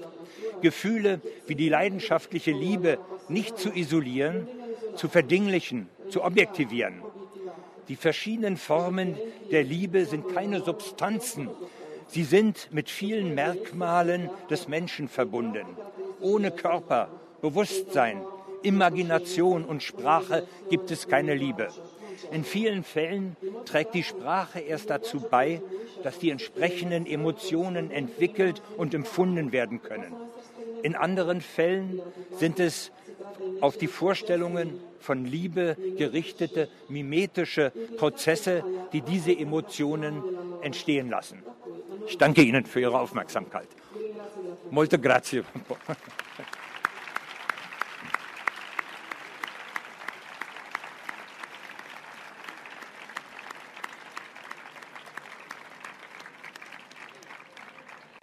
Gefühle 0.63 1.21
wie 1.47 1.55
die 1.55 1.69
leidenschaftliche 1.69 2.53
Liebe 2.53 2.99
nicht 3.29 3.59
zu 3.59 3.71
isolieren, 3.71 4.49
zu 4.95 5.09
verdinglichen, 5.09 5.89
zu 6.09 6.25
objektivieren. 6.25 7.03
Die 7.89 7.97
verschiedenen 7.97 8.57
Formen 8.57 9.17
der 9.51 9.63
Liebe 9.63 10.07
sind 10.07 10.35
keine 10.35 10.61
Substanzen. 10.61 11.49
Sie 12.09 12.25
sind 12.25 12.69
mit 12.73 12.91
vielen 12.91 13.35
Merkmalen 13.35 14.31
des 14.51 14.69
Menschen 14.69 15.09
verbunden. 15.09 15.67
Ohne 16.21 16.51
Körper, 16.51 17.09
Bewusstsein, 17.43 18.23
Imagination 18.63 19.65
und 19.65 19.83
Sprache 19.83 20.47
gibt 20.71 20.91
es 20.91 21.07
keine 21.07 21.35
Liebe. 21.35 21.69
In 22.31 22.45
vielen 22.45 22.85
Fällen 22.85 23.37
trägt 23.65 23.95
die 23.95 24.03
Sprache 24.03 24.61
erst 24.61 24.91
dazu 24.91 25.21
bei, 25.21 25.63
dass 26.03 26.19
die 26.19 26.31
entsprechenden 26.31 27.07
Emotionen 27.07 27.91
entwickelt 27.91 28.63
und 28.77 28.95
empfunden 28.95 29.53
werden 29.53 29.83
können. 29.83 30.15
In 30.83 30.95
anderen 30.95 31.41
Fällen 31.41 32.01
sind 32.39 32.61
es 32.61 32.93
auf 33.61 33.77
die 33.77 33.87
Vorstellungen 33.87 34.81
von 35.01 35.25
Liebe 35.25 35.77
gerichtete 35.97 36.69
mimetische 36.89 37.73
Prozesse, 37.97 38.65
die 38.93 39.01
diese 39.01 39.37
Emotionen 39.37 40.23
entstehen 40.63 41.11
lassen. 41.11 41.43
Ich 42.07 42.19
danke 42.19 42.43
Ihnen 42.43 42.67
für 42.67 42.81
Ihre 42.81 42.99
Aufmerksamkeit. 43.01 43.69
Molte 44.71 44.99
grazie. 44.99 45.43